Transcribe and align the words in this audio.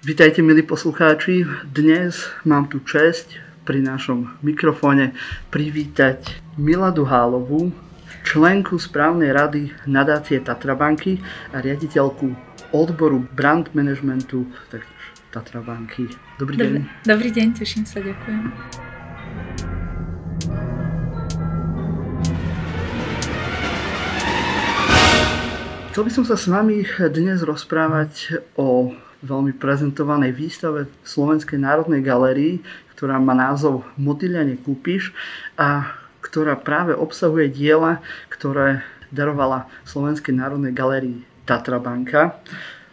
Vítajte 0.00 0.40
milí 0.40 0.64
poslucháči. 0.64 1.44
Dnes 1.76 2.24
mám 2.48 2.72
tu 2.72 2.80
čest 2.88 3.36
pri 3.68 3.84
našom 3.84 4.32
mikrofóne 4.40 5.12
privítať 5.52 6.40
Miladu 6.56 7.04
Hálovú, 7.04 7.68
členku 8.24 8.80
správnej 8.80 9.28
rady 9.28 9.68
nadácie 9.84 10.40
Tatrabanky 10.40 11.20
a 11.52 11.60
riaditeľku 11.60 12.32
odboru 12.72 13.28
brand 13.36 13.68
managementu 13.76 14.48
Tatrabanky. 15.36 16.08
Dobrý 16.40 16.56
deň. 16.56 17.04
Dobrý 17.04 17.28
deň, 17.28 17.60
teším 17.60 17.84
sa, 17.84 18.00
ďakujem. 18.00 18.56
Chcel 25.92 26.02
by 26.08 26.12
som 26.16 26.24
sa 26.24 26.40
s 26.40 26.48
vami 26.48 26.88
dnes 27.12 27.44
rozprávať 27.44 28.40
o 28.56 28.96
veľmi 29.20 29.52
prezentovanej 29.56 30.32
výstave 30.32 30.88
v 30.88 31.06
Slovenskej 31.06 31.60
národnej 31.60 32.00
galérii, 32.00 32.64
ktorá 32.96 33.20
má 33.20 33.36
názov 33.36 33.84
Motýľa 33.96 34.44
nekúpiš 34.48 35.12
a 35.56 35.96
ktorá 36.20 36.56
práve 36.56 36.92
obsahuje 36.92 37.48
diela, 37.48 38.04
ktoré 38.28 38.84
darovala 39.08 39.68
Slovenskej 39.88 40.36
národnej 40.36 40.72
galérii 40.72 41.24
Tatra 41.44 41.80
Banka. 41.80 42.38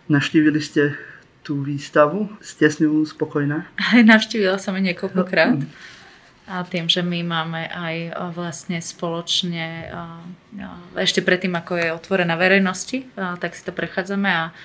Naštívili 0.08 0.64
ste 0.64 0.96
tú 1.44 1.64
výstavu? 1.64 2.28
Ste 2.44 2.68
s 2.68 2.80
ňou 2.84 3.08
spokojná? 3.08 3.68
Navštívila 4.12 4.60
som 4.60 4.76
ju 4.76 4.82
niekoľkokrát. 4.84 5.64
A 6.48 6.64
tým, 6.64 6.88
že 6.88 7.04
my 7.04 7.28
máme 7.28 7.68
aj 7.68 8.16
vlastne 8.32 8.80
spoločne, 8.80 9.92
ešte 10.96 11.20
predtým, 11.20 11.52
ako 11.60 11.76
je 11.76 11.88
otvorená 11.92 12.40
verejnosti, 12.40 13.04
tak 13.16 13.52
si 13.52 13.68
to 13.68 13.76
prechádzame 13.76 14.32
a 14.32 14.56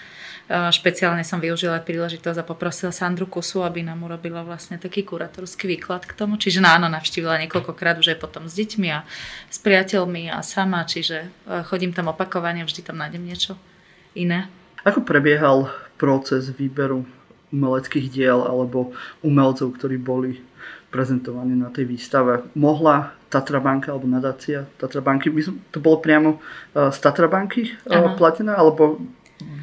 špeciálne 0.52 1.24
som 1.24 1.40
využila 1.40 1.80
príležitosť 1.80 2.44
a 2.44 2.44
poprosila 2.44 2.92
Sandru 2.92 3.24
Kusu, 3.24 3.64
aby 3.64 3.80
nám 3.80 4.04
urobila 4.04 4.44
vlastne 4.44 4.76
taký 4.76 5.00
kuratorský 5.00 5.64
výklad 5.64 6.04
k 6.04 6.12
tomu. 6.12 6.36
Čiže 6.36 6.60
áno, 6.60 6.92
navštívila 6.92 7.40
niekoľkokrát 7.48 7.96
už 7.96 8.12
aj 8.12 8.18
potom 8.20 8.44
s 8.44 8.54
deťmi 8.60 8.88
a 8.92 9.00
s 9.48 9.56
priateľmi 9.64 10.28
a 10.28 10.44
sama, 10.44 10.84
čiže 10.84 11.32
chodím 11.72 11.96
tam 11.96 12.12
opakovane, 12.12 12.68
vždy 12.68 12.84
tam 12.84 13.00
nájdem 13.00 13.24
niečo 13.24 13.56
iné. 14.12 14.52
Ako 14.84 15.00
prebiehal 15.00 15.72
proces 15.96 16.52
výberu 16.52 17.08
umeleckých 17.48 18.12
diel 18.12 18.44
alebo 18.44 18.92
umelcov, 19.24 19.72
ktorí 19.78 19.96
boli 19.96 20.40
prezentovaný 20.92 21.56
na 21.56 21.72
tej 21.72 21.88
výstave. 21.88 22.44
Mohla 22.52 23.16
Tatra 23.32 23.64
banka 23.64 23.96
alebo 23.96 24.04
nadácia 24.04 24.68
Tatra 24.76 25.00
banky, 25.00 25.32
to 25.72 25.80
bolo 25.80 26.04
priamo 26.04 26.36
z 26.76 26.98
Tatra 27.00 27.32
banky 27.32 27.72
Aha. 27.88 28.12
platené, 28.20 28.52
alebo 28.52 29.00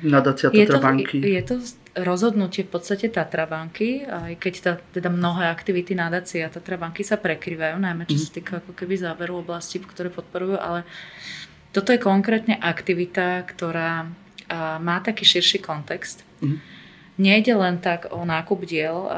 nadácia 0.05 0.47
Tatra 0.49 0.79
banky? 0.79 1.19
Je 1.19 1.43
to 1.43 1.59
rozhodnutie 1.97 2.63
v 2.63 2.71
podstate 2.71 3.11
Tatra 3.11 3.49
banky, 3.49 4.05
aj 4.05 4.33
keď 4.39 4.53
tá, 4.61 4.71
teda 4.93 5.09
mnohé 5.11 5.51
aktivity 5.51 5.97
nadácie 5.97 6.45
a 6.45 6.53
Tatra 6.53 6.79
banky 6.79 7.03
sa 7.03 7.19
prekrývajú, 7.19 7.75
najmä 7.81 8.07
čo 8.07 8.15
mm. 8.15 8.23
sa 8.23 8.29
týka 8.31 8.53
ako 8.63 8.71
keby 8.77 8.95
záveru 8.95 9.43
oblasti, 9.43 9.81
ktoré 9.81 10.13
podporujú, 10.13 10.55
ale 10.59 10.87
toto 11.75 11.93
je 11.93 11.99
konkrétne 12.01 12.57
aktivita, 12.57 13.45
ktorá 13.45 14.09
má 14.81 14.97
taký 15.05 15.25
širší 15.27 15.61
kontext. 15.61 16.25
Mm. 16.41 16.57
Nejde 17.19 17.53
len 17.53 17.83
tak 17.83 18.07
o 18.15 18.23
nákup 18.23 18.63
diel, 18.63 19.11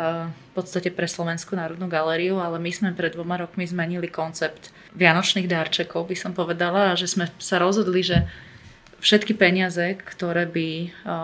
v 0.51 0.51
podstate 0.57 0.91
pre 0.91 1.07
Slovenskú 1.07 1.55
národnú 1.55 1.87
galériu, 1.87 2.41
ale 2.41 2.59
my 2.59 2.71
sme 2.73 2.89
pred 2.91 3.13
dvoma 3.15 3.39
rokmi 3.39 3.63
zmenili 3.63 4.11
koncept 4.11 4.73
vianočných 4.97 5.47
darčekov, 5.47 6.09
by 6.09 6.17
som 6.17 6.35
povedala, 6.35 6.91
a 6.91 6.99
že 6.99 7.07
sme 7.07 7.31
sa 7.39 7.61
rozhodli, 7.61 8.03
že 8.03 8.27
všetky 9.01 9.33
peniaze, 9.33 9.97
ktoré 9.97 10.45
by 10.45 10.69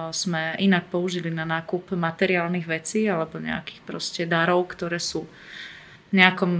sme 0.09 0.57
inak 0.57 0.89
použili 0.89 1.29
na 1.29 1.45
nákup 1.45 1.93
materiálnych 1.93 2.65
vecí 2.65 3.05
alebo 3.05 3.37
nejakých 3.37 3.81
proste 3.85 4.23
darov, 4.25 4.65
ktoré 4.73 4.97
sú 4.97 5.29
v 6.09 6.13
nejakom 6.17 6.53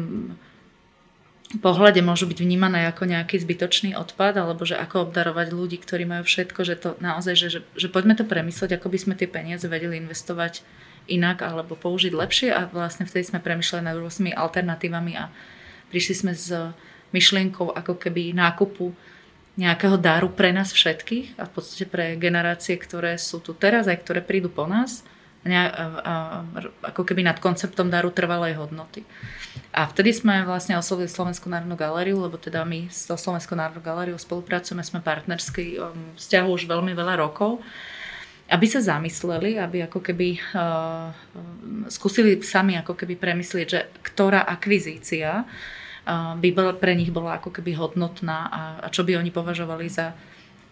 pohľade 1.64 2.04
môžu 2.04 2.27
byť 2.27 2.44
vnímané 2.44 2.92
ako 2.92 3.08
nejaký 3.08 3.39
zbytočný 3.39 3.95
odpad, 3.95 4.36
alebo 4.36 4.67
že 4.67 4.76
ako 4.76 5.08
obdarovať 5.08 5.48
ľudí, 5.56 5.80
ktorí 5.80 6.04
majú 6.04 6.27
všetko, 6.27 6.60
že 6.67 6.76
to 6.76 6.89
naozaj, 7.00 7.39
že, 7.39 7.48
že, 7.48 7.60
že 7.80 7.88
poďme 7.88 8.20
to 8.20 8.27
premyslieť, 8.27 8.76
ako 8.76 8.92
by 8.92 8.98
sme 9.00 9.14
tie 9.16 9.32
peniaze 9.32 9.64
vedeli 9.64 9.95
investovať 9.95 10.61
inak 11.08 11.39
alebo 11.39 11.80
použiť 11.80 12.11
lepšie 12.11 12.50
a 12.52 12.67
vlastne 12.67 13.08
vtedy 13.08 13.23
sme 13.32 13.39
premyšľali 13.39 13.83
nad 13.88 13.95
rôznymi 13.95 14.36
alternatívami 14.36 15.16
a 15.16 15.32
prišli 15.88 16.14
sme 16.20 16.33
s 16.36 16.52
myšlienkou 17.16 17.72
ako 17.72 17.95
keby 17.95 18.36
nákupu 18.36 18.92
nejakého 19.58 19.98
dáru 19.98 20.30
pre 20.30 20.54
nás 20.54 20.70
všetkých 20.70 21.42
a 21.42 21.50
v 21.50 21.52
podstate 21.52 21.90
pre 21.90 22.14
generácie, 22.14 22.78
ktoré 22.78 23.18
sú 23.18 23.42
tu 23.42 23.58
teraz 23.58 23.90
aj 23.90 23.98
ktoré 24.06 24.22
prídu 24.22 24.54
po 24.54 24.70
nás 24.70 25.02
a, 25.42 25.50
a, 25.50 26.14
ako 26.94 27.02
keby 27.02 27.26
nad 27.26 27.42
konceptom 27.42 27.90
daru 27.90 28.14
trvalej 28.14 28.62
hodnoty. 28.62 29.02
A 29.73 29.90
vtedy 29.90 30.14
sme 30.14 30.45
vlastne 30.45 30.78
oslovili 30.78 31.10
Slovenskú 31.10 31.50
národnú 31.50 31.73
galériu, 31.73 32.22
lebo 32.22 32.38
teda 32.38 32.62
my 32.66 32.90
s 32.90 33.10
Slovenskou 33.10 33.58
národnou 33.58 33.82
galériou 33.82 34.18
spolupracujeme, 34.22 34.86
sme 34.86 35.02
partnerský 35.02 35.78
um, 35.78 36.14
vzťahu 36.18 36.48
už 36.54 36.70
veľmi 36.70 36.94
veľa 36.94 37.20
rokov 37.20 37.60
aby 38.48 38.64
sa 38.64 38.80
zamysleli, 38.80 39.60
aby 39.60 39.92
ako 39.92 40.00
keby 40.00 40.39
uh, 40.56 41.12
skúsili 41.92 42.39
sami 42.39 42.80
ako 42.80 42.95
keby 42.95 43.20
premyslieť, 43.20 43.68
že 43.68 43.92
ktorá 44.08 44.48
akvizícia 44.48 45.44
uh, 45.44 45.48
by 46.40 46.50
bola, 46.56 46.72
pre 46.72 46.95
nich 46.95 47.12
bola 47.12 47.36
ako 47.36 47.52
keby 47.52 47.76
hodnotná 47.76 48.48
a, 48.48 48.62
a 48.84 48.88
čo 48.88 49.04
by 49.04 49.20
oni 49.20 49.28
považovali 49.30 49.92
za, 49.92 50.16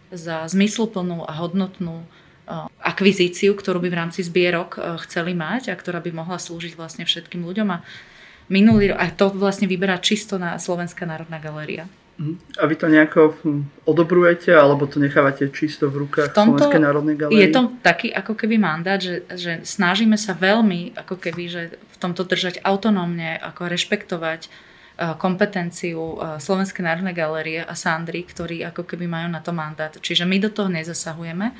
za 0.07 0.47
zmysluplnú 0.47 1.27
a 1.27 1.35
hodnotnú 1.35 2.03
uh, 2.03 2.71
akvizíciu, 2.79 3.51
ktorú 3.51 3.83
by 3.83 3.89
v 3.91 3.99
rámci 3.99 4.23
zbierok 4.23 4.79
uh, 4.79 4.95
chceli 5.03 5.35
mať 5.35 5.73
a 5.73 5.75
ktorá 5.75 5.99
by 5.99 6.15
mohla 6.15 6.39
slúžiť 6.39 6.79
vlastne 6.79 7.03
všetkým 7.03 7.43
ľuďom. 7.43 7.67
A 7.67 7.83
minulý 8.47 8.95
a 8.95 9.11
to 9.11 9.33
vlastne 9.33 9.67
vyberá 9.67 9.99
čisto 9.99 10.39
na 10.39 10.55
Slovenská 10.55 11.03
národná 11.03 11.41
galéria. 11.41 11.89
Mhm. 12.15 12.35
A 12.55 12.63
vy 12.63 12.75
to 12.79 12.87
nejako 12.87 13.35
hm, 13.43 13.63
odobrujete, 13.83 14.55
alebo 14.55 14.87
to 14.87 15.03
nechávate 15.03 15.51
čisto 15.51 15.91
v 15.91 16.07
rukách 16.07 16.31
tomto, 16.31 16.63
Slovenskej 16.63 16.79
národnej 16.79 17.15
galérie? 17.19 17.43
Je 17.43 17.51
to 17.51 17.75
taký 17.83 18.07
ako 18.07 18.39
keby 18.39 18.55
mandát, 18.55 19.03
že, 19.03 19.27
že 19.35 19.59
snažíme 19.67 20.15
sa 20.15 20.31
veľmi 20.31 20.95
ako 20.95 21.19
keby, 21.19 21.43
že 21.51 21.61
v 21.75 21.97
tomto 21.99 22.23
držať 22.23 22.63
autonómne, 22.63 23.35
ako 23.35 23.67
rešpektovať 23.67 24.47
eh, 24.47 24.74
kompetenciu 24.95 25.99
eh, 25.99 26.39
Slovenskej 26.39 26.83
národnej 26.83 27.15
galérie 27.15 27.59
a 27.61 27.73
Sandry, 27.75 28.23
ktorí 28.23 28.63
ako 28.63 28.87
keby 28.87 29.05
majú 29.05 29.27
na 29.27 29.43
to 29.43 29.51
mandát. 29.51 29.91
Čiže 29.91 30.23
my 30.23 30.39
do 30.39 30.49
toho 30.51 30.71
nezasahujeme. 30.71 31.51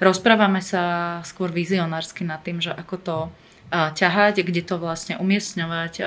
Rozprávame 0.00 0.64
sa 0.64 1.18
skôr 1.28 1.52
vizionársky 1.52 2.24
nad 2.24 2.40
tým, 2.40 2.62
že 2.62 2.70
ako 2.70 2.96
to 3.02 3.16
eh, 3.26 3.90
ťahať, 3.90 4.46
kde 4.46 4.62
to 4.62 4.78
vlastne 4.78 5.18
umiestňovať, 5.18 6.02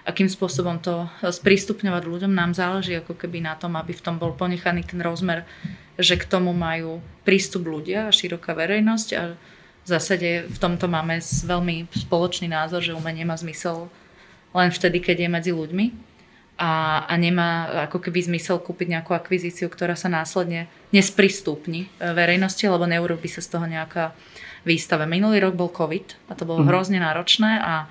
akým 0.00 0.32
spôsobom 0.32 0.80
to 0.80 1.06
sprístupňovať 1.20 2.02
ľuďom. 2.08 2.32
Nám 2.32 2.56
záleží 2.56 2.96
ako 2.96 3.14
keby 3.20 3.44
na 3.44 3.54
tom, 3.54 3.76
aby 3.76 3.92
v 3.92 4.00
tom 4.02 4.16
bol 4.16 4.32
ponechaný 4.32 4.88
ten 4.88 5.04
rozmer, 5.04 5.44
že 6.00 6.16
k 6.16 6.24
tomu 6.24 6.56
majú 6.56 7.04
prístup 7.28 7.68
ľudia 7.68 8.08
a 8.08 8.14
široká 8.14 8.56
verejnosť 8.56 9.08
a 9.20 9.36
v 9.80 9.86
zásade 9.88 10.48
v 10.48 10.58
tomto 10.60 10.88
máme 10.88 11.20
veľmi 11.20 11.88
spoločný 11.92 12.48
názor, 12.48 12.80
že 12.84 12.96
umenie 12.96 13.28
má 13.28 13.36
zmysel 13.36 13.92
len 14.50 14.70
vtedy, 14.70 14.98
keď 14.98 15.26
je 15.26 15.28
medzi 15.28 15.52
ľuďmi 15.54 15.86
a, 16.60 17.04
a 17.08 17.14
nemá 17.16 17.86
ako 17.88 18.02
keby 18.04 18.30
zmysel 18.30 18.60
kúpiť 18.60 18.98
nejakú 18.98 19.16
akvizíciu, 19.16 19.72
ktorá 19.72 19.96
sa 19.96 20.12
následne 20.12 20.68
nesprístupní 20.92 21.86
e, 21.86 22.12
verejnosti, 22.12 22.62
lebo 22.66 22.84
neurobi 22.84 23.30
sa 23.30 23.40
z 23.40 23.48
toho 23.48 23.64
nejaká 23.64 24.12
výstava. 24.66 25.08
Minulý 25.08 25.40
rok 25.40 25.54
bol 25.56 25.72
COVID 25.72 26.28
a 26.28 26.36
to 26.36 26.44
bolo 26.44 26.60
mm. 26.62 26.68
hrozne 26.68 26.98
náročné 27.00 27.62
a 27.62 27.88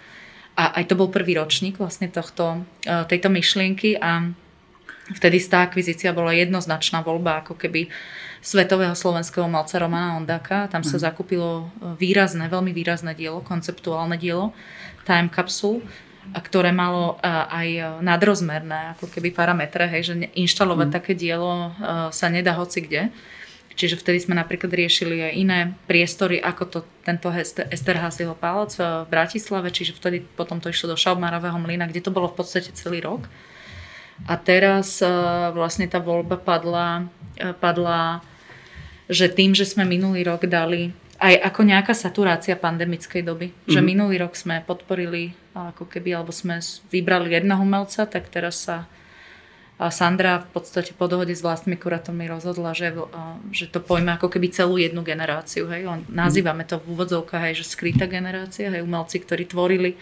a 0.59 0.83
aj 0.83 0.91
to 0.91 0.99
bol 0.99 1.07
prvý 1.07 1.39
ročník 1.39 1.79
vlastne 1.79 2.11
tohto, 2.11 2.67
e, 2.83 2.91
tejto 3.07 3.31
myšlienky 3.31 3.95
a 3.95 4.27
vtedy 5.15 5.39
tá 5.47 5.63
akvizícia 5.63 6.11
bola 6.11 6.35
jednoznačná 6.35 6.99
voľba 6.99 7.47
ako 7.47 7.55
keby 7.55 7.87
svetového 8.43 8.91
slovenského 8.91 9.47
malca 9.47 9.79
Romana 9.79 10.19
Ondaka. 10.19 10.67
Tam 10.67 10.83
sa 10.83 10.99
mhm. 10.99 11.03
zakúpilo 11.07 11.71
výrazné, 11.95 12.51
veľmi 12.51 12.75
výrazné 12.75 13.15
dielo, 13.15 13.39
konceptuálne 13.39 14.19
dielo, 14.19 14.51
Time 15.07 15.31
Capsule, 15.31 15.79
ktoré 16.37 16.69
malo 16.69 17.17
e, 17.17 17.25
aj 17.29 17.67
nadrozmerné 18.05 18.93
ako 18.97 19.09
keby 19.09 19.33
parametre, 19.33 19.89
hej, 19.89 20.01
že 20.13 20.13
inštalovať 20.37 20.87
mm. 20.89 20.93
také 20.93 21.13
dielo 21.17 21.73
e, 21.73 22.11
sa 22.13 22.27
nedá 22.29 22.53
hoci 22.53 22.85
kde. 22.85 23.09
Čiže 23.79 23.95
vtedy 23.95 24.19
sme 24.19 24.35
napríklad 24.35 24.75
riešili 24.75 25.23
aj 25.23 25.33
iné 25.39 25.59
priestory, 25.87 26.35
ako 26.43 26.63
to 26.67 26.79
tento 27.07 27.31
Esterházieho 27.71 28.35
palác 28.35 28.75
v 28.75 29.07
Bratislave, 29.07 29.71
čiže 29.71 29.95
vtedy 29.95 30.19
potom 30.19 30.59
to 30.59 30.67
išlo 30.67 30.91
do 30.91 30.97
Šaubmarového 30.99 31.55
mlyna, 31.55 31.87
kde 31.87 32.03
to 32.03 32.11
bolo 32.11 32.27
v 32.27 32.43
podstate 32.43 32.75
celý 32.75 32.99
rok. 32.99 33.31
A 34.27 34.35
teraz 34.35 34.99
e, 34.99 35.07
vlastne 35.55 35.87
tá 35.87 36.03
voľba 36.03 36.35
padla, 36.35 37.07
e, 37.39 37.55
padla, 37.55 38.19
že 39.07 39.31
tým, 39.31 39.55
že 39.55 39.63
sme 39.63 39.87
minulý 39.87 40.27
rok 40.27 40.43
dali 40.43 40.91
aj 41.19 41.35
ako 41.51 41.61
nejaká 41.67 41.91
saturácia 41.91 42.55
pandemickej 42.55 43.21
doby. 43.27 43.51
Mm-hmm. 43.51 43.71
Že 43.71 43.79
mhm. 43.79 43.87
minulý 43.87 44.15
rok 44.23 44.33
sme 44.39 44.63
podporili 44.63 45.35
ako 45.53 45.85
keby, 45.91 46.15
alebo 46.15 46.31
sme 46.31 46.63
vybrali 46.89 47.35
jedného 47.35 47.59
umelca, 47.59 48.07
tak 48.07 48.31
teraz 48.31 48.63
sa 48.63 48.87
Sandra 49.79 50.43
v 50.43 50.59
podstate 50.59 50.91
po 50.91 51.07
dohode 51.07 51.31
s 51.31 51.39
vlastnými 51.39 51.79
kurátormi 51.79 52.27
rozhodla, 52.27 52.75
že, 52.75 52.91
že 53.55 53.71
to 53.71 53.79
pojme 53.79 54.11
ako 54.19 54.27
keby 54.27 54.51
celú 54.51 54.75
jednu 54.75 55.07
generáciu. 55.07 55.71
Hej. 55.71 55.87
On, 55.87 56.03
nazývame 56.11 56.67
to 56.67 56.83
v 56.83 56.99
úvodzovkách 56.99 57.47
aj, 57.47 57.63
že 57.63 57.63
skrytá 57.63 58.03
generácia, 58.03 58.67
hej, 58.67 58.83
umelci, 58.83 59.23
ktorí 59.23 59.47
tvorili 59.47 59.95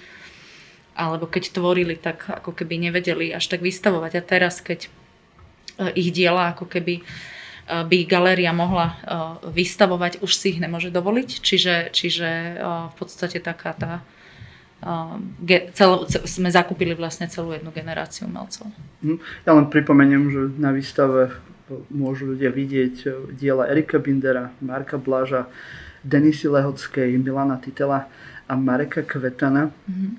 alebo 0.98 1.30
keď 1.30 1.54
tvorili, 1.54 1.94
tak 1.94 2.26
ako 2.26 2.58
keby 2.58 2.90
nevedeli 2.90 3.30
až 3.30 3.54
tak 3.54 3.62
vystavovať. 3.62 4.18
A 4.18 4.22
teraz, 4.26 4.66
keď 4.66 4.90
e, 5.78 5.94
ich 5.94 6.10
diela 6.10 6.58
ako 6.58 6.66
keby 6.66 7.00
e, 7.00 7.04
by 7.68 7.98
galéria 8.08 8.56
mohla 8.56 8.88
e, 8.88 8.96
vystavovať, 9.52 10.24
už 10.24 10.32
si 10.32 10.56
ich 10.56 10.60
nemôže 10.64 10.88
dovoliť. 10.88 11.30
Čiže, 11.44 11.76
čiže 11.92 12.30
v 12.64 12.96
podstate 12.96 13.44
taká 13.44 13.76
tá 13.76 13.94
cel, 15.74 15.92
sme 16.06 16.54
zakúpili 16.54 16.94
vlastne 16.94 17.26
celú 17.26 17.50
jednu 17.50 17.74
generáciu 17.74 18.30
umelcov. 18.30 18.70
Mhm. 19.02 19.18
Ja 19.44 19.52
len 19.58 19.68
pripomeniem, 19.74 20.24
že 20.30 20.42
na 20.56 20.70
výstave 20.70 21.34
môžu 21.92 22.36
ľudia 22.36 22.54
vidieť 22.54 22.96
diela 23.36 23.68
Erika 23.68 24.00
Bindera, 24.00 24.56
Marka 24.64 24.96
Blaža, 24.96 25.50
Denisy 26.08 26.48
Lehockej, 26.48 27.20
Milana 27.20 27.60
Titela 27.60 28.08
a 28.48 28.54
Mareka 28.56 29.04
Kvetana. 29.04 29.76
Mm-hmm. 29.84 30.12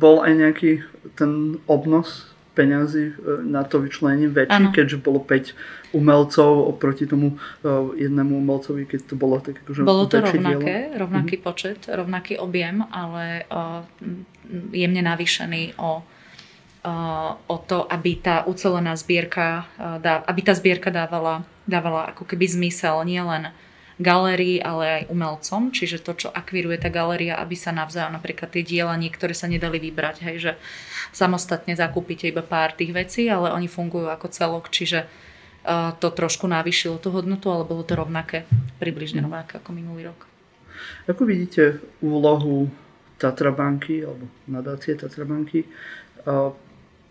Bol 0.00 0.24
aj 0.24 0.32
nejaký 0.32 0.72
ten 1.14 1.60
obnos 1.68 2.32
peňazí 2.56 3.12
e, 3.12 3.14
na 3.44 3.68
to 3.68 3.84
vyčlenenie 3.84 4.32
väčší, 4.32 4.72
ano. 4.72 4.72
keďže 4.72 5.04
bolo 5.04 5.20
5 5.20 5.52
umelcov 5.92 6.76
oproti 6.76 7.08
tomu 7.08 7.36
uh, 7.36 7.94
jednému 7.96 8.36
umelcovi, 8.36 8.84
keď 8.84 9.00
to 9.06 9.14
bolo 9.16 9.40
tak 9.40 9.64
akože 9.64 9.86
Bolo 9.86 10.04
to 10.04 10.20
rovnaké, 10.20 10.92
dielo. 10.92 11.08
rovnaký 11.08 11.40
mm-hmm. 11.40 11.48
počet, 11.48 11.78
rovnaký 11.88 12.36
objem, 12.36 12.84
ale 12.92 13.48
uh, 13.48 13.80
jemne 14.76 15.00
navýšený 15.00 15.80
o, 15.80 16.04
o 17.48 17.56
to, 17.66 17.78
aby 17.88 18.22
tá 18.22 18.46
ucelená 18.46 18.94
zbierka, 18.94 19.66
aby 20.04 20.40
tá 20.46 20.54
zbierka 20.54 20.94
dávala, 20.94 21.42
dávala 21.66 22.14
ako 22.14 22.22
keby 22.28 22.46
zmysel 22.46 23.02
nielen 23.02 23.50
galérii, 23.96 24.60
ale 24.60 24.84
aj 24.84 25.02
umelcom, 25.08 25.72
čiže 25.72 26.04
to, 26.04 26.12
čo 26.12 26.28
akviruje 26.28 26.76
tá 26.76 26.92
galéria, 26.92 27.40
aby 27.40 27.56
sa 27.56 27.72
navzájom 27.72 28.12
napríklad 28.12 28.52
tie 28.52 28.60
diela 28.60 28.92
niektoré 28.92 29.32
sa 29.32 29.48
nedali 29.48 29.80
vybrať, 29.80 30.16
hej, 30.20 30.36
že 30.36 30.52
samostatne 31.16 31.72
zakúpite 31.72 32.28
iba 32.28 32.44
pár 32.44 32.76
tých 32.76 32.92
vecí, 32.92 33.24
ale 33.32 33.56
oni 33.56 33.72
fungujú 33.72 34.12
ako 34.12 34.28
celok, 34.28 34.68
čiže 34.68 35.08
uh, 35.08 35.96
to 35.96 36.12
trošku 36.12 36.44
navýšilo 36.44 37.00
tú 37.00 37.08
hodnotu, 37.08 37.48
ale 37.48 37.64
bolo 37.64 37.80
to 37.88 37.96
rovnaké, 37.96 38.44
približne 38.76 39.24
rovnaké 39.24 39.64
ako 39.64 39.72
minulý 39.72 40.12
rok. 40.12 40.28
Ako 41.08 41.24
vidíte 41.24 41.80
úlohu 42.04 42.68
Tatrabanky 43.16 44.04
alebo 44.04 44.28
nadácie 44.44 44.92
Tatrabanky, 44.92 45.64
uh, 46.28 46.52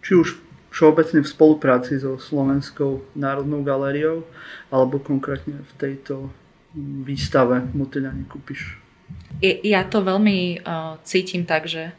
či 0.05 0.13
už 0.13 0.37
všeobecne 0.69 1.25
v 1.25 1.31
spolupráci 1.33 1.97
so 1.97 2.21
Slovenskou 2.21 3.01
národnou 3.17 3.65
galériou 3.65 4.21
alebo 4.69 5.01
konkrétne 5.01 5.65
v 5.65 5.73
tejto 5.81 6.29
výstave 6.75 7.63
Motýľa 7.71 8.11
nekúpiš. 8.11 8.75
Ja 9.41 9.83
to 9.87 10.03
veľmi 10.03 10.63
uh, 10.63 10.99
cítim 11.07 11.47
tak, 11.47 11.67
že 11.67 11.95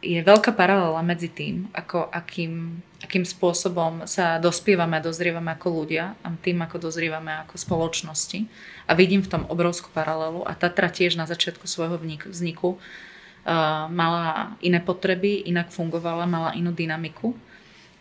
je 0.00 0.16
veľká 0.24 0.56
paralela 0.56 1.04
medzi 1.04 1.28
tým, 1.28 1.68
ako, 1.76 2.08
akým, 2.08 2.80
akým 3.04 3.20
spôsobom 3.20 4.08
sa 4.08 4.40
dospievame 4.40 4.96
a 4.96 5.04
dozrievame 5.04 5.52
ako 5.52 5.68
ľudia 5.84 6.16
a 6.24 6.26
tým, 6.40 6.64
ako 6.64 6.88
dozrievame 6.88 7.44
ako 7.44 7.60
spoločnosti. 7.60 8.48
A 8.88 8.96
vidím 8.96 9.20
v 9.20 9.28
tom 9.28 9.42
obrovskú 9.44 9.92
paralelu 9.92 10.40
a 10.48 10.56
Tatra 10.56 10.88
tiež 10.88 11.20
na 11.20 11.28
začiatku 11.28 11.68
svojho 11.68 12.00
vzniku 12.32 12.80
uh, 12.80 13.86
mala 13.92 14.56
iné 14.64 14.80
potreby, 14.80 15.44
inak 15.44 15.68
fungovala, 15.68 16.24
mala 16.24 16.56
inú 16.56 16.72
dynamiku 16.72 17.36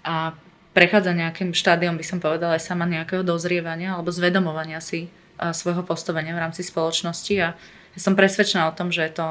a 0.01 0.31
prechádza 0.71 1.11
nejakým 1.11 1.51
štádiom, 1.51 1.99
by 1.99 2.05
som 2.07 2.23
povedala, 2.23 2.55
aj 2.55 2.63
sama 2.63 2.87
nejakého 2.87 3.21
dozrievania 3.27 3.99
alebo 3.99 4.13
zvedomovania 4.13 4.79
si 4.79 5.11
svojho 5.55 5.83
postavenia 5.87 6.35
v 6.35 6.43
rámci 6.43 6.61
spoločnosti. 6.61 7.33
A 7.39 7.55
ja 7.95 7.99
som 7.99 8.13
presvedčená 8.13 8.67
o 8.69 8.75
tom, 8.75 8.91
že 8.91 9.07
je 9.07 9.13
to 9.15 9.27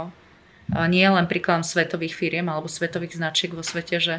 nie 0.88 1.04
len 1.08 1.24
príkladom 1.24 1.64
svetových 1.64 2.12
firiem 2.12 2.48
alebo 2.48 2.68
svetových 2.68 3.16
značiek 3.16 3.52
vo 3.52 3.64
svete, 3.64 3.96
že, 4.00 4.16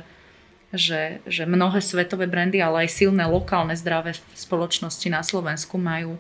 že, 0.74 1.22
že 1.30 1.46
mnohé 1.46 1.78
svetové 1.82 2.26
brandy, 2.26 2.58
ale 2.58 2.86
aj 2.86 3.06
silné 3.06 3.30
lokálne 3.30 3.78
zdravé 3.78 4.18
spoločnosti 4.34 5.08
na 5.14 5.22
Slovensku 5.22 5.78
majú 5.78 6.18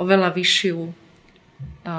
oveľa 0.00 0.32
vyššiu 0.32 0.78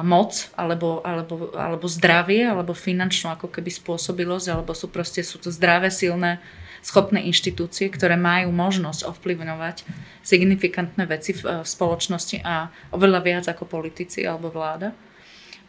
moc 0.02 0.50
alebo, 0.58 1.06
alebo, 1.06 1.54
alebo 1.54 1.86
zdravie 1.86 2.50
alebo 2.50 2.74
finančnú 2.74 3.34
ako 3.34 3.50
keby 3.50 3.70
spôsobilosť 3.70 4.48
alebo 4.54 4.74
sú 4.74 4.90
proste 4.90 5.22
sú 5.22 5.38
to 5.38 5.54
zdravé, 5.54 5.94
silné 5.94 6.42
schopné 6.82 7.22
inštitúcie, 7.30 7.94
ktoré 7.94 8.18
majú 8.18 8.50
možnosť 8.50 9.06
ovplyvňovať 9.06 9.86
signifikantné 10.26 11.06
veci 11.06 11.38
v, 11.38 11.62
v 11.62 11.68
spoločnosti 11.68 12.42
a 12.42 12.74
oveľa 12.94 13.20
viac 13.22 13.46
ako 13.48 13.70
politici 13.70 14.26
alebo 14.26 14.50
vláda. 14.50 14.94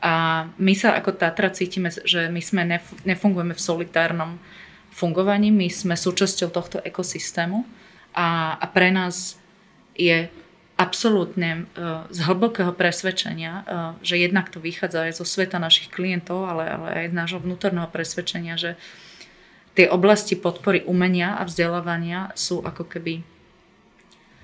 A 0.03 0.45
my 0.59 0.75
sa 0.75 0.99
ako 0.99 1.15
Tatra 1.15 1.53
cítime, 1.55 1.93
že 1.93 2.27
my 2.27 2.43
sme 2.43 2.67
nef- 2.67 2.97
nefungujeme 3.07 3.55
v 3.55 3.63
solitárnom 3.63 4.41
fungovaní, 4.91 5.55
my 5.55 5.71
sme 5.71 5.95
súčasťou 5.95 6.51
tohto 6.51 6.83
ekosystému 6.83 7.63
a, 8.13 8.59
a 8.59 8.67
pre 8.67 8.91
nás 8.91 9.41
je 9.95 10.27
absolútne 10.77 11.69
uh, 11.79 12.09
z 12.11 12.19
hlbokého 12.27 12.75
presvedčenia, 12.75 13.53
uh, 13.53 13.65
že 14.03 14.19
jednak 14.19 14.51
to 14.51 14.59
vychádza 14.59 15.07
aj 15.07 15.13
zo 15.23 15.27
sveta 15.29 15.63
našich 15.63 15.93
klientov, 15.93 16.49
ale, 16.49 16.67
ale 16.67 16.89
aj 17.05 17.07
z 17.13 17.15
nášho 17.15 17.41
vnútorného 17.41 17.87
presvedčenia, 17.87 18.59
že 18.59 18.75
tie 19.73 19.89
oblasti 19.89 20.37
podpory 20.37 20.85
umenia 20.85 21.41
a 21.41 21.49
vzdelávania 21.49 22.33
sú 22.37 22.61
ako 22.61 22.85
keby 22.89 23.25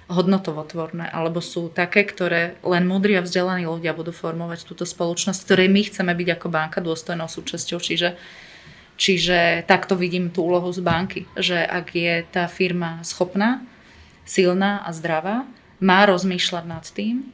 hodnotovotvorné, 0.08 1.12
alebo 1.12 1.44
sú 1.44 1.68
také, 1.68 2.00
ktoré 2.08 2.56
len 2.64 2.88
múdri 2.88 3.20
a 3.20 3.24
vzdelaní 3.24 3.68
ľudia 3.68 3.92
budú 3.92 4.08
formovať 4.08 4.64
túto 4.64 4.88
spoločnosť, 4.88 5.44
ktorej 5.44 5.68
my 5.68 5.80
chceme 5.84 6.12
byť 6.16 6.28
ako 6.32 6.46
banka 6.48 6.80
dôstojnou 6.80 7.28
súčasťou. 7.28 7.76
Čiže, 7.76 8.16
čiže 8.96 9.68
takto 9.68 10.00
vidím 10.00 10.32
tú 10.32 10.48
úlohu 10.48 10.72
z 10.72 10.80
banky, 10.80 11.20
že 11.36 11.60
ak 11.60 11.92
je 11.92 12.24
tá 12.24 12.48
firma 12.48 13.04
schopná, 13.04 13.60
silná 14.24 14.80
a 14.80 14.96
zdravá, 14.96 15.44
má 15.78 16.08
rozmýšľať 16.08 16.64
nad 16.64 16.88
tým, 16.88 17.28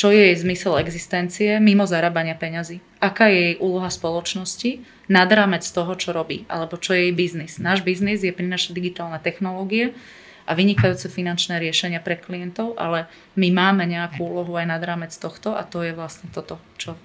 čo 0.00 0.08
je 0.08 0.32
jej 0.32 0.36
zmysel 0.40 0.80
existencie 0.80 1.60
mimo 1.60 1.84
zarábania 1.84 2.32
peňazí. 2.32 2.80
Aká 3.04 3.28
je 3.28 3.52
jej 3.52 3.56
úloha 3.60 3.92
spoločnosti 3.92 4.80
nad 5.12 5.28
rámec 5.28 5.60
toho, 5.60 5.92
čo 5.92 6.16
robí, 6.16 6.48
alebo 6.48 6.80
čo 6.80 6.96
je 6.96 7.12
jej 7.12 7.12
biznis. 7.12 7.60
Náš 7.60 7.84
biznis 7.84 8.24
je 8.24 8.32
prinašať 8.32 8.72
digitálne 8.72 9.20
technológie 9.20 9.92
a 10.48 10.56
vynikajúce 10.56 11.12
finančné 11.12 11.60
riešenia 11.60 12.00
pre 12.00 12.16
klientov, 12.16 12.80
ale 12.80 13.12
my 13.36 13.52
máme 13.52 13.84
nejakú 13.84 14.24
úlohu 14.24 14.56
aj 14.56 14.72
nad 14.72 14.80
rámec 14.80 15.12
tohto 15.12 15.52
a 15.52 15.68
to 15.68 15.84
je 15.84 15.92
vlastne 15.92 16.32
toto, 16.32 16.56
čo 16.80 16.96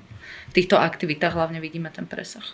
v 0.48 0.52
týchto 0.56 0.80
aktivitách 0.80 1.36
hlavne 1.36 1.60
vidíme 1.60 1.92
ten 1.92 2.08
presah. 2.08 2.48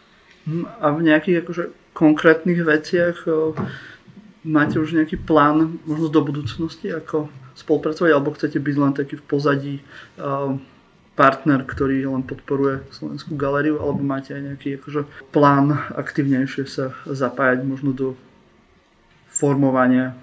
Hm, 0.49 0.65
a 0.81 0.89
v 0.89 1.05
nejakých 1.05 1.45
akože, 1.45 1.63
konkrétnych 1.93 2.65
veciach 2.65 3.29
máte 4.41 4.81
už 4.81 4.97
nejaký 4.97 5.21
plán 5.21 5.77
možno 5.85 6.07
do 6.09 6.21
budúcnosti, 6.25 6.89
ako 6.89 7.29
spolupracovať, 7.53 8.11
alebo 8.11 8.33
chcete 8.33 8.57
byť 8.57 8.75
len 8.77 8.93
taký 8.95 9.19
v 9.19 9.25
pozadí 9.27 9.75
partner, 11.13 11.61
ktorý 11.67 12.07
len 12.07 12.23
podporuje 12.23 12.81
Slovenskú 12.89 13.35
galériu, 13.35 13.77
alebo 13.77 14.01
máte 14.01 14.33
aj 14.33 14.41
nejaký 14.53 14.81
akože, 14.81 15.05
plán 15.29 15.75
aktivnejšie 15.93 16.65
sa 16.65 16.95
zapájať 17.05 17.67
možno 17.67 17.91
do 17.93 18.07
formovania 19.29 20.15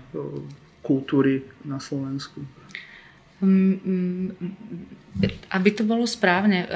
kultúry 0.82 1.44
na 1.62 1.78
Slovensku? 1.78 2.40
Mm, 3.38 3.78
mm, 3.78 4.26
aby 5.54 5.70
to 5.70 5.86
bolo 5.86 6.02
správne 6.10 6.66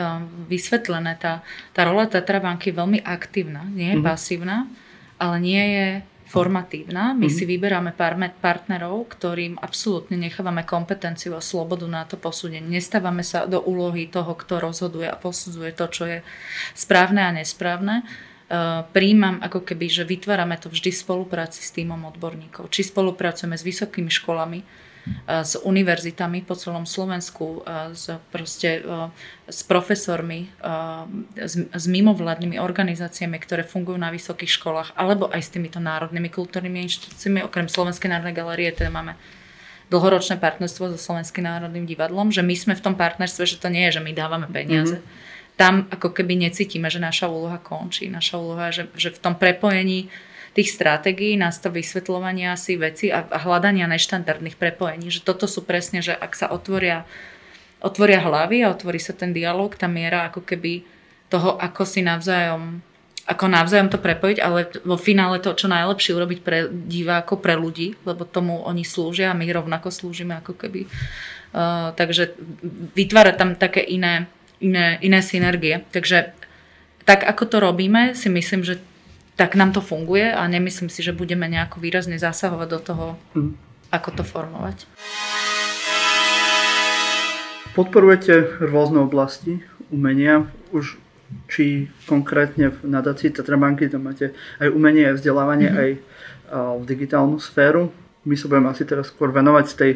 vysvetlené, 0.47 1.19
tá, 1.19 1.43
tá 1.75 1.83
rola 1.83 2.07
Tatrabanky 2.07 2.71
je 2.71 2.79
veľmi 2.79 2.99
aktívna, 3.03 3.67
nie 3.67 3.91
je 3.91 3.99
mm-hmm. 3.99 4.07
pasívna, 4.07 4.71
ale 5.19 5.37
nie 5.43 5.59
je 5.59 5.89
formatívna. 6.33 7.13
My 7.13 7.29
mm-hmm. 7.29 7.37
si 7.37 7.45
vyberáme 7.45 7.93
partnerov, 8.41 9.05
ktorým 9.13 9.61
absolútne 9.61 10.17
nechávame 10.17 10.65
kompetenciu 10.65 11.37
a 11.37 11.45
slobodu 11.45 11.85
na 11.85 12.09
to 12.09 12.17
posúdenie. 12.17 12.65
Nestávame 12.65 13.21
sa 13.21 13.45
do 13.45 13.61
úlohy 13.61 14.09
toho, 14.09 14.33
kto 14.33 14.65
rozhoduje 14.65 15.05
a 15.05 15.21
posudzuje 15.21 15.77
to, 15.77 15.85
čo 15.93 16.05
je 16.09 16.19
správne 16.73 17.21
a 17.21 17.37
nesprávne. 17.37 18.01
Uh, 18.53 18.85
príjmam 18.97 19.45
ako 19.45 19.65
keby, 19.65 19.93
že 19.93 20.09
vytvárame 20.09 20.57
to 20.57 20.73
vždy 20.73 20.93
v 20.93 21.03
spolupráci 21.05 21.61
s 21.61 21.73
týmom 21.73 22.01
odborníkov. 22.09 22.73
Či 22.73 22.89
spolupracujeme 22.89 23.57
s 23.57 23.65
vysokými 23.65 24.13
školami, 24.13 24.61
s 25.27 25.59
univerzitami 25.59 26.47
po 26.47 26.55
celom 26.55 26.87
Slovensku, 26.87 27.67
s, 27.91 28.07
proste, 28.31 28.87
s 29.51 29.61
profesormi, 29.67 30.47
s, 31.35 31.59
s 31.59 31.85
mimovládnymi 31.91 32.63
organizáciami, 32.63 33.35
ktoré 33.43 33.67
fungujú 33.67 33.99
na 33.99 34.15
vysokých 34.15 34.63
školách, 34.63 34.89
alebo 34.95 35.27
aj 35.27 35.43
s 35.43 35.51
týmito 35.51 35.83
národnými 35.83 36.31
kultúrnymi 36.31 36.87
inštitúciami. 36.87 37.43
Okrem 37.43 37.67
Slovenskej 37.67 38.15
národnej 38.15 38.39
galerie 38.39 38.71
teda 38.71 38.95
máme 38.95 39.19
dlhoročné 39.91 40.41
partnerstvo 40.41 40.95
so 40.95 40.99
Slovenským 40.99 41.45
národným 41.45 41.85
divadlom, 41.85 42.33
že 42.33 42.41
my 42.41 42.55
sme 42.57 42.75
v 42.79 42.85
tom 42.87 42.95
partnerstve, 42.97 43.45
že 43.45 43.61
to 43.61 43.69
nie 43.69 43.91
je, 43.91 44.01
že 44.01 44.05
my 44.07 44.17
dávame 44.17 44.49
peniaze. 44.49 45.03
Mm-hmm. 45.03 45.61
Tam 45.61 45.85
ako 45.93 46.17
keby 46.17 46.49
necítime, 46.49 46.89
že 46.89 46.97
naša 46.97 47.29
úloha 47.29 47.61
končí. 47.61 48.09
Naša 48.09 48.41
úloha, 48.41 48.73
že, 48.73 48.89
že 48.97 49.13
v 49.13 49.21
tom 49.21 49.37
prepojení 49.37 50.09
tých 50.53 50.69
stratégií, 50.77 51.35
nástav 51.41 51.73
vysvetľovania 51.73 52.57
si 52.61 52.77
veci 52.77 53.09
a, 53.09 53.25
hľadania 53.25 53.89
neštandardných 53.89 54.61
prepojení. 54.61 55.09
Že 55.09 55.25
toto 55.25 55.47
sú 55.49 55.65
presne, 55.65 56.05
že 56.05 56.13
ak 56.13 56.37
sa 56.37 56.53
otvoria, 56.53 57.09
otvoria 57.81 58.21
hlavy 58.21 58.65
a 58.65 58.73
otvorí 58.73 59.01
sa 59.01 59.17
ten 59.17 59.33
dialog, 59.33 59.73
tá 59.73 59.89
miera 59.89 60.29
ako 60.29 60.45
keby 60.45 60.85
toho, 61.33 61.57
ako 61.57 61.89
si 61.89 62.05
navzájom 62.05 62.85
ako 63.23 63.47
navzájom 63.47 63.87
to 63.87 64.03
prepojiť, 64.03 64.39
ale 64.43 64.67
vo 64.83 64.99
finále 64.99 65.39
to 65.39 65.55
čo 65.55 65.71
najlepšie 65.71 66.11
urobiť 66.11 66.41
pre 66.43 66.67
divákov, 66.67 67.39
pre 67.39 67.55
ľudí, 67.55 67.95
lebo 68.03 68.27
tomu 68.27 68.59
oni 68.67 68.83
slúžia 68.83 69.31
a 69.31 69.39
my 69.39 69.47
rovnako 69.47 69.95
slúžime 69.95 70.43
ako 70.43 70.59
keby. 70.59 70.91
Uh, 71.55 71.95
takže 71.95 72.35
vytvára 72.99 73.31
tam 73.39 73.55
také 73.55 73.79
iné, 73.79 74.27
iné, 74.59 74.99
iné 75.07 75.23
synergie. 75.23 75.87
Takže 75.95 76.35
tak 77.07 77.23
ako 77.23 77.47
to 77.47 77.57
robíme, 77.63 78.19
si 78.19 78.27
myslím, 78.27 78.67
že 78.67 78.83
tak 79.37 79.57
nám 79.57 79.73
to 79.73 79.81
funguje 79.81 80.29
a 80.29 80.45
nemyslím 80.49 80.93
si, 80.93 81.01
že 81.01 81.17
budeme 81.17 81.49
nejako 81.49 81.81
výrazne 81.81 82.21
zasahovať 82.21 82.69
do 82.69 82.81
toho, 82.81 83.07
mm. 83.33 83.53
ako 83.89 84.09
to 84.21 84.23
formovať. 84.23 84.85
Podporujete 87.73 88.61
rôzne 88.61 89.01
oblasti 89.01 89.65
umenia. 89.89 90.45
Už 90.77 91.01
či 91.49 91.89
konkrétne 92.05 92.77
v 92.77 92.93
nadácii 92.93 93.33
Tatrabanky 93.33 93.89
tam 93.89 94.05
máte 94.05 94.37
aj 94.61 94.69
umenie, 94.69 95.09
aj 95.09 95.17
vzdelávanie, 95.17 95.69
mm-hmm. 95.73 95.83
aj 95.83 95.91
v 96.53 96.85
digitálnu 96.85 97.41
sféru. 97.41 97.89
My 98.23 98.39
sa 98.39 98.47
budeme 98.47 98.71
asi 98.71 98.87
teraz 98.87 99.11
skôr 99.11 99.35
venovať 99.35 99.67
tej, 99.75 99.93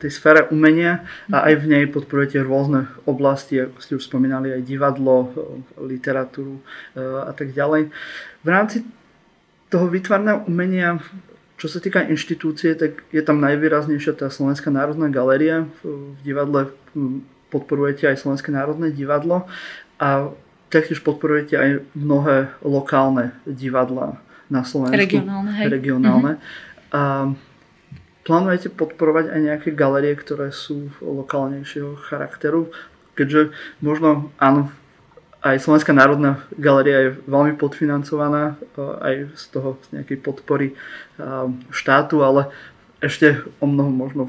tej 0.00 0.10
sfére 0.10 0.48
umenia 0.48 1.04
a 1.28 1.52
aj 1.52 1.60
v 1.60 1.64
nej 1.68 1.84
podporujete 1.84 2.40
rôzne 2.40 2.88
oblasti, 3.04 3.60
ako 3.60 3.78
ste 3.80 3.92
už 4.00 4.08
spomínali, 4.08 4.56
aj 4.56 4.64
divadlo, 4.64 5.28
literatúru 5.76 6.56
e, 6.56 6.62
a 7.00 7.32
tak 7.36 7.52
ďalej. 7.52 7.92
V 8.40 8.48
rámci 8.48 8.80
toho 9.68 9.84
vytvarného 9.88 10.48
umenia, 10.48 10.96
čo 11.60 11.68
sa 11.68 11.76
týka 11.76 12.08
inštitúcie, 12.08 12.72
tak 12.72 13.04
je 13.12 13.20
tam 13.20 13.40
najvýraznejšia 13.44 14.16
tá 14.16 14.32
Slovenská 14.32 14.72
národná 14.72 15.12
galéria. 15.12 15.68
V 15.84 16.16
divadle 16.24 16.72
podporujete 17.52 18.08
aj 18.08 18.24
Slovenské 18.24 18.48
národné 18.48 18.88
divadlo 18.96 19.44
a 20.00 20.32
taktiež 20.72 21.04
podporujete 21.04 21.54
aj 21.60 21.70
mnohé 21.92 22.48
lokálne 22.64 23.36
divadla 23.44 24.16
na 24.48 24.64
Slovensku. 24.64 24.96
Regionálne, 24.96 25.52
hej. 25.56 25.66
Regionálne. 25.68 26.32
Mm-hmm. 26.36 26.71
A 26.92 27.32
plánujete 28.22 28.68
podporovať 28.68 29.32
aj 29.32 29.40
nejaké 29.40 29.68
galerie, 29.72 30.12
ktoré 30.14 30.52
sú 30.52 30.92
lokálnejšieho 31.00 31.96
charakteru? 32.06 32.68
Keďže 33.16 33.56
možno, 33.80 34.28
áno, 34.36 34.68
aj 35.42 35.58
Slovenská 35.58 35.90
národná 35.90 36.38
galéria 36.54 37.10
je 37.10 37.18
veľmi 37.26 37.58
podfinancovaná 37.58 38.60
aj 38.78 39.34
z 39.34 39.44
toho 39.50 39.74
z 39.90 39.98
nejakej 39.98 40.18
podpory 40.22 40.78
štátu, 41.74 42.22
ale 42.22 42.52
ešte 43.02 43.42
o 43.58 43.66
mnoho 43.66 43.90
možno, 43.90 44.22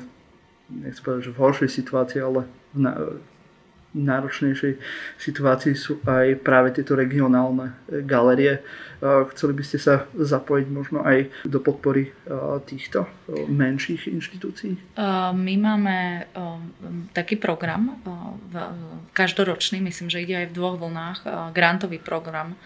nechcem 0.74 1.06
povedať, 1.06 1.30
že 1.30 1.34
v 1.38 1.42
horšej 1.44 1.70
situácii, 1.70 2.20
ale 2.24 2.50
v 2.74 3.33
náročnejšej 3.94 4.74
situácii 5.22 5.74
sú 5.78 6.02
aj 6.04 6.42
práve 6.42 6.74
tieto 6.74 6.98
regionálne 6.98 7.78
e, 7.88 8.02
galerie. 8.02 8.60
E, 8.60 8.62
chceli 9.34 9.54
by 9.54 9.64
ste 9.64 9.78
sa 9.78 10.10
zapojiť 10.18 10.68
možno 10.68 11.06
aj 11.06 11.30
do 11.46 11.62
podpory 11.62 12.10
e, 12.10 12.12
týchto 12.66 13.06
menších 13.48 14.10
inštitúcií? 14.10 14.76
My 15.34 15.56
máme 15.58 16.28
taký 17.16 17.38
program 17.40 17.98
každoročný, 19.14 19.80
myslím, 19.80 20.10
že 20.10 20.22
ide 20.26 20.36
aj 20.44 20.48
v 20.52 20.56
dvoch 20.58 20.76
vlnách, 20.82 21.20
grantový 21.56 22.02
program 22.02 22.58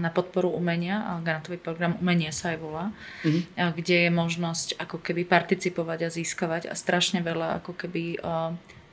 na 0.00 0.08
podporu 0.08 0.48
umenia, 0.48 1.20
grantový 1.20 1.60
program 1.60 2.00
Umenie 2.00 2.32
sa 2.32 2.56
aj 2.56 2.58
volá, 2.58 2.88
mm-hmm. 3.20 3.76
kde 3.76 4.08
je 4.08 4.10
možnosť 4.10 4.80
ako 4.80 5.04
keby 5.04 5.28
participovať 5.28 6.08
a 6.08 6.08
získavať 6.08 6.62
a 6.72 6.74
strašne 6.74 7.20
veľa 7.20 7.60
ako 7.60 7.76
keby 7.76 8.16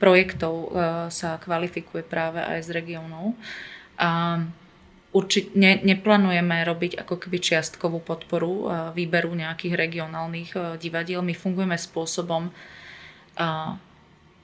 projektov 0.00 0.54
e, 0.56 0.68
sa 1.12 1.36
kvalifikuje 1.36 2.00
práve 2.00 2.40
aj 2.40 2.64
z 2.64 2.68
regiónov. 2.72 3.36
A 4.00 4.40
určite 5.12 5.52
ne, 5.54 5.76
neplánujeme 5.84 6.64
robiť 6.64 7.04
ako 7.04 7.20
keby 7.20 7.36
čiastkovú 7.36 8.00
podporu 8.00 8.50
e, 8.50 8.64
výberu 8.96 9.36
nejakých 9.36 9.76
regionálnych 9.76 10.50
e, 10.56 10.60
divadiel. 10.80 11.20
My 11.20 11.36
fungujeme 11.36 11.76
spôsobom 11.76 12.48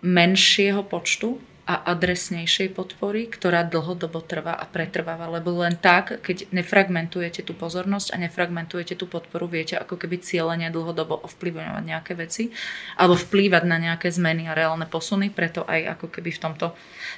menšieho 0.01 0.81
počtu 0.89 1.37
a 1.67 1.91
adresnejšej 1.91 2.79
podpory, 2.79 3.27
ktorá 3.27 3.67
dlhodobo 3.67 4.23
trvá 4.23 4.55
a 4.55 4.63
pretrváva. 4.71 5.27
Lebo 5.27 5.51
len 5.67 5.75
tak, 5.75 6.23
keď 6.23 6.55
nefragmentujete 6.55 7.43
tú 7.43 7.59
pozornosť 7.59 8.15
a 8.15 8.23
nefragmentujete 8.23 8.95
tú 8.95 9.11
podporu, 9.11 9.51
viete 9.51 9.75
ako 9.75 9.99
keby 9.99 10.23
cieľene 10.23 10.71
dlhodobo 10.71 11.27
ovplyvňovať 11.27 11.83
nejaké 11.83 12.15
veci 12.15 12.55
alebo 12.95 13.19
vplývať 13.19 13.67
na 13.67 13.83
nejaké 13.83 14.15
zmeny 14.15 14.47
a 14.47 14.55
reálne 14.55 14.87
posuny. 14.87 15.35
Preto 15.35 15.67
aj 15.67 15.99
ako 15.99 16.07
keby 16.15 16.31
v 16.31 16.43
tomto 16.47 16.67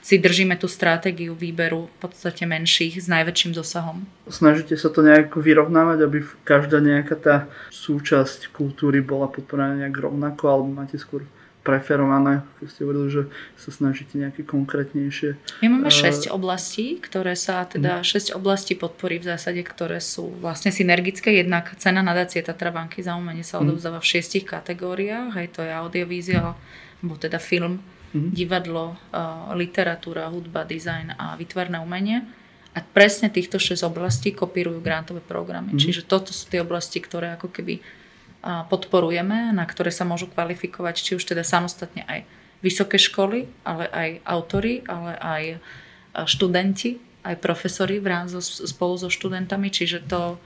si 0.00 0.16
držíme 0.16 0.56
tú 0.56 0.64
stratégiu 0.64 1.36
výberu 1.36 1.92
v 1.92 1.96
podstate 2.08 2.48
menších 2.48 3.04
s 3.04 3.06
najväčším 3.12 3.52
dosahom. 3.52 4.08
Snažíte 4.32 4.80
sa 4.80 4.88
to 4.88 5.04
nejak 5.04 5.36
vyrovnávať, 5.36 5.98
aby 6.08 6.18
každá 6.48 6.80
nejaká 6.80 7.20
tá 7.20 7.36
súčasť 7.68 8.48
kultúry 8.48 9.04
bola 9.04 9.28
podporená 9.28 9.84
nejak 9.84 10.08
rovnako, 10.08 10.44
alebo 10.48 10.72
máte 10.72 10.96
skôr 10.96 11.28
preferované, 11.68 12.40
ako 12.56 12.64
ste 12.72 12.80
hovorili, 12.88 13.08
že 13.12 13.22
sa 13.60 13.68
snažíte 13.68 14.16
nejaké 14.16 14.40
konkrétnejšie. 14.48 15.36
My 15.60 15.68
máme 15.68 15.92
6 15.92 16.32
uh, 16.32 16.32
oblastí, 16.32 16.96
ktoré 16.96 17.36
sa, 17.36 17.68
teda 17.68 18.00
6 18.00 18.32
mhm. 18.32 18.40
oblastí 18.40 18.72
podpory 18.72 19.20
v 19.20 19.28
zásade, 19.28 19.60
ktoré 19.60 20.00
sú 20.00 20.32
vlastne 20.40 20.72
synergické. 20.72 21.36
Jednak 21.36 21.76
cena 21.76 22.00
nadácie 22.00 22.40
Tatrabanky 22.40 23.04
za 23.04 23.20
umenie 23.20 23.44
sa 23.44 23.60
mhm. 23.60 23.68
odovzdáva 23.68 24.00
v 24.00 24.08
šiestich 24.08 24.48
kategóriách, 24.48 25.36
aj 25.36 25.46
to 25.52 25.60
je 25.60 25.72
audiovízia, 25.76 26.56
alebo 27.04 27.14
teda 27.20 27.36
film, 27.36 27.84
mm. 28.10 28.32
divadlo, 28.32 28.96
uh, 29.12 29.52
literatúra, 29.52 30.32
hudba, 30.32 30.64
dizajn 30.64 31.14
a 31.14 31.36
vytvarné 31.36 31.78
umenie. 31.78 32.24
A 32.74 32.82
presne 32.82 33.28
týchto 33.28 33.58
6 33.58 33.86
oblastí 33.86 34.32
kopírujú 34.32 34.80
grantové 34.80 35.20
programy. 35.20 35.76
Mm. 35.76 35.80
Čiže 35.80 36.02
toto 36.08 36.32
sú 36.32 36.48
tie 36.48 36.62
oblasti, 36.62 36.98
ktoré 36.98 37.34
ako 37.34 37.52
keby 37.52 37.78
podporujeme, 38.48 39.52
na 39.52 39.64
ktoré 39.68 39.92
sa 39.92 40.08
môžu 40.08 40.32
kvalifikovať 40.32 40.94
či 40.96 41.12
už 41.20 41.24
teda 41.28 41.44
samostatne 41.44 42.08
aj 42.08 42.24
vysoké 42.64 42.96
školy, 42.96 43.46
ale 43.62 43.86
aj 43.92 44.08
autory, 44.24 44.82
ale 44.88 45.12
aj 45.20 45.42
študenti, 46.26 46.98
aj 47.22 47.36
profesori 47.38 48.00
spolu 48.40 48.94
so 48.96 49.12
študentami, 49.12 49.68
čiže 49.68 50.02
to 50.08 50.40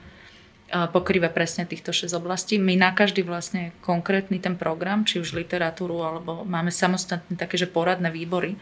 pokrýva 0.73 1.29
presne 1.29 1.69
týchto 1.69 1.93
6 1.93 2.17
oblastí. 2.17 2.57
My 2.57 2.81
na 2.81 2.97
každý 2.97 3.21
vlastne 3.21 3.77
konkrétny 3.85 4.41
ten 4.41 4.57
program, 4.57 5.05
či 5.05 5.21
už 5.21 5.37
literatúru, 5.37 6.01
alebo 6.01 6.49
máme 6.49 6.73
samostatné 6.73 7.37
také, 7.37 7.61
že 7.61 7.69
poradné 7.69 8.09
výbory 8.09 8.57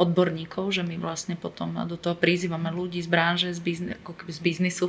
odborníkov, 0.00 0.72
že 0.72 0.80
my 0.80 0.96
vlastne 0.96 1.36
potom 1.36 1.76
do 1.84 2.00
toho 2.00 2.16
prizývame 2.16 2.72
ľudí 2.72 3.04
z 3.04 3.08
branže, 3.12 3.48
z, 3.52 3.60
bizne, 3.60 3.92
ako 4.00 4.24
z 4.24 4.40
biznisu, 4.40 4.86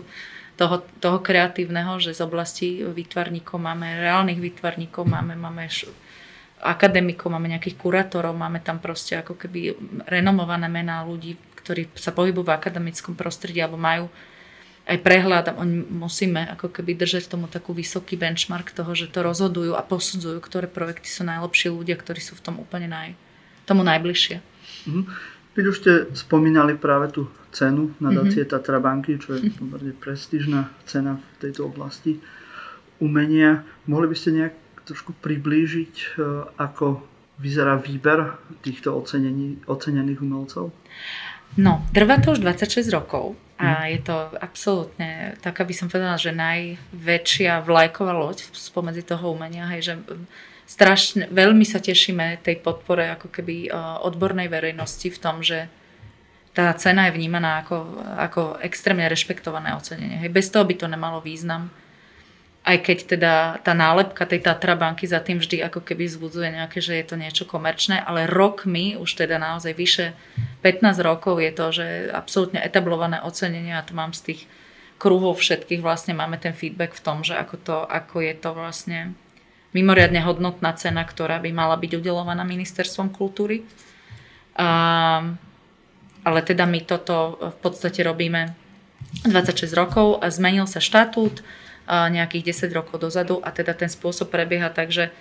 toho, 0.60 0.84
toho 1.00 1.20
kreatívneho, 1.20 1.98
že 1.98 2.16
z 2.16 2.22
oblasti 2.22 2.68
výtvarníkov 2.84 3.58
máme 3.58 4.02
reálnych 4.02 4.40
výtvarníkov, 4.40 5.04
máme, 5.08 5.34
máme 5.34 5.68
akademikov, 6.62 7.34
máme 7.34 7.50
nejakých 7.50 7.78
kurátorov, 7.78 8.38
máme 8.38 8.62
tam 8.62 8.78
proste 8.78 9.18
ako 9.18 9.34
keby 9.36 9.74
renomované 10.06 10.70
mená 10.70 11.02
ľudí, 11.02 11.36
ktorí 11.58 11.90
sa 11.98 12.14
pohybujú 12.14 12.46
v 12.46 12.56
akademickom 12.56 13.18
prostredí 13.18 13.62
alebo 13.62 13.82
majú 13.82 14.10
aj 14.90 14.98
prehľad 15.06 15.46
a 15.54 15.58
musíme 15.94 16.50
ako 16.58 16.74
keby 16.74 16.98
držať 16.98 17.30
tomu 17.30 17.46
takú 17.46 17.72
vysoký 17.72 18.18
benchmark 18.18 18.74
toho, 18.74 18.98
že 18.98 19.14
to 19.14 19.22
rozhodujú 19.22 19.78
a 19.78 19.86
posudzujú, 19.86 20.42
ktoré 20.42 20.66
projekty 20.66 21.06
sú 21.06 21.22
najlepšie 21.22 21.70
ľudia, 21.70 21.96
ktorí 21.98 22.18
sú 22.18 22.34
v 22.34 22.44
tom 22.44 22.56
úplne 22.58 22.90
naj, 22.90 23.14
tomu 23.70 23.86
najbližšie. 23.86 24.42
Mm-hmm. 24.42 25.04
Keď 25.52 25.64
už 25.68 25.76
ste 25.76 25.92
spomínali 26.16 26.80
práve 26.80 27.12
tú 27.12 27.28
cenu 27.52 27.92
nadácie 28.00 28.48
mm-hmm. 28.48 28.56
Tatra 28.56 28.80
banky, 28.80 29.20
čo 29.20 29.36
je 29.36 29.52
pomerne 29.52 29.92
prestížna 29.92 30.72
cena 30.88 31.20
v 31.20 31.36
tejto 31.44 31.68
oblasti 31.68 32.24
umenia, 33.04 33.68
mohli 33.90 34.08
by 34.08 34.16
ste 34.16 34.30
nejak 34.32 34.56
trošku 34.88 35.12
priblížiť, 35.20 35.96
e, 35.96 36.08
ako 36.56 37.04
vyzerá 37.42 37.76
výber 37.82 38.38
týchto 38.62 38.94
ocenení, 38.94 39.58
ocenených 39.66 40.22
umelcov? 40.22 40.70
No, 41.60 41.84
trvá 41.92 42.22
to 42.24 42.32
už 42.32 42.40
26 42.40 42.88
rokov 42.96 43.36
a 43.60 43.84
mm. 43.84 43.88
je 43.92 44.00
to 44.08 44.16
absolútne, 44.40 45.36
tak 45.44 45.60
aby 45.60 45.74
som 45.76 45.92
povedala, 45.92 46.16
že 46.16 46.32
najväčšia 46.32 47.60
vlajková 47.68 48.16
loď 48.16 48.48
spomedzi 48.56 49.04
toho 49.04 49.36
umenia, 49.36 49.68
hej, 49.76 49.92
že 49.92 49.94
strašne, 50.72 51.28
veľmi 51.28 51.68
sa 51.68 51.84
tešíme 51.84 52.40
tej 52.40 52.64
podpore 52.64 53.12
ako 53.12 53.28
keby 53.28 53.68
e, 53.68 53.70
odbornej 54.08 54.48
verejnosti 54.48 55.12
v 55.12 55.20
tom, 55.20 55.44
že 55.44 55.68
tá 56.56 56.72
cena 56.80 57.08
je 57.08 57.16
vnímaná 57.16 57.64
ako, 57.64 57.78
ako 58.20 58.42
extrémne 58.64 59.08
rešpektované 59.08 59.76
ocenenie. 59.76 60.20
Hej, 60.24 60.32
bez 60.32 60.48
toho 60.48 60.64
by 60.64 60.76
to 60.80 60.88
nemalo 60.88 61.20
význam. 61.24 61.72
Aj 62.62 62.78
keď 62.78 63.18
teda 63.18 63.34
tá 63.66 63.74
nálepka 63.74 64.28
tej 64.28 64.46
Tatra 64.46 64.78
banky 64.78 65.10
za 65.10 65.18
tým 65.18 65.42
vždy 65.42 65.66
ako 65.66 65.82
keby 65.82 66.06
zbudzuje 66.06 66.54
nejaké, 66.54 66.78
že 66.78 66.94
je 66.94 67.06
to 67.08 67.16
niečo 67.18 67.44
komerčné, 67.50 68.04
ale 68.04 68.30
rokmi, 68.30 68.94
už 69.00 69.18
teda 69.18 69.42
naozaj 69.42 69.74
vyše 69.74 70.14
15 70.62 71.02
rokov 71.02 71.42
je 71.42 71.52
to, 71.52 71.66
že 71.74 71.86
absolútne 72.14 72.62
etablované 72.62 73.18
ocenenie 73.26 73.74
a 73.74 73.82
to 73.82 73.98
mám 73.98 74.14
z 74.14 74.30
tých 74.30 74.42
kruhov 75.02 75.42
všetkých 75.42 75.82
vlastne 75.82 76.14
máme 76.14 76.38
ten 76.38 76.54
feedback 76.54 76.94
v 76.94 77.02
tom, 77.02 77.26
že 77.26 77.34
ako, 77.34 77.56
to, 77.66 77.78
ako 77.90 78.22
je 78.22 78.34
to 78.38 78.50
vlastne 78.54 79.18
mimoriadne 79.72 80.20
hodnotná 80.24 80.76
cena, 80.76 81.08
ktorá 81.08 81.40
by 81.40 81.52
mala 81.56 81.80
byť 81.80 81.92
udelovaná 82.00 82.44
ministerstvom 82.44 83.12
kultúry. 83.12 83.64
A, 84.60 85.32
ale 86.22 86.40
teda 86.44 86.68
my 86.68 86.84
toto 86.84 87.40
v 87.40 87.58
podstate 87.64 88.04
robíme 88.04 88.54
26 89.26 89.72
rokov 89.74 90.20
a 90.20 90.28
zmenil 90.32 90.68
sa 90.68 90.84
štatút 90.84 91.44
nejakých 91.92 92.56
10 92.56 92.78
rokov 92.78 93.02
dozadu 93.04 93.44
a 93.44 93.52
teda 93.52 93.76
ten 93.76 93.92
spôsob 93.92 94.32
prebieha 94.32 94.72
tak, 94.72 94.94
že 94.94 95.12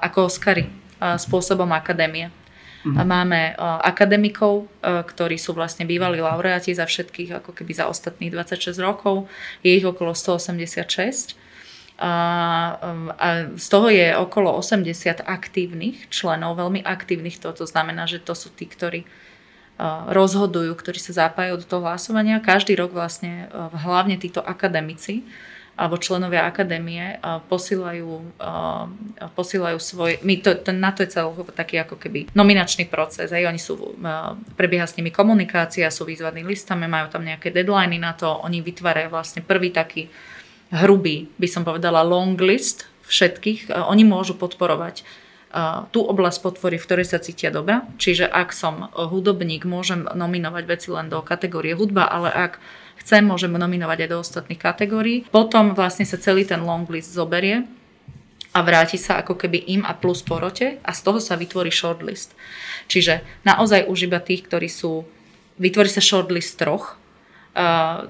ako 0.00 0.32
Oscary 0.32 0.70
spôsobom 0.96 1.68
akadémie. 1.76 2.32
Mm-hmm. 2.80 3.04
Máme 3.04 3.52
akademikov, 3.84 4.64
ktorí 4.80 5.36
sú 5.36 5.52
vlastne 5.52 5.84
bývalí 5.84 6.16
laureáti 6.24 6.72
za 6.72 6.88
všetkých, 6.88 7.44
ako 7.44 7.52
keby 7.52 7.76
za 7.76 7.92
ostatných 7.92 8.32
26 8.32 8.72
rokov. 8.80 9.28
Je 9.60 9.76
ich 9.76 9.84
okolo 9.84 10.16
186. 10.16 11.36
A, 12.00 12.14
a 13.20 13.28
z 13.60 13.66
toho 13.68 13.92
je 13.92 14.16
okolo 14.16 14.56
80 14.56 15.20
aktívnych 15.20 16.08
členov, 16.08 16.56
veľmi 16.56 16.80
aktívnych. 16.80 17.36
To, 17.44 17.52
to 17.52 17.68
znamená, 17.68 18.08
že 18.08 18.24
to 18.24 18.32
sú 18.32 18.48
tí, 18.48 18.64
ktorí 18.64 19.04
rozhodujú, 20.08 20.72
ktorí 20.76 21.00
sa 21.00 21.28
zapájajú 21.28 21.64
do 21.64 21.66
toho 21.68 21.82
hlasovania. 21.84 22.40
Každý 22.40 22.76
rok 22.76 22.92
vlastne 22.92 23.48
hlavne 23.72 24.20
títo 24.20 24.40
akademici 24.44 25.24
alebo 25.80 25.96
členovia 25.96 26.44
akadémie 26.44 27.16
posílajú, 27.48 28.36
posílajú 29.32 29.78
svoj, 29.80 30.20
my 30.20 30.44
to, 30.44 30.60
to, 30.60 30.76
na 30.76 30.92
to 30.92 31.08
je 31.08 31.16
celý 31.16 31.32
taký 31.56 31.80
ako 31.80 31.96
keby 31.96 32.28
nominačný 32.36 32.84
proces, 32.84 33.32
aj 33.32 33.48
oni 33.48 33.56
sú, 33.56 33.96
prebieha 34.60 34.84
s 34.84 35.00
nimi 35.00 35.08
komunikácia, 35.08 35.88
sú 35.88 36.04
vyzvaní 36.04 36.44
listami, 36.44 36.84
majú 36.84 37.08
tam 37.08 37.24
nejaké 37.24 37.48
deadliny 37.48 37.96
na 37.96 38.12
to, 38.12 38.28
oni 38.28 38.60
vytvárajú 38.60 39.08
vlastne 39.08 39.40
prvý 39.40 39.72
taký 39.72 40.12
hrubý, 40.70 41.26
by 41.38 41.48
som 41.50 41.62
povedala, 41.66 42.06
long 42.06 42.38
list 42.38 42.86
všetkých, 43.10 43.74
oni 43.74 44.06
môžu 44.06 44.38
podporovať 44.38 45.02
tú 45.90 46.06
oblasť 46.06 46.46
potvory, 46.46 46.78
v 46.78 46.86
ktorej 46.86 47.10
sa 47.10 47.18
cítia 47.18 47.50
dobre. 47.50 47.82
Čiže 47.98 48.30
ak 48.30 48.54
som 48.54 48.86
hudobník, 48.94 49.66
môžem 49.66 50.06
nominovať 50.06 50.64
veci 50.70 50.88
len 50.94 51.10
do 51.10 51.18
kategórie 51.26 51.74
hudba, 51.74 52.06
ale 52.06 52.30
ak 52.30 52.62
chcem, 53.02 53.26
môžem 53.26 53.50
nominovať 53.50 54.06
aj 54.06 54.10
do 54.14 54.22
ostatných 54.22 54.62
kategórií. 54.62 55.26
Potom 55.34 55.74
vlastne 55.74 56.06
sa 56.06 56.22
celý 56.22 56.46
ten 56.46 56.62
long 56.62 56.86
list 56.86 57.10
zoberie 57.10 57.66
a 58.54 58.62
vráti 58.62 58.94
sa 58.94 59.18
ako 59.18 59.34
keby 59.34 59.74
im 59.74 59.82
a 59.82 59.90
plus 59.90 60.22
porote 60.22 60.78
a 60.86 60.90
z 60.94 61.00
toho 61.02 61.18
sa 61.18 61.34
vytvorí 61.34 61.74
shortlist. 61.74 62.30
Čiže 62.86 63.26
naozaj 63.42 63.90
už 63.90 64.06
iba 64.06 64.22
tých, 64.22 64.46
ktorí 64.46 64.70
sú, 64.70 65.02
vytvorí 65.58 65.90
sa 65.90 65.98
shortlist 65.98 66.62
troch, 66.62 66.94
Uh, 66.94 66.99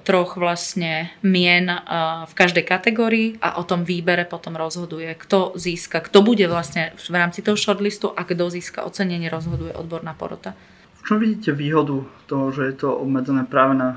troch 0.05 0.37
vlastne 0.37 1.09
mien 1.25 1.65
uh, 1.65 2.29
v 2.29 2.33
každej 2.37 2.65
kategórii 2.69 3.29
a 3.41 3.57
o 3.57 3.65
tom 3.65 3.89
výbere 3.89 4.29
potom 4.29 4.53
rozhoduje, 4.53 5.17
kto 5.17 5.57
získa, 5.57 6.05
kto 6.05 6.21
bude 6.21 6.45
vlastne 6.45 6.93
v 6.93 7.17
rámci 7.17 7.41
toho 7.41 7.57
shortlistu 7.57 8.13
a 8.13 8.29
kto 8.29 8.53
získa 8.53 8.85
ocenenie, 8.85 9.33
rozhoduje 9.33 9.73
odborná 9.73 10.13
porota. 10.13 10.53
V 11.01 11.09
čom 11.09 11.17
vidíte 11.17 11.57
výhodu 11.57 12.05
toho, 12.29 12.53
že 12.53 12.69
je 12.69 12.75
to 12.85 12.93
obmedzené 12.93 13.49
práve 13.49 13.73
na 13.73 13.97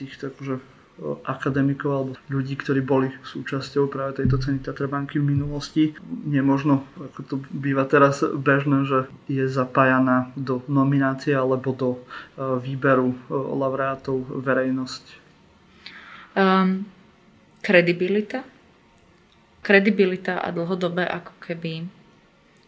týchto 0.00 0.32
akože 0.32 0.77
akademikov 1.22 1.90
alebo 1.94 2.12
ľudí, 2.26 2.58
ktorí 2.58 2.82
boli 2.82 3.14
súčasťou 3.22 3.86
práve 3.86 4.18
tejto 4.18 4.42
ceny 4.42 4.58
Tatrabanky 4.66 5.22
v 5.22 5.30
minulosti. 5.30 5.94
Nie 6.26 6.42
možno, 6.42 6.82
ako 6.98 7.20
to 7.22 7.34
býva 7.54 7.86
teraz 7.86 8.22
bežné, 8.22 8.82
že 8.82 8.98
je 9.30 9.46
zapájaná 9.46 10.34
do 10.34 10.66
nominácie 10.66 11.38
alebo 11.38 11.70
do 11.70 11.90
e, 11.94 11.98
výberu 12.58 13.14
e, 13.14 13.16
laureátov 13.30 14.42
verejnosť. 14.42 15.02
Um, 16.34 16.86
kredibilita. 17.62 18.42
Kredibilita 19.62 20.42
a 20.42 20.50
dlhodobé 20.50 21.06
ako 21.06 21.34
keby 21.38 21.86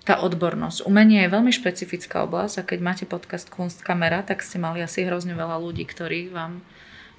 tá 0.07 0.23
odbornosť. 0.23 0.87
Umenie 0.87 1.27
je 1.27 1.35
veľmi 1.35 1.53
špecifická 1.53 2.25
oblasť 2.25 2.55
a 2.63 2.67
keď 2.67 2.79
máte 2.81 3.05
podcast 3.07 3.51
Kunstkamera, 3.53 4.23
tak 4.23 4.41
ste 4.41 4.57
mali 4.63 4.81
asi 4.81 5.05
hrozne 5.05 5.37
veľa 5.37 5.61
ľudí, 5.61 5.85
ktorí 5.85 6.33
vám 6.33 6.63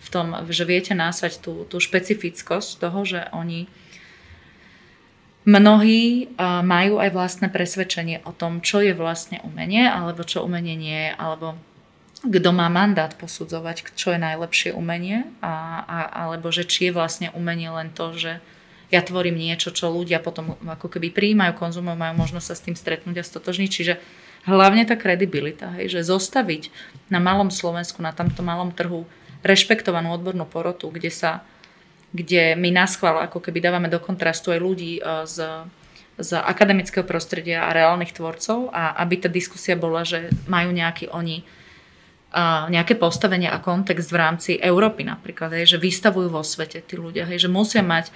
v 0.01 0.07
tom, 0.09 0.33
že 0.49 0.65
viete 0.65 0.97
násať 0.97 1.37
tú, 1.37 1.69
tú 1.69 1.77
špecifickosť 1.77 2.81
toho, 2.81 3.05
že 3.05 3.29
oni 3.31 3.69
mnohí 5.45 6.33
majú 6.65 7.01
aj 7.01 7.09
vlastné 7.13 7.47
presvedčenie 7.49 8.25
o 8.25 8.33
tom, 8.33 8.61
čo 8.65 8.81
je 8.81 8.97
vlastne 8.97 9.41
umenie, 9.45 9.85
alebo 9.85 10.25
čo 10.25 10.45
umenie 10.45 10.77
nie 10.77 10.99
je, 11.09 11.11
alebo 11.17 11.57
kto 12.21 12.49
má 12.53 12.69
mandát 12.69 13.09
posudzovať, 13.17 13.97
čo 13.97 14.13
je 14.13 14.21
najlepšie 14.21 14.77
umenie, 14.77 15.25
a, 15.41 15.81
a, 15.81 15.97
alebo 16.25 16.53
že 16.53 16.69
či 16.69 16.89
je 16.89 16.93
vlastne 16.93 17.33
umenie 17.33 17.73
len 17.73 17.89
to, 17.89 18.13
že 18.13 18.37
ja 18.93 19.01
tvorím 19.01 19.39
niečo, 19.39 19.73
čo 19.73 19.89
ľudia 19.89 20.21
potom 20.21 20.53
ako 20.61 20.91
keby 20.91 21.09
príjmajú, 21.09 21.57
konzumujú, 21.57 21.97
majú 21.97 22.13
možnosť 22.21 22.45
sa 22.45 22.55
s 22.59 22.65
tým 22.67 22.77
stretnúť 22.77 23.23
a 23.23 23.25
stotožniť. 23.25 23.69
Čiže 23.71 23.93
hlavne 24.45 24.83
tá 24.85 24.99
kredibilita, 24.99 25.73
hej, 25.79 25.97
že 25.97 26.11
zostaviť 26.11 26.69
na 27.09 27.17
malom 27.17 27.49
Slovensku, 27.49 28.03
na 28.03 28.13
tamto 28.13 28.43
malom 28.45 28.69
trhu 28.69 29.07
rešpektovanú 29.41 30.13
odbornú 30.13 30.45
porotu, 30.45 30.89
kde 30.93 31.09
sa 31.09 31.45
kde 32.11 32.59
my 32.59 32.69
nás 32.75 32.99
chval, 32.99 33.23
ako 33.23 33.39
keby 33.39 33.63
dávame 33.63 33.87
do 33.87 33.99
kontrastu 34.03 34.51
aj 34.51 34.59
ľudí 34.59 34.99
e, 34.99 35.01
z, 35.23 35.47
z 36.19 36.29
akademického 36.35 37.07
prostredia 37.07 37.63
a 37.65 37.71
reálnych 37.71 38.11
tvorcov 38.11 38.67
a 38.75 38.99
aby 38.99 39.15
tá 39.23 39.29
diskusia 39.31 39.79
bola, 39.79 40.03
že 40.03 40.27
majú 40.51 40.75
nejaký 40.75 41.07
oni 41.07 41.39
e, 41.39 41.43
nejaké 42.67 42.99
postavenie 42.99 43.47
a 43.47 43.63
kontext 43.63 44.11
v 44.11 44.19
rámci 44.19 44.51
Európy 44.59 45.07
napríklad, 45.07 45.55
hej, 45.55 45.75
že 45.75 45.77
vystavujú 45.79 46.27
vo 46.27 46.43
svete 46.43 46.83
tí 46.83 46.99
ľudia, 46.99 47.23
hej, 47.31 47.47
že 47.47 47.49
musia 47.49 47.79
mať 47.79 48.11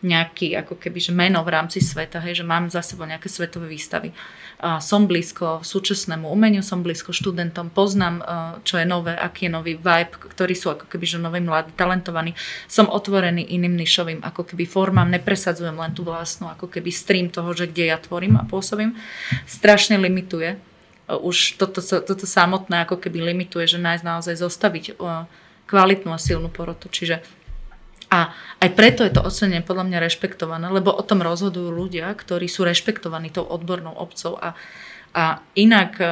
nejaký 0.00 0.56
ako 0.56 0.80
keby 0.80 0.96
že 0.96 1.12
meno 1.12 1.44
v 1.44 1.52
rámci 1.52 1.84
sveta, 1.84 2.24
hej, 2.24 2.40
že 2.40 2.44
mám 2.44 2.72
za 2.72 2.80
sebou 2.80 3.04
nejaké 3.04 3.28
svetové 3.28 3.68
výstavy. 3.68 4.16
A 4.60 4.76
som 4.80 5.08
blízko 5.08 5.64
súčasnému 5.64 6.28
umeniu, 6.28 6.60
som 6.60 6.84
blízko 6.84 7.16
študentom, 7.16 7.72
poznám, 7.72 8.20
čo 8.64 8.76
je 8.76 8.84
nové, 8.84 9.16
aký 9.16 9.48
je 9.48 9.56
nový 9.56 9.72
vibe, 9.76 10.12
ktorí 10.32 10.52
sú 10.52 10.72
ako 10.72 10.84
keby 10.88 11.04
že 11.08 11.16
noví, 11.16 11.40
mladí, 11.40 11.72
talentovaní. 11.76 12.36
Som 12.68 12.92
otvorený 12.92 13.44
iným 13.56 13.76
nišovým 13.76 14.20
ako 14.20 14.52
keby 14.52 14.68
formám, 14.68 15.08
nepresadzujem 15.08 15.76
len 15.76 15.96
tú 15.96 16.04
vlastnú 16.04 16.52
ako 16.52 16.68
keby 16.68 16.92
stream 16.92 17.32
toho, 17.32 17.52
že 17.56 17.72
kde 17.72 17.88
ja 17.88 17.96
tvorím 17.96 18.36
a 18.36 18.44
pôsobím. 18.44 18.96
Strašne 19.48 19.96
limituje. 19.96 20.60
Už 21.08 21.56
toto, 21.56 21.80
toto 21.80 22.24
samotné 22.28 22.84
ako 22.84 23.00
keby 23.00 23.32
limituje, 23.32 23.64
že 23.64 23.80
nájsť 23.80 24.04
naozaj 24.04 24.34
zostaviť 24.44 24.84
kvalitnú 25.66 26.12
a 26.12 26.20
silnú 26.20 26.52
porotu. 26.52 26.92
Čiže 26.92 27.24
a 28.10 28.34
aj 28.58 28.70
preto 28.74 29.06
je 29.06 29.14
to 29.14 29.22
ocenenie 29.22 29.62
podľa 29.62 29.86
mňa 29.86 29.98
rešpektované, 30.02 30.66
lebo 30.66 30.90
o 30.90 31.02
tom 31.06 31.22
rozhodujú 31.22 31.70
ľudia, 31.70 32.10
ktorí 32.10 32.50
sú 32.50 32.66
rešpektovaní 32.66 33.30
tou 33.30 33.46
odbornou 33.46 33.94
obcov. 33.94 34.34
A, 34.42 34.58
a 35.14 35.38
inak 35.54 35.90
e, 36.02 36.06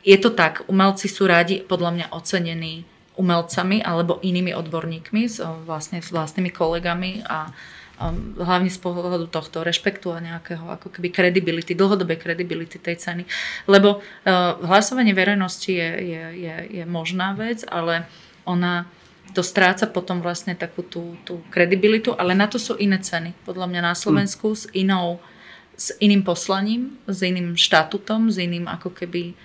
je 0.00 0.16
to 0.16 0.32
tak, 0.32 0.64
umelci 0.64 1.12
sú 1.12 1.28
rádi 1.28 1.60
podľa 1.60 1.90
mňa 1.92 2.06
ocenení 2.16 2.88
umelcami 3.20 3.84
alebo 3.84 4.16
inými 4.24 4.56
odborníkmi, 4.56 5.22
s, 5.28 5.44
vlastne 5.68 6.00
s 6.00 6.08
vlastnými 6.08 6.52
kolegami 6.52 7.24
a 7.24 7.48
um, 7.96 8.36
hlavne 8.36 8.68
z 8.68 8.76
pohľadu 8.76 9.32
tohto 9.32 9.64
rešpektu 9.64 10.12
a 10.12 10.20
nejakého 10.20 10.68
ako 10.68 10.92
keby 10.92 11.08
kredibility, 11.12 11.72
dlhodobej 11.72 12.20
kredibility 12.20 12.76
tej 12.76 13.00
ceny. 13.00 13.24
Lebo 13.68 14.00
uh, 14.00 14.60
hlasovanie 14.68 15.16
verejnosti 15.16 15.72
je, 15.72 15.90
je, 15.96 16.24
je, 16.44 16.56
je 16.80 16.84
možná 16.84 17.32
vec, 17.32 17.64
ale 17.64 18.04
ona 18.44 18.84
to 19.34 19.42
stráca 19.42 19.90
potom 19.90 20.22
vlastne 20.22 20.54
takú 20.54 20.84
tú, 20.86 21.16
tú 21.26 21.42
kredibilitu, 21.50 22.14
ale 22.14 22.32
na 22.32 22.46
to 22.46 22.56
sú 22.56 22.78
iné 22.78 23.00
ceny. 23.00 23.34
Podľa 23.44 23.66
mňa 23.68 23.80
na 23.82 23.94
Slovensku 23.96 24.52
mm. 24.52 24.56
s 24.56 24.64
inou, 24.72 25.20
s 25.76 25.92
iným 26.00 26.22
poslaním, 26.24 26.96
s 27.04 27.20
iným 27.20 27.58
štatutom, 27.58 28.32
s 28.32 28.40
iným 28.40 28.64
ako 28.70 28.94
keby 28.96 29.36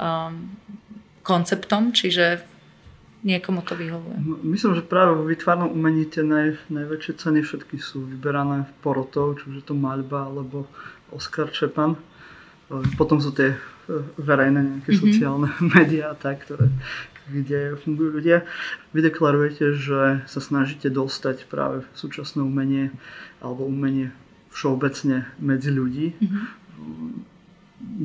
um, 0.00 0.56
konceptom, 1.26 1.92
čiže 1.92 2.40
niekomu 3.26 3.66
to 3.66 3.74
vyhovuje. 3.74 4.16
Myslím, 4.46 4.78
že 4.78 4.86
práve 4.86 5.18
vo 5.18 5.26
vytvárnom 5.26 5.68
umení 5.68 6.06
tie 6.06 6.22
naj, 6.22 6.70
najväčšie 6.70 7.12
ceny 7.18 7.40
všetky 7.42 7.76
sú 7.82 8.06
vyberané 8.06 8.70
porotov, 8.80 9.42
či 9.42 9.50
už 9.50 9.54
je 9.60 9.64
to 9.66 9.74
maľba 9.74 10.30
alebo 10.30 10.70
Oskar 11.10 11.50
Čepan. 11.50 11.98
Potom 12.94 13.18
sú 13.18 13.34
tie 13.34 13.56
e, 13.56 13.58
verejné 14.20 14.60
nejaké 14.60 14.90
mm-hmm. 14.94 15.04
sociálne 15.04 15.48
médiá, 15.74 16.14
tak, 16.14 16.46
ktoré, 16.46 16.70
kde 17.28 17.76
fungujú 17.84 18.18
ľudia. 18.18 18.48
Vy 18.96 19.04
deklarujete, 19.04 19.76
že 19.76 20.24
sa 20.24 20.40
snažíte 20.40 20.88
dostať 20.88 21.46
práve 21.46 21.84
súčasné 21.92 22.40
umenie 22.40 22.90
alebo 23.38 23.68
umenie 23.68 24.10
všeobecne 24.52 25.28
medzi 25.38 25.70
ľudí. 25.70 26.16
Mm-hmm. 26.18 26.44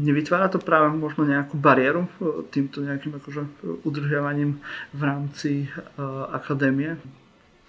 Nevytvára 0.06 0.54
to 0.54 0.62
práve 0.62 0.94
možno 0.94 1.26
nejakú 1.26 1.58
bariéru 1.58 2.06
e, 2.06 2.46
týmto 2.54 2.86
nejakým 2.86 3.18
akože 3.18 3.42
udržiavaním 3.82 4.62
v 4.94 5.02
rámci 5.02 5.66
uh, 5.66 6.30
akadémie? 6.30 6.94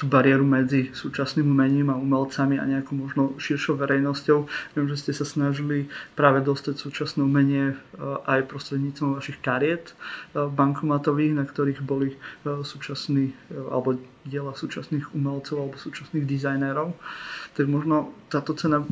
Tú 0.04 0.12
bariéru 0.12 0.44
medzi 0.44 0.92
súčasným 0.92 1.48
umením 1.48 1.88
a 1.88 1.96
umelcami 1.96 2.60
a 2.60 2.68
nejakou 2.68 2.92
možno 2.92 3.32
širšou 3.40 3.80
verejnosťou. 3.80 4.44
Viem, 4.76 4.86
že 4.92 5.00
ste 5.00 5.12
sa 5.16 5.24
snažili 5.24 5.88
práve 6.12 6.44
dostať 6.44 6.76
súčasné 6.76 7.24
umenie 7.24 7.72
e, 7.72 7.76
aj 8.28 8.44
prostredníctvom 8.52 9.16
vašich 9.16 9.40
kariet 9.40 9.96
e, 10.36 10.44
bankomatových, 10.44 11.32
na 11.32 11.48
ktorých 11.48 11.80
boli 11.80 12.12
e, 12.12 12.16
súčasní 12.60 13.32
alebo 13.72 13.96
diela 14.28 14.52
súčasných 14.52 15.16
umelcov 15.16 15.56
alebo 15.56 15.76
súčasných 15.80 16.28
dizajnérov. 16.28 16.92
Tak 17.56 17.64
možno 17.64 18.12
táto 18.28 18.52
cena 18.52 18.84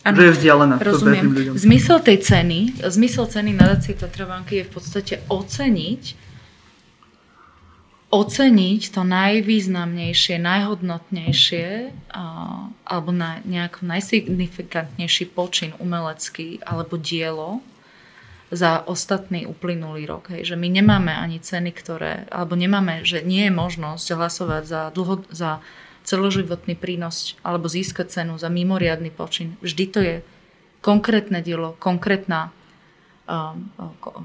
Ano, 0.00 0.16
že 0.16 0.32
je 0.32 0.36
vzdialená 0.36 0.76
rozumiem. 0.80 1.28
ľuďom. 1.28 1.54
Zmysel 1.60 2.00
tej 2.00 2.24
ceny, 2.24 2.84
zmysel 2.84 3.28
ceny 3.28 3.52
nadácie 3.52 3.92
Tatrabanky 3.96 4.60
je 4.60 4.64
v 4.64 4.72
podstate 4.72 5.14
oceniť 5.28 6.29
oceniť 8.10 8.82
to 8.90 9.06
najvýznamnejšie, 9.06 10.42
najhodnotnejšie 10.42 11.66
alebo 12.82 13.10
na 13.14 13.38
nejak 13.46 13.86
najsignifikantnejší 13.86 15.30
počin 15.30 15.78
umelecký 15.78 16.58
alebo 16.66 16.98
dielo 16.98 17.62
za 18.50 18.82
ostatný 18.82 19.46
uplynulý 19.46 20.10
rok. 20.10 20.34
Hej. 20.34 20.54
Že 20.54 20.56
my 20.58 20.68
nemáme 20.74 21.14
ani 21.14 21.38
ceny, 21.38 21.70
ktoré, 21.70 22.26
alebo 22.34 22.58
nemáme, 22.58 23.06
že 23.06 23.22
nie 23.22 23.46
je 23.46 23.54
možnosť 23.54 24.06
hlasovať 24.10 24.62
za, 24.66 24.82
dlho, 24.90 25.22
za 25.30 25.62
celoživotný 26.02 26.74
prínos 26.74 27.38
alebo 27.46 27.70
získať 27.70 28.10
cenu 28.10 28.34
za 28.42 28.50
mimoriadný 28.50 29.14
počin. 29.14 29.54
Vždy 29.62 29.84
to 29.86 30.00
je 30.02 30.14
konkrétne 30.82 31.38
dielo, 31.46 31.78
konkrétna 31.78 32.50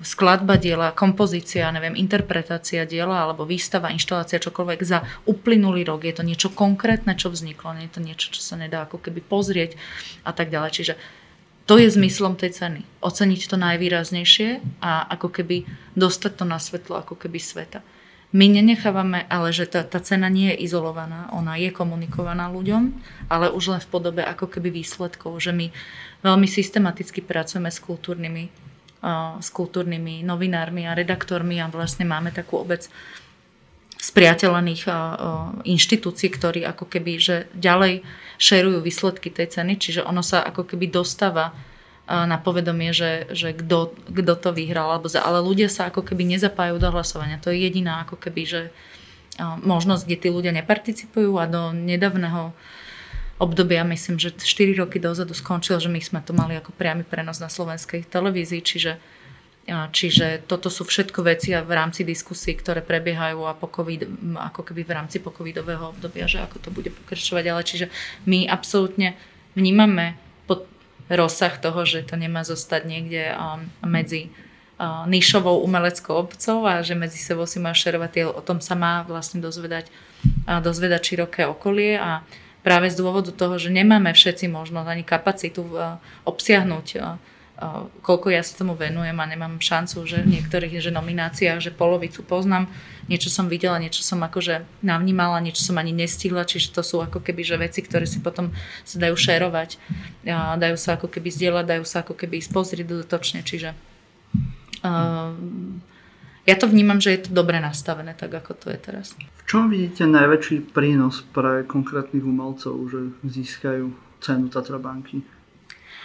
skladba 0.01 0.57
diela, 0.57 0.89
kompozícia, 0.89 1.69
neviem, 1.69 1.93
interpretácia 1.93 2.89
diela 2.89 3.21
alebo 3.21 3.45
výstava, 3.45 3.93
inštalácia, 3.93 4.41
čokoľvek 4.41 4.79
za 4.81 5.05
uplynulý 5.29 5.85
rok. 5.85 6.09
Je 6.09 6.15
to 6.15 6.23
niečo 6.25 6.49
konkrétne, 6.49 7.13
čo 7.13 7.29
vzniklo, 7.29 7.77
nie 7.77 7.85
je 7.85 7.93
to 7.93 8.01
niečo, 8.01 8.27
čo 8.33 8.41
sa 8.41 8.57
nedá 8.57 8.85
ako 8.85 8.97
keby 8.97 9.21
pozrieť 9.21 9.77
a 10.25 10.33
tak 10.33 10.49
ďalej. 10.49 10.71
Čiže 10.73 10.93
to 11.65 11.81
je 11.81 11.89
zmyslom 11.89 12.37
tej 12.37 12.57
ceny. 12.57 12.81
Oceniť 13.01 13.41
to 13.45 13.57
najvýraznejšie 13.57 14.81
a 14.81 15.05
ako 15.05 15.33
keby 15.41 15.65
dostať 15.97 16.31
to 16.41 16.45
na 16.45 16.57
svetlo 16.61 16.97
ako 17.01 17.17
keby 17.17 17.37
sveta. 17.41 17.81
My 18.35 18.51
nenechávame, 18.51 19.23
ale 19.31 19.55
že 19.55 19.69
tá, 19.69 19.85
tá 19.85 20.01
cena 20.03 20.27
nie 20.27 20.51
je 20.51 20.67
izolovaná, 20.67 21.31
ona 21.31 21.55
je 21.55 21.71
komunikovaná 21.71 22.51
ľuďom, 22.51 22.91
ale 23.31 23.47
už 23.47 23.77
len 23.77 23.81
v 23.81 23.87
podobe 23.87 24.21
ako 24.25 24.51
keby 24.51 24.75
výsledkov, 24.75 25.39
že 25.39 25.55
my 25.55 25.71
veľmi 26.25 26.43
systematicky 26.49 27.23
pracujeme 27.23 27.71
s 27.71 27.79
kultúrnymi 27.79 28.64
s 29.37 29.49
kultúrnymi 29.53 30.25
novinármi 30.25 30.89
a 30.89 30.97
redaktormi 30.97 31.61
a 31.61 31.69
vlastne 31.69 32.09
máme 32.09 32.33
takú 32.33 32.65
obec 32.65 32.89
spriateľených 34.01 34.85
inštitúcií, 35.65 36.29
ktorí 36.33 36.61
ako 36.65 36.85
keby 36.89 37.13
že 37.21 37.35
ďalej 37.53 38.01
šerujú 38.41 38.81
výsledky 38.81 39.29
tej 39.29 39.61
ceny, 39.61 39.77
čiže 39.77 40.01
ono 40.01 40.25
sa 40.25 40.41
ako 40.45 40.65
keby 40.73 40.89
dostáva 40.89 41.53
na 42.05 42.37
povedomie, 42.37 42.93
že, 42.93 43.25
že 43.33 43.57
kto, 43.57 43.97
to 44.37 44.49
vyhral, 44.53 44.93
alebo 44.93 45.09
za, 45.09 45.25
ale 45.25 45.41
ľudia 45.41 45.73
sa 45.73 45.89
ako 45.89 46.05
keby 46.05 46.37
nezapájajú 46.37 46.77
do 46.77 46.89
hlasovania. 46.93 47.41
To 47.41 47.49
je 47.49 47.65
jediná 47.65 48.05
ako 48.05 48.21
keby, 48.21 48.41
že 48.45 48.61
možnosť, 49.41 50.05
kde 50.05 50.17
tí 50.21 50.29
ľudia 50.29 50.53
neparticipujú 50.53 51.33
a 51.41 51.49
do 51.49 51.73
nedávneho 51.73 52.53
obdobia, 53.41 53.83
myslím, 53.83 54.19
že 54.19 54.31
4 54.31 54.79
roky 54.79 54.99
dozadu 54.99 55.35
skončil, 55.35 55.79
že 55.79 55.91
my 55.91 55.99
sme 55.99 56.19
to 56.23 56.31
mali 56.31 56.55
ako 56.55 56.71
priamy 56.75 57.03
prenos 57.03 57.43
na 57.43 57.51
slovenskej 57.51 58.07
televízii, 58.07 58.61
čiže 58.63 58.93
Čiže 59.65 60.45
toto 60.45 60.69
sú 60.69 60.85
všetko 60.85 61.25
veci 61.25 61.49
v 61.49 61.71
rámci 61.73 62.05
diskusí, 62.05 62.53
ktoré 62.53 62.85
prebiehajú 62.85 63.49
a 63.49 63.57
po 63.57 63.65
COVID, 63.65 64.05
ako 64.37 64.61
keby 64.61 64.85
v 64.85 64.93
rámci 64.93 65.17
pokovidového 65.17 65.89
obdobia, 65.89 66.29
že 66.29 66.37
ako 66.45 66.61
to 66.61 66.69
bude 66.69 66.93
pokračovať. 66.93 67.45
Ale 67.49 67.65
čiže 67.65 67.89
my 68.29 68.45
absolútne 68.45 69.17
vnímame 69.57 70.21
pod 70.45 70.69
rozsah 71.09 71.57
toho, 71.57 71.81
že 71.81 72.05
to 72.05 72.13
nemá 72.13 72.45
zostať 72.45 72.85
niekde 72.85 73.33
medzi 73.81 74.29
nišovou 75.09 75.65
umeleckou 75.65 76.13
obcov 76.13 76.61
a 76.69 76.85
že 76.85 76.93
medzi 76.93 77.17
sebou 77.17 77.49
si 77.49 77.57
má 77.57 77.73
šerovať, 77.73 78.37
o 78.37 78.41
tom 78.45 78.61
sa 78.61 78.77
má 78.77 79.01
vlastne 79.09 79.41
dozvedať, 79.41 79.89
dozvedať 80.45 81.01
široké 81.09 81.49
okolie 81.49 81.97
a 81.97 82.21
práve 82.65 82.89
z 82.89 82.97
dôvodu 82.97 83.29
toho, 83.29 83.61
že 83.61 83.69
nemáme 83.69 84.09
všetci 84.09 84.49
možnosť 84.49 84.87
ani 84.89 85.03
kapacitu 85.05 85.61
uh, 85.69 86.01
obsiahnuť 86.25 86.87
uh, 86.97 87.21
uh, 87.61 87.85
koľko 88.01 88.33
ja 88.33 88.41
sa 88.41 88.57
tomu 88.57 88.73
venujem 88.73 89.13
a 89.13 89.29
nemám 89.29 89.61
šancu, 89.61 90.01
že 90.09 90.25
v 90.25 90.41
niektorých 90.41 90.81
že 90.81 90.89
nomináciách, 90.89 91.61
že 91.61 91.69
polovicu 91.69 92.25
poznám, 92.25 92.65
niečo 93.05 93.29
som 93.29 93.45
videla, 93.45 93.77
niečo 93.77 94.01
som 94.01 94.17
akože 94.25 94.65
navnímala, 94.81 95.45
niečo 95.45 95.61
som 95.61 95.77
ani 95.77 95.93
nestihla, 95.93 96.41
čiže 96.41 96.73
to 96.73 96.81
sú 96.81 97.05
ako 97.05 97.21
keby 97.21 97.45
že 97.45 97.61
veci, 97.61 97.85
ktoré 97.85 98.09
si 98.09 98.17
potom 98.17 98.49
sa 98.81 98.97
dajú 98.97 99.13
šerovať, 99.13 99.77
dajú 100.57 100.75
sa 100.75 100.97
ako 100.97 101.07
keby 101.13 101.29
zdieľať, 101.29 101.65
dajú 101.69 101.85
sa 101.85 102.01
ako 102.01 102.17
keby 102.17 102.41
spozrieť 102.41 102.89
dodatočne, 102.89 103.45
čiže 103.45 103.77
uh, 104.81 105.31
ja 106.45 106.55
to 106.55 106.69
vnímam, 106.69 107.01
že 107.01 107.17
je 107.17 107.21
to 107.25 107.31
dobre 107.33 107.57
nastavené, 107.57 108.13
tak 108.13 108.37
ako 108.37 108.53
to 108.53 108.67
je 108.69 108.77
teraz. 108.77 109.17
V 109.17 109.43
čom 109.49 109.69
vidíte 109.69 110.05
najväčší 110.05 110.73
prínos 110.73 111.25
pre 111.33 111.65
konkrétnych 111.65 112.21
umelcov, 112.21 112.77
že 112.89 113.01
získajú 113.25 113.89
cenu 114.21 114.49
Tatra 114.53 114.77
banky? 114.77 115.25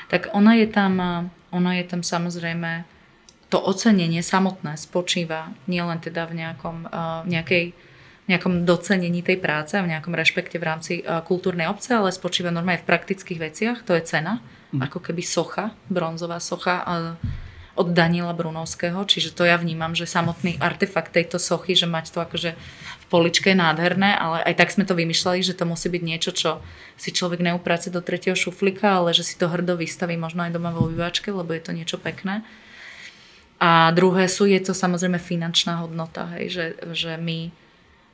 Tak 0.08 0.32
ona 0.32 0.56
je 0.56 0.66
tam, 0.66 0.96
ona 1.52 1.72
je 1.76 1.84
tam 1.86 2.00
samozrejme, 2.00 2.88
to 3.50 3.58
ocenenie 3.58 4.22
samotné 4.22 4.78
spočíva 4.78 5.52
nielen 5.66 5.98
teda 5.98 6.24
v 6.30 6.42
nejakom, 6.42 6.88
nejakej, 7.26 7.74
nejakom 8.30 8.62
docenení 8.62 9.26
tej 9.26 9.42
práce 9.42 9.74
a 9.74 9.82
v 9.82 9.90
nejakom 9.92 10.14
rešpekte 10.14 10.56
v 10.56 10.64
rámci 10.66 10.92
kultúrnej 11.04 11.66
obce, 11.66 11.94
ale 11.94 12.14
spočíva 12.14 12.54
normálne 12.54 12.82
v 12.82 12.88
praktických 12.88 13.40
veciach, 13.42 13.78
to 13.82 13.92
je 13.98 14.02
cena, 14.06 14.38
mm. 14.70 14.86
ako 14.86 14.98
keby 15.02 15.22
socha, 15.22 15.74
bronzová 15.90 16.38
socha 16.38 16.86
od 17.78 17.94
Daniela 17.94 18.34
Brunovského, 18.34 18.98
čiže 19.06 19.34
to 19.34 19.46
ja 19.46 19.54
vnímam, 19.54 19.94
že 19.94 20.08
samotný 20.08 20.58
artefakt 20.58 21.14
tejto 21.14 21.38
sochy, 21.38 21.78
že 21.78 21.86
mať 21.86 22.10
to 22.10 22.18
akože 22.22 22.50
v 23.00 23.04
poličke 23.06 23.54
je 23.54 23.58
nádherné, 23.58 24.14
ale 24.14 24.42
aj 24.42 24.54
tak 24.58 24.74
sme 24.74 24.86
to 24.86 24.98
vymýšľali, 24.98 25.42
že 25.42 25.54
to 25.54 25.66
musí 25.66 25.86
byť 25.90 26.02
niečo, 26.02 26.30
čo 26.34 26.50
si 26.98 27.14
človek 27.14 27.42
neuprace 27.42 27.90
do 27.90 28.02
tretieho 28.02 28.34
šuflika, 28.34 29.02
ale 29.02 29.14
že 29.14 29.22
si 29.22 29.38
to 29.38 29.46
hrdo 29.50 29.78
vystaví 29.78 30.18
možno 30.18 30.46
aj 30.46 30.54
doma 30.54 30.74
vo 30.74 30.90
vyváčke, 30.90 31.30
lebo 31.30 31.50
je 31.54 31.62
to 31.62 31.72
niečo 31.74 31.98
pekné. 31.98 32.42
A 33.60 33.92
druhé 33.92 34.24
sú, 34.26 34.48
je 34.48 34.60
to 34.60 34.72
samozrejme 34.72 35.20
finančná 35.20 35.84
hodnota, 35.84 36.26
hej, 36.38 36.46
že, 36.48 36.66
že 36.96 37.12
my 37.20 37.52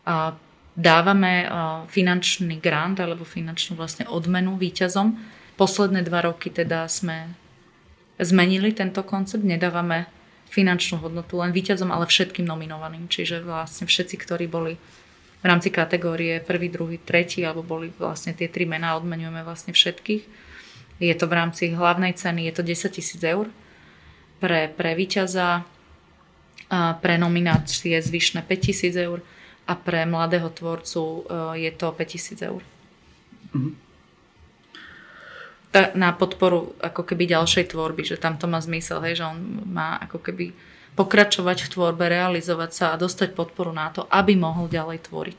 a, 0.04 0.34
dávame 0.76 1.48
finančný 1.88 2.60
grant 2.60 3.00
alebo 3.00 3.24
finančnú 3.24 3.80
vlastne 3.80 4.04
odmenu 4.12 4.60
výťazom. 4.60 5.16
Posledné 5.56 6.04
dva 6.04 6.28
roky 6.28 6.52
teda 6.52 6.84
sme 6.84 7.32
zmenili 8.18 8.72
tento 8.72 9.05
koncept, 9.05 9.44
nedávame 9.44 10.09
finančnú 10.48 11.05
hodnotu 11.05 11.37
len 11.37 11.52
víťazom, 11.52 11.92
ale 11.92 12.09
všetkým 12.09 12.46
nominovaným. 12.48 13.11
Čiže 13.11 13.44
vlastne 13.44 13.85
všetci, 13.85 14.16
ktorí 14.16 14.46
boli 14.48 14.81
v 15.42 15.44
rámci 15.44 15.68
kategórie 15.68 16.40
prvý, 16.40 16.72
druhý, 16.72 16.96
tretí, 16.96 17.44
alebo 17.44 17.61
boli 17.61 17.92
vlastne 18.00 18.33
tie 18.33 18.48
tri 18.48 18.64
mená, 18.64 18.96
odmenujeme 18.96 19.44
vlastne 19.44 19.76
všetkých. 19.76 20.22
Je 20.96 21.12
to 21.12 21.29
v 21.29 21.37
rámci 21.37 21.76
hlavnej 21.76 22.16
ceny, 22.16 22.48
je 22.48 22.55
to 22.57 22.62
10 22.64 22.96
tisíc 22.96 23.20
eur 23.20 23.52
pre, 24.40 24.72
pre 24.72 24.96
víťaza, 24.96 25.68
a 26.66 26.98
pre 26.98 27.14
nominácie 27.14 27.94
zvyšné 27.94 28.42
5 28.42 28.59
tisíc 28.59 28.94
eur 28.98 29.22
a 29.70 29.79
pre 29.79 30.02
mladého 30.02 30.50
tvorcu 30.50 31.22
e, 31.22 31.62
je 31.62 31.70
to 31.70 31.94
5 31.94 32.11
tisíc 32.11 32.42
eur. 32.42 32.59
Mm-hmm 33.55 33.86
na 35.94 36.10
podporu 36.12 36.72
ako 36.80 37.02
keby 37.04 37.28
ďalšej 37.30 37.74
tvorby, 37.76 38.02
že 38.06 38.16
tam 38.16 38.40
to 38.40 38.46
má 38.48 38.60
zmysel, 38.62 39.02
hej, 39.04 39.20
že 39.20 39.24
on 39.26 39.38
má 39.68 40.00
ako 40.00 40.18
keby 40.20 40.56
pokračovať 40.96 41.68
v 41.68 41.72
tvorbe, 41.76 42.04
realizovať 42.08 42.70
sa 42.72 42.84
a 42.92 43.00
dostať 43.00 43.36
podporu 43.36 43.70
na 43.70 43.92
to, 43.92 44.08
aby 44.08 44.32
mohol 44.34 44.66
ďalej 44.66 45.06
tvoriť. 45.06 45.38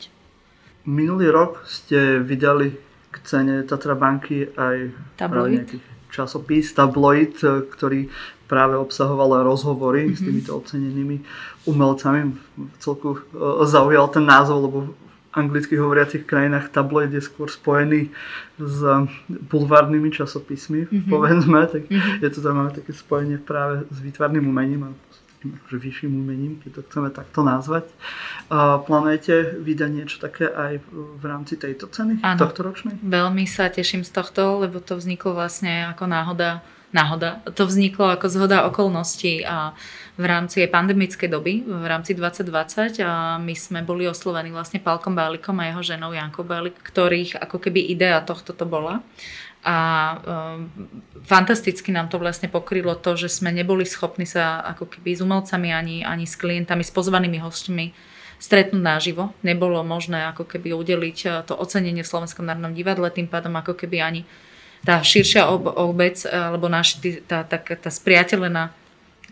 Minulý 0.86 1.28
rok 1.34 1.66
ste 1.66 2.22
vydali 2.22 2.72
k 3.10 3.16
cene 3.26 3.66
Tatra 3.66 3.98
banky 3.98 4.48
aj 4.54 4.94
nejaký 5.18 5.82
časopis, 6.08 6.72
tabloid, 6.72 7.36
ktorý 7.68 8.08
práve 8.48 8.80
obsahoval 8.80 9.44
rozhovory 9.44 10.08
mm-hmm. 10.08 10.16
s 10.16 10.20
mhm. 10.22 10.26
týmito 10.26 10.50
ocenenými 10.56 11.16
umelcami. 11.68 12.32
Celku 12.80 13.18
e, 13.18 13.20
zaujal 13.68 14.08
ten 14.08 14.24
názov, 14.24 14.64
lebo 14.64 14.78
anglicky 15.38 15.78
hovoriacich 15.78 16.26
krajinách 16.26 16.74
tabloid 16.74 17.14
je 17.14 17.22
skôr 17.22 17.46
spojený 17.46 18.10
s 18.58 18.78
bulvárnymi 19.30 20.10
časopismi, 20.10 20.90
mm-hmm. 20.90 21.10
povedzme, 21.10 21.60
tak 21.70 21.86
mm-hmm. 21.86 22.22
je 22.26 22.30
to 22.34 22.38
tam 22.42 22.58
máme 22.58 22.74
také 22.74 22.90
spojenie 22.90 23.38
práve 23.38 23.86
s 23.88 23.98
výtvarným 24.02 24.42
umením 24.42 24.90
a 24.90 24.90
takým 25.38 25.54
akože 25.54 25.78
vyšším 25.78 26.12
umením, 26.18 26.52
keď 26.58 26.70
to 26.74 26.80
chceme 26.90 27.08
takto 27.14 27.46
nazvať. 27.46 27.86
A 28.50 28.82
plánujete 28.82 29.62
vydať 29.62 29.90
niečo 29.94 30.18
také 30.18 30.50
aj 30.50 30.82
v 30.90 31.22
rámci 31.22 31.54
tejto 31.54 31.86
ceny, 31.86 32.18
ano, 32.26 32.42
tohto 32.42 32.66
ročnej? 32.66 32.98
Veľmi 33.06 33.46
sa 33.46 33.70
teším 33.70 34.02
z 34.02 34.10
tohto, 34.10 34.66
lebo 34.66 34.82
to 34.82 34.98
vzniklo 34.98 35.38
vlastne 35.38 35.94
ako 35.94 36.10
náhoda 36.10 36.66
náhoda. 36.92 37.44
To 37.44 37.68
vzniklo 37.68 38.16
ako 38.16 38.26
zhoda 38.32 38.64
okolností 38.64 39.44
a 39.44 39.76
v 40.18 40.24
rámci 40.26 40.66
pandemickej 40.66 41.28
doby, 41.30 41.62
v 41.62 41.86
rámci 41.86 42.16
2020 42.16 42.98
a 43.06 43.38
my 43.38 43.54
sme 43.54 43.86
boli 43.86 44.08
oslovení 44.10 44.50
vlastne 44.50 44.82
Palkom 44.82 45.14
Bálikom 45.14 45.54
a 45.62 45.70
jeho 45.70 45.94
ženou 45.94 46.10
Jankou 46.10 46.42
Bálik, 46.42 46.74
ktorých 46.80 47.38
ako 47.38 47.62
keby 47.62 47.92
idea 47.92 48.18
tohto 48.24 48.50
to 48.50 48.66
bola. 48.66 49.04
A 49.62 49.76
um, 50.16 50.70
fantasticky 51.22 51.90
nám 51.94 52.10
to 52.10 52.18
vlastne 52.18 52.50
pokrylo 52.50 52.94
to, 52.98 53.14
že 53.14 53.30
sme 53.30 53.54
neboli 53.54 53.86
schopní 53.86 54.26
sa 54.26 54.62
ako 54.64 54.90
keby 54.90 55.18
s 55.18 55.20
umelcami 55.22 55.70
ani, 55.74 55.96
ani 56.02 56.24
s 56.26 56.34
klientami, 56.38 56.82
s 56.82 56.94
pozvanými 56.94 57.38
hostmi 57.42 57.94
stretnúť 58.38 58.82
naživo. 58.82 59.34
Nebolo 59.42 59.82
možné 59.82 60.30
ako 60.30 60.46
keby 60.46 60.74
udeliť 60.74 61.18
uh, 61.26 61.32
to 61.46 61.58
ocenenie 61.58 62.02
v 62.02 62.10
Slovenskom 62.10 62.46
národnom 62.46 62.74
divadle, 62.74 63.10
tým 63.10 63.26
pádom 63.26 63.54
ako 63.58 63.74
keby 63.74 63.98
ani 63.98 64.22
tá 64.86 65.02
širšia 65.02 65.48
obec, 65.78 66.22
alebo 66.26 66.70
naš, 66.70 66.98
tá, 67.26 67.42
tá, 67.42 67.58
tá 67.58 67.90
spriateľená 67.90 68.70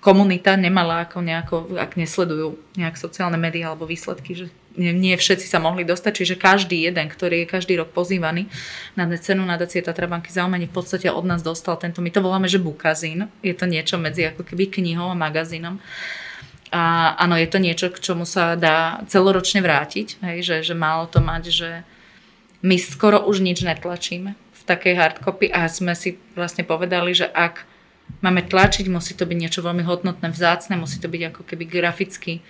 komunita 0.07 0.55
nemala 0.55 1.03
ako 1.03 1.19
nejako, 1.19 1.57
ak 1.83 1.99
nesledujú 1.99 2.55
nejak 2.79 2.95
sociálne 2.95 3.35
médiá 3.35 3.75
alebo 3.75 3.91
výsledky, 3.91 4.39
že 4.39 4.47
nie, 4.77 4.93
nie 4.93 5.17
všetci 5.17 5.49
sa 5.49 5.59
mohli 5.59 5.83
dostať, 5.83 6.13
čiže 6.13 6.35
každý 6.37 6.85
jeden, 6.85 7.09
ktorý 7.09 7.43
je 7.43 7.51
každý 7.51 7.81
rok 7.81 7.91
pozývaný 7.91 8.47
na 8.95 9.09
cenu 9.17 9.43
nadácie 9.43 9.81
Tatrabanky 9.81 10.31
za 10.31 10.45
umenie 10.45 10.69
v 10.69 10.77
podstate 10.77 11.09
od 11.09 11.25
nás 11.25 11.41
dostal 11.41 11.81
tento, 11.81 12.05
my 12.05 12.13
to 12.13 12.21
voláme, 12.21 12.47
že 12.47 12.63
bukazín, 12.63 13.27
je 13.41 13.57
to 13.57 13.65
niečo 13.67 13.97
medzi 13.97 14.29
ako 14.29 14.45
keby 14.45 14.69
knihou 14.69 15.11
a 15.11 15.17
magazínom. 15.17 15.81
A 16.71 17.15
áno, 17.17 17.39
je 17.41 17.49
to 17.49 17.59
niečo, 17.63 17.89
k 17.89 18.03
čomu 18.03 18.29
sa 18.29 18.53
dá 18.59 19.01
celoročne 19.09 19.65
vrátiť, 19.65 20.21
hej, 20.23 20.39
že, 20.45 20.57
že 20.71 20.75
málo 20.77 21.09
to 21.09 21.25
mať, 21.25 21.43
že 21.51 21.71
my 22.61 22.77
skoro 22.77 23.27
už 23.27 23.41
nič 23.41 23.65
netlačíme 23.65 24.46
takej 24.67 24.95
hardcopy 24.99 25.47
a 25.55 25.71
sme 25.71 25.95
si 25.95 26.19
vlastne 26.35 26.67
povedali, 26.67 27.15
že 27.15 27.31
ak 27.31 27.65
máme 28.23 28.43
tlačiť, 28.47 28.87
musí 28.91 29.15
to 29.15 29.27
byť 29.27 29.39
niečo 29.39 29.61
veľmi 29.63 29.87
hodnotné, 29.87 30.31
vzácne, 30.31 30.79
musí 30.79 30.99
to 30.99 31.07
byť 31.07 31.23
ako 31.33 31.43
keby 31.47 31.65
graficky, 31.67 32.43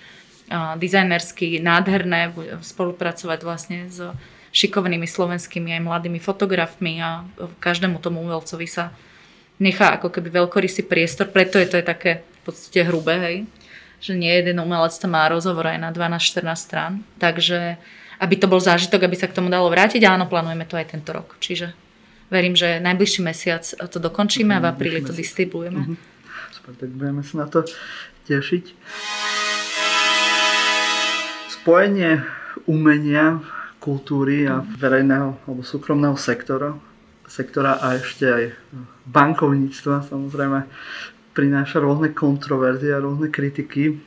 dizajnersky, 0.79 1.59
nádherné, 1.59 2.33
spolupracovať 2.63 3.39
vlastne 3.43 3.79
s 3.91 3.99
šikovnými 4.55 5.05
slovenskými 5.05 5.75
aj 5.77 5.83
mladými 5.85 6.21
fotografmi 6.23 7.03
a 7.03 7.27
každému 7.61 8.01
tomu 8.01 8.25
umelcovi 8.25 8.65
sa 8.65 8.95
nechá 9.61 9.97
ako 9.97 10.09
keby 10.09 10.33
veľkorysý 10.33 10.87
priestor, 10.87 11.29
preto 11.29 11.61
je 11.61 11.69
to 11.69 11.77
je 11.81 11.85
také 11.85 12.25
v 12.25 12.41
podstate 12.47 12.87
hrubé, 12.87 13.15
hej, 13.21 13.37
že 13.99 14.13
nie 14.15 14.31
jeden 14.31 14.63
umelec 14.63 14.95
to 14.95 15.09
má 15.11 15.27
rozhovor 15.29 15.67
aj 15.67 15.79
na 15.83 15.91
12-14 15.91 16.57
strán, 16.57 16.93
takže 17.21 17.77
aby 18.17 18.35
to 18.39 18.49
bol 18.49 18.61
zážitok, 18.63 19.05
aby 19.05 19.17
sa 19.19 19.29
k 19.29 19.37
tomu 19.37 19.53
dalo 19.53 19.69
vrátiť, 19.69 20.01
áno, 20.09 20.25
plánujeme 20.25 20.65
to 20.65 20.79
aj 20.81 20.95
tento 20.95 21.11
rok, 21.13 21.37
čiže 21.43 21.77
verím, 22.31 22.55
že 22.57 22.81
najbližší 22.83 23.21
mesiac 23.23 23.63
to 23.65 23.99
dokončíme 23.99 24.57
a 24.57 24.63
v 24.63 24.67
apríli 24.71 25.01
to 25.03 25.15
distribuujeme. 25.15 25.81
Uh-huh. 25.83 25.97
Super, 26.53 26.73
tak 26.75 26.91
budeme 26.91 27.23
sa 27.23 27.35
na 27.45 27.47
to 27.47 27.63
tešiť. 28.27 28.65
Spojenie 31.63 32.23
umenia, 32.67 33.43
kultúry 33.79 34.47
a 34.51 34.63
verejného 34.63 35.39
alebo 35.47 35.63
súkromného 35.63 36.19
sektora, 36.19 36.75
sektora 37.27 37.79
a 37.79 37.95
ešte 37.99 38.27
aj 38.27 38.45
bankovníctva 39.07 40.11
samozrejme 40.11 40.67
prináša 41.35 41.79
rôzne 41.79 42.11
kontroverzie 42.17 42.91
a 42.97 43.03
rôzne 43.03 43.31
kritiky. 43.31 44.03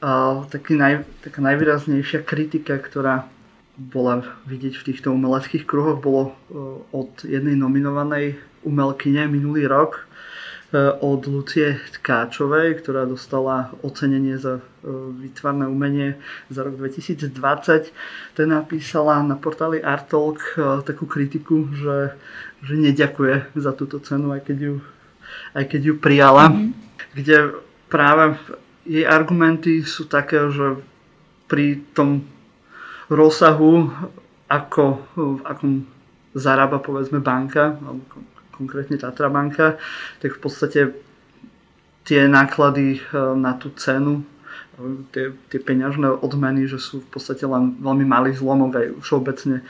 A 0.00 0.44
taký 0.48 0.80
naj, 0.80 1.04
taká 1.20 1.44
najvýraznejšia 1.44 2.24
kritika, 2.24 2.80
ktorá 2.80 3.28
bola 3.80 4.20
vidieť 4.44 4.76
v 4.76 4.86
týchto 4.92 5.08
umeleckých 5.16 5.64
kruhoch, 5.64 6.04
bolo 6.04 6.22
e, 6.28 6.32
od 6.92 7.24
jednej 7.24 7.56
nominovanej 7.56 8.36
umelkyne 8.60 9.24
minulý 9.24 9.64
rok, 9.64 10.04
e, 10.68 10.92
od 11.00 11.24
Lucie 11.24 11.80
Tkáčovej, 11.96 12.84
ktorá 12.84 13.08
dostala 13.08 13.72
ocenenie 13.80 14.36
za 14.36 14.60
e, 14.60 14.62
výtvarné 15.24 15.64
umenie 15.64 16.20
za 16.52 16.60
rok 16.60 16.76
2020. 16.76 18.36
Ten 18.36 18.48
napísala 18.52 19.24
na 19.24 19.40
portáli 19.40 19.80
Artalk 19.80 20.60
takú 20.84 21.08
kritiku, 21.08 21.72
že, 21.72 22.20
že 22.60 22.76
neďakuje 22.76 23.56
za 23.56 23.72
túto 23.72 23.96
cenu, 24.04 24.36
aj 24.36 24.44
keď 24.44 24.58
ju, 24.60 24.74
aj 25.56 25.64
keď 25.72 25.80
ju 25.88 25.94
prijala. 25.96 26.52
Mm-hmm. 26.52 26.70
Kde 27.16 27.36
práve 27.88 28.36
jej 28.84 29.08
argumenty 29.08 29.80
sú 29.88 30.04
také, 30.04 30.52
že 30.52 30.76
pri 31.48 31.80
tom 31.96 32.28
rozsahu, 33.10 33.90
ako, 34.46 34.84
v 35.18 35.42
akom 35.46 35.72
zarába 36.34 36.78
povedzme 36.78 37.18
banka, 37.18 37.74
alebo 37.82 38.02
konkrétne 38.54 38.98
Tatra 38.98 39.26
banka, 39.26 39.78
tak 40.22 40.38
v 40.38 40.40
podstate 40.40 40.80
tie 42.06 42.26
náklady 42.26 42.98
e, 42.98 43.00
na 43.34 43.54
tú 43.58 43.70
cenu, 43.74 44.22
e, 44.78 45.06
tie, 45.10 45.34
tie 45.50 45.60
peňažné 45.62 46.22
odmeny, 46.22 46.66
že 46.70 46.78
sú 46.78 47.02
v 47.02 47.08
podstate 47.10 47.46
len 47.46 47.78
veľmi 47.78 48.06
malý 48.06 48.30
zlomok 48.34 48.72
aj 48.78 48.86
všeobecne 49.02 49.56
e, 49.60 49.64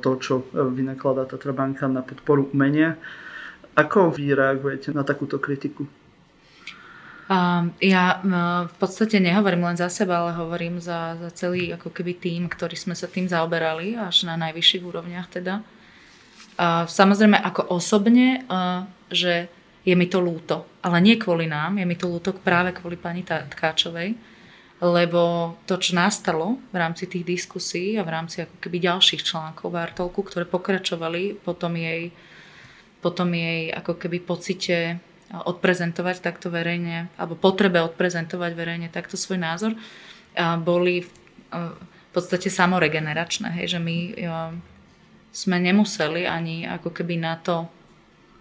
to, 0.00 0.10
čo 0.20 0.34
vynakladá 0.52 1.28
Tatra 1.28 1.52
banka 1.52 1.88
na 1.88 2.00
podporu 2.00 2.48
umenia. 2.52 2.96
Ako 3.76 4.12
vy 4.12 4.36
reagujete 4.36 4.92
na 4.92 5.06
takúto 5.06 5.40
kritiku? 5.40 5.88
Ja 7.78 8.04
v 8.66 8.74
podstate 8.74 9.22
nehovorím 9.22 9.70
len 9.70 9.78
za 9.78 9.86
seba, 9.86 10.26
ale 10.26 10.34
hovorím 10.34 10.82
za, 10.82 11.14
za 11.14 11.30
celý 11.30 11.70
ako 11.70 11.94
keby 11.94 12.18
tým, 12.18 12.50
ktorý 12.50 12.74
sme 12.74 12.98
sa 12.98 13.06
tým 13.06 13.30
zaoberali 13.30 13.94
až 13.94 14.26
na 14.26 14.34
najvyšších 14.34 14.82
úrovniach 14.82 15.30
teda. 15.30 15.62
Samozrejme 16.90 17.38
ako 17.38 17.70
osobne, 17.70 18.42
že 19.14 19.46
je 19.86 19.94
mi 19.94 20.10
to 20.10 20.18
lúto, 20.18 20.66
ale 20.82 20.98
nie 20.98 21.16
kvôli 21.16 21.46
nám, 21.46 21.78
je 21.78 21.86
mi 21.86 21.94
to 21.94 22.10
lúto 22.10 22.34
práve 22.34 22.74
kvôli 22.74 22.98
pani 22.98 23.22
Tkáčovej, 23.22 24.12
lebo 24.82 25.54
to, 25.70 25.78
čo 25.78 25.94
nastalo 25.94 26.58
v 26.74 26.76
rámci 26.76 27.06
tých 27.06 27.24
diskusí 27.24 27.94
a 27.94 28.02
v 28.02 28.10
rámci 28.10 28.42
ako 28.42 28.58
keby 28.58 28.76
ďalších 28.90 29.22
článkov 29.22 29.72
Bartolku, 29.72 30.20
ktoré 30.26 30.44
pokračovali 30.50 31.38
potom 31.40 31.78
jej, 31.78 32.12
potom 33.00 33.30
jej 33.32 33.72
ako 33.72 33.96
keby 33.96 34.18
pocite 34.20 35.00
odprezentovať 35.30 36.26
takto 36.26 36.50
verejne, 36.50 37.06
alebo 37.14 37.38
potrebe 37.38 37.78
odprezentovať 37.86 38.52
verejne 38.58 38.88
takto 38.90 39.14
svoj 39.14 39.38
názor, 39.38 39.78
boli 40.62 41.06
v 41.50 42.10
podstate 42.10 42.50
samoregeneračné. 42.50 43.54
Hej, 43.62 43.78
že 43.78 43.80
my 43.82 43.96
sme 45.30 45.62
nemuseli 45.62 46.26
ani 46.26 46.66
ako 46.66 46.90
keby 46.90 47.14
na 47.22 47.38
to 47.38 47.70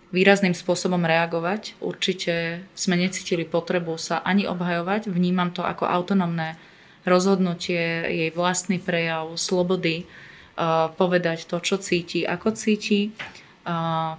výrazným 0.09 0.57
spôsobom 0.57 1.05
reagovať. 1.05 1.77
Určite 1.77 2.65
sme 2.73 2.97
necítili 2.97 3.45
potrebu 3.45 3.93
sa 4.01 4.25
ani 4.25 4.49
obhajovať. 4.49 5.05
Vnímam 5.13 5.53
to 5.53 5.61
ako 5.61 5.85
autonómne 5.85 6.57
rozhodnutie, 7.05 8.09
jej 8.09 8.29
vlastný 8.33 8.81
prejav, 8.81 9.29
slobody, 9.37 10.09
povedať 10.97 11.45
to, 11.45 11.61
čo 11.61 11.77
cíti, 11.77 12.25
ako 12.25 12.57
cíti 12.57 13.13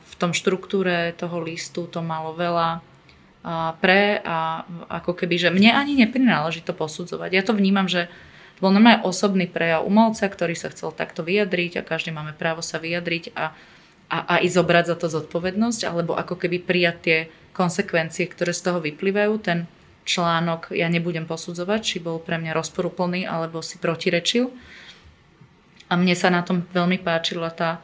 v 0.01 0.15
tom 0.21 0.31
štruktúre 0.37 1.17
toho 1.17 1.41
listu 1.43 1.89
to 1.89 2.05
malo 2.05 2.37
veľa 2.37 2.85
pre 3.81 4.21
a 4.21 4.69
ako 5.01 5.17
keby, 5.17 5.41
že 5.41 5.49
mne 5.49 5.73
ani 5.73 5.97
neprináleží 5.97 6.61
to 6.61 6.77
posudzovať. 6.77 7.31
Ja 7.33 7.43
to 7.43 7.57
vnímam, 7.57 7.89
že 7.89 8.13
to 8.61 8.69
bol 8.69 8.73
normálne 8.77 9.01
osobný 9.01 9.49
prejav 9.49 9.89
umelca, 9.89 10.29
ktorý 10.29 10.53
sa 10.53 10.69
chcel 10.69 10.93
takto 10.93 11.25
vyjadriť 11.25 11.81
a 11.81 11.87
každý 11.89 12.13
máme 12.13 12.37
právo 12.37 12.61
sa 12.61 12.77
vyjadriť 12.77 13.33
a, 13.33 13.57
a, 14.13 14.19
a 14.29 14.35
i 14.45 14.49
zobrať 14.53 14.93
za 14.93 14.97
to 15.01 15.09
zodpovednosť, 15.09 15.89
alebo 15.89 16.13
ako 16.21 16.37
keby 16.37 16.61
prijať 16.61 16.97
tie 17.01 17.19
konsekvencie, 17.57 18.29
ktoré 18.29 18.53
z 18.53 18.61
toho 18.69 18.79
vyplývajú. 18.85 19.33
Ten 19.41 19.65
článok 20.05 20.77
ja 20.77 20.93
nebudem 20.93 21.25
posudzovať, 21.25 21.81
či 21.81 21.97
bol 22.05 22.21
pre 22.21 22.37
mňa 22.37 22.53
rozporuplný 22.53 23.25
alebo 23.25 23.65
si 23.65 23.81
protirečil. 23.81 24.53
A 25.89 25.97
mne 25.97 26.13
sa 26.13 26.29
na 26.29 26.45
tom 26.45 26.69
veľmi 26.71 27.01
páčila 27.01 27.49
tá 27.51 27.81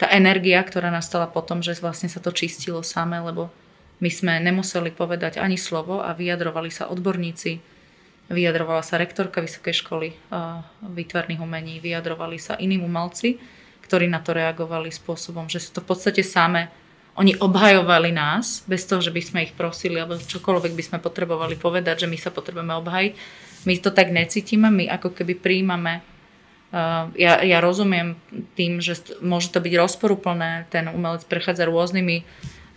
tá 0.00 0.08
energia, 0.10 0.60
ktorá 0.62 0.88
nastala 0.88 1.28
potom, 1.28 1.60
že 1.60 1.76
vlastne 1.78 2.10
sa 2.10 2.18
to 2.18 2.34
čistilo 2.34 2.80
samé, 2.84 3.20
lebo 3.22 3.52
my 4.02 4.10
sme 4.10 4.42
nemuseli 4.42 4.90
povedať 4.90 5.38
ani 5.38 5.54
slovo 5.54 6.02
a 6.02 6.10
vyjadrovali 6.10 6.74
sa 6.74 6.90
odborníci, 6.90 7.62
vyjadrovala 8.32 8.82
sa 8.82 8.98
rektorka 8.98 9.38
Vysokej 9.38 9.74
školy 9.84 10.08
výtvarných 10.82 11.38
umení, 11.38 11.78
vyjadrovali 11.78 12.40
sa 12.40 12.58
iní 12.58 12.82
umelci, 12.82 13.38
ktorí 13.86 14.10
na 14.10 14.18
to 14.18 14.34
reagovali 14.34 14.90
spôsobom, 14.90 15.46
že 15.46 15.62
sú 15.62 15.78
to 15.78 15.80
v 15.84 15.88
podstate 15.94 16.24
samé 16.26 16.72
oni 17.12 17.36
obhajovali 17.36 18.08
nás, 18.08 18.64
bez 18.64 18.88
toho, 18.88 19.04
že 19.04 19.12
by 19.12 19.20
sme 19.20 19.44
ich 19.44 19.52
prosili, 19.52 20.00
alebo 20.00 20.16
čokoľvek 20.16 20.72
by 20.72 20.82
sme 20.82 20.98
potrebovali 20.98 21.60
povedať, 21.60 22.04
že 22.04 22.08
my 22.08 22.16
sa 22.16 22.32
potrebujeme 22.32 22.72
obhajiť. 22.72 23.12
My 23.68 23.74
to 23.84 23.92
tak 23.92 24.08
necítime, 24.08 24.72
my 24.72 24.88
ako 24.88 25.12
keby 25.12 25.36
príjmame 25.36 26.00
ja, 27.20 27.44
ja 27.44 27.58
rozumiem 27.60 28.16
tým, 28.56 28.80
že 28.80 28.96
môže 29.20 29.52
to 29.52 29.60
byť 29.60 29.74
rozporúplné, 29.76 30.72
ten 30.72 30.88
umelec 30.88 31.20
prechádza 31.28 31.68
rôznymi 31.68 32.24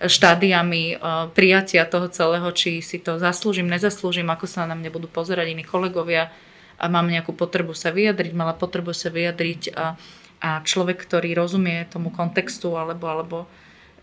štádiami 0.03 0.99
prijatia 1.31 1.87
toho 1.87 2.11
celého, 2.11 2.51
či 2.51 2.83
si 2.83 2.99
to 2.99 3.15
zaslúžim, 3.15 3.71
nezaslúžim, 3.71 4.27
ako 4.27 4.45
sa 4.51 4.67
na 4.67 4.75
mňa 4.75 4.91
budú 4.91 5.07
pozerať 5.07 5.55
iní 5.55 5.63
kolegovia 5.63 6.27
a 6.75 6.91
mám 6.91 7.07
nejakú 7.07 7.31
potrebu 7.31 7.71
sa 7.71 7.95
vyjadriť, 7.95 8.35
mala 8.35 8.51
potrebu 8.51 8.91
sa 8.91 9.07
vyjadriť 9.07 9.71
a, 9.71 9.95
a 10.43 10.49
človek, 10.59 10.99
ktorý 10.99 11.31
rozumie 11.31 11.87
tomu 11.87 12.11
kontextu 12.11 12.75
alebo, 12.75 13.07
alebo 13.07 13.37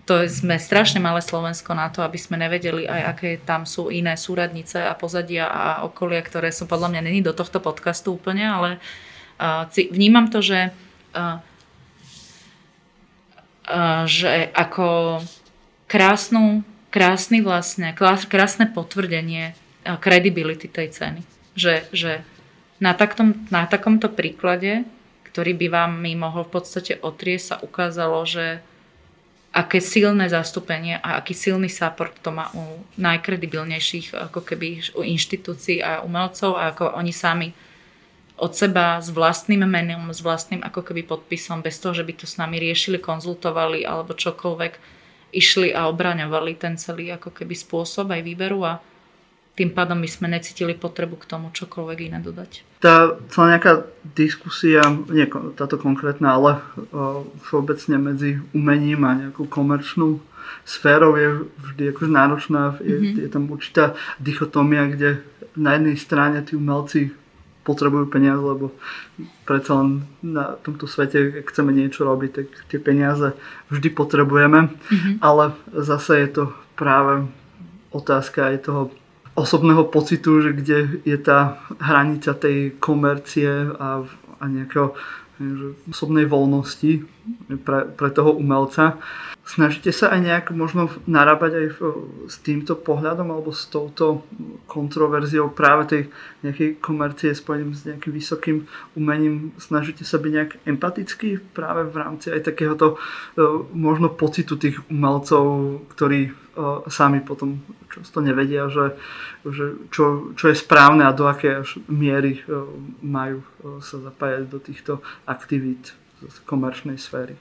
to 0.08 0.24
sme 0.24 0.56
strašne 0.56 1.04
malé 1.04 1.20
Slovensko 1.20 1.76
na 1.76 1.92
to, 1.92 2.00
aby 2.00 2.16
sme 2.16 2.40
nevedeli 2.40 2.88
aj 2.88 3.02
aké 3.12 3.30
tam 3.44 3.68
sú 3.68 3.92
iné 3.92 4.16
súradnice 4.16 4.80
a 4.80 4.96
pozadia 4.96 5.52
a 5.52 5.84
okolia, 5.84 6.24
ktoré 6.24 6.48
sú 6.48 6.64
podľa 6.64 6.96
mňa 6.96 7.02
není 7.04 7.20
do 7.20 7.36
tohto 7.36 7.60
podcastu 7.60 8.16
úplne, 8.16 8.48
ale 8.48 8.80
uh, 8.80 9.11
vnímam 9.90 10.30
to, 10.30 10.40
že 10.42 10.70
že 14.06 14.50
ako 14.52 15.20
krásnu, 15.86 16.66
krásny 16.90 17.40
vlastne, 17.40 17.94
krásne 18.28 18.66
potvrdenie 18.66 19.54
kredibility 20.02 20.66
tej 20.66 20.88
ceny. 20.90 21.20
Že, 21.52 21.74
že 21.92 22.12
na, 22.80 22.96
taktom, 22.96 23.46
na 23.52 23.68
takomto 23.68 24.10
príklade, 24.10 24.82
ktorý 25.30 25.54
by 25.54 25.66
vám 25.68 25.92
mi 26.00 26.18
mohol 26.18 26.42
v 26.48 26.58
podstate 26.58 26.98
otrieť, 26.98 27.40
sa 27.40 27.56
ukázalo, 27.60 28.24
že 28.26 28.60
aké 29.52 29.84
silné 29.84 30.32
zastúpenie 30.32 30.96
a 30.96 31.20
aký 31.20 31.36
silný 31.36 31.68
support 31.68 32.16
to 32.24 32.32
má 32.32 32.48
u 32.56 32.80
najkredibilnejších 32.96 34.16
ako 34.16 34.40
keby 34.40 34.80
u 34.96 35.04
inštitúcií 35.04 35.84
a 35.84 36.00
umelcov 36.00 36.56
a 36.56 36.72
ako 36.72 36.96
oni 36.96 37.12
sami 37.12 37.52
od 38.42 38.52
seba 38.58 38.98
s 38.98 39.14
vlastným 39.14 39.62
menom, 39.62 40.10
s 40.10 40.18
vlastným 40.18 40.66
ako 40.66 40.82
keby 40.82 41.06
podpisom, 41.06 41.62
bez 41.62 41.78
toho, 41.78 41.94
že 41.94 42.02
by 42.02 42.12
to 42.18 42.26
s 42.26 42.42
nami 42.42 42.58
riešili, 42.58 42.98
konzultovali 42.98 43.86
alebo 43.86 44.18
čokoľvek, 44.18 44.72
išli 45.30 45.70
a 45.70 45.86
obraňovali 45.86 46.58
ten 46.58 46.74
celý 46.74 47.14
ako 47.14 47.30
keby 47.30 47.54
spôsob 47.54 48.10
aj 48.10 48.22
výberu 48.26 48.66
a 48.66 48.82
tým 49.52 49.70
pádom 49.70 50.00
my 50.00 50.08
sme 50.08 50.32
necítili 50.32 50.72
potrebu 50.72 51.20
k 51.22 51.28
tomu 51.28 51.52
čokoľvek 51.52 51.98
iné 52.08 52.18
dodať. 52.24 52.64
Tá 52.80 53.14
celá 53.30 53.56
nejaká 53.56 53.84
diskusia, 54.16 54.80
nie 55.12 55.28
táto 55.54 55.76
konkrétna, 55.76 56.40
ale 56.40 56.64
všeobecne 57.46 57.96
medzi 58.00 58.40
umením 58.56 59.04
a 59.04 59.28
nejakou 59.28 59.46
komerčnú 59.46 60.24
sférou 60.64 61.14
je 61.20 61.46
vždy 61.68 61.82
akože 61.94 62.10
náročná. 62.10 62.62
Je, 62.80 62.96
mm-hmm. 62.96 63.22
je 63.22 63.28
tam 63.28 63.44
určitá 63.52 63.84
dichotomia, 64.18 64.88
kde 64.88 65.20
na 65.52 65.76
jednej 65.76 65.96
strane 66.00 66.40
tí 66.42 66.56
umelci 66.56 67.12
potrebujú 67.62 68.10
peniaze, 68.10 68.42
lebo 68.42 68.74
predsa 69.46 69.82
len 69.82 70.06
na 70.22 70.58
tomto 70.60 70.90
svete, 70.90 71.42
ak 71.42 71.50
chceme 71.54 71.70
niečo 71.70 72.02
robiť, 72.02 72.30
tak 72.34 72.46
tie 72.66 72.78
peniaze 72.82 73.38
vždy 73.70 73.88
potrebujeme, 73.94 74.70
mm-hmm. 74.70 75.14
ale 75.22 75.54
zase 75.70 76.26
je 76.26 76.28
to 76.42 76.44
práve 76.74 77.30
otázka 77.94 78.50
aj 78.50 78.56
toho 78.66 78.82
osobného 79.32 79.88
pocitu, 79.88 80.44
že 80.44 80.50
kde 80.52 80.78
je 81.08 81.16
tá 81.16 81.62
hranica 81.80 82.36
tej 82.36 82.76
komercie 82.76 83.48
a, 83.78 84.04
a 84.40 84.44
nejakého 84.44 84.92
osobnej 85.90 86.28
voľnosti 86.28 87.02
pre, 87.62 87.88
pre 87.92 88.08
toho 88.10 88.34
umelca. 88.34 88.98
Snažíte 89.42 89.90
sa 89.90 90.14
aj 90.14 90.20
nejak 90.22 90.46
možno 90.54 90.86
narábať 91.10 91.52
aj 91.58 91.66
s 92.30 92.36
týmto 92.46 92.78
pohľadom 92.78 93.26
alebo 93.26 93.50
s 93.50 93.66
touto 93.66 94.22
kontroverziou 94.70 95.50
práve 95.50 95.82
tej 95.90 96.02
nejakej 96.46 96.78
komercie 96.78 97.34
spojeným 97.34 97.74
s 97.74 97.82
nejakým 97.82 98.14
vysokým 98.14 98.56
umením. 98.94 99.50
Snažíte 99.58 100.06
sa 100.06 100.22
byť 100.22 100.30
nejak 100.30 100.52
empatický 100.62 101.42
práve 101.58 101.90
v 101.90 101.96
rámci 101.98 102.30
aj 102.30 102.54
takéhoto 102.54 102.94
e, 102.94 102.96
možno 103.74 104.14
pocitu 104.14 104.54
tých 104.54 104.78
umelcov, 104.86 105.44
ktorí 105.90 106.30
e, 106.30 106.32
sami 106.86 107.18
potom 107.18 107.58
často 107.90 108.22
nevedia, 108.22 108.70
že, 108.70 108.94
že 109.42 109.90
čo, 109.90 110.38
čo 110.38 110.54
je 110.54 110.56
správne 110.56 111.02
a 111.02 111.10
do 111.10 111.26
aké 111.26 111.66
miery 111.90 112.38
e, 112.38 112.42
majú 113.02 113.42
sa 113.82 113.98
zapájať 113.98 114.42
do 114.46 114.58
týchto 114.62 114.92
aktivít 115.26 115.98
z 116.28 116.36
komerčnej 116.46 116.98
sféry. 116.98 117.34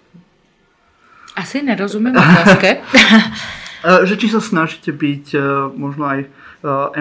Asi 1.36 1.62
nerozumiem 1.62 2.16
otázke. 2.16 2.82
že 4.10 4.16
či 4.18 4.28
sa 4.30 4.42
snažíte 4.44 4.94
byť 4.94 5.26
e, 5.34 5.40
možno 5.74 6.04
aj 6.06 6.20
e, 6.22 6.28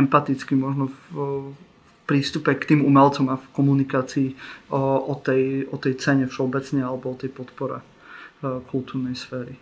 empatický, 0.01 0.57
možno 0.57 0.89
v 1.13 1.53
prístupe 2.09 2.57
k 2.57 2.75
tým 2.75 2.81
umelcom 2.83 3.31
a 3.31 3.39
v 3.39 3.47
komunikácii 3.55 4.35
o, 4.75 5.15
tej, 5.15 5.71
o 5.71 5.79
tej 5.79 5.95
cene 5.95 6.27
všeobecne 6.27 6.83
alebo 6.83 7.15
o 7.15 7.21
tej 7.21 7.31
podpore 7.31 7.87
kultúrnej 8.43 9.15
sféry. 9.15 9.55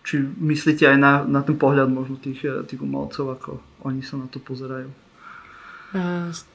Či 0.00 0.24
myslíte 0.24 0.88
aj 0.88 0.96
na, 0.96 1.20
na 1.28 1.44
ten 1.44 1.52
pohľad 1.60 1.92
možno 1.92 2.16
tých, 2.16 2.40
tých 2.64 2.80
umelcov, 2.80 3.28
ako 3.28 3.50
oni 3.84 4.00
sa 4.00 4.16
na 4.16 4.24
to 4.24 4.40
pozerajú? 4.40 4.88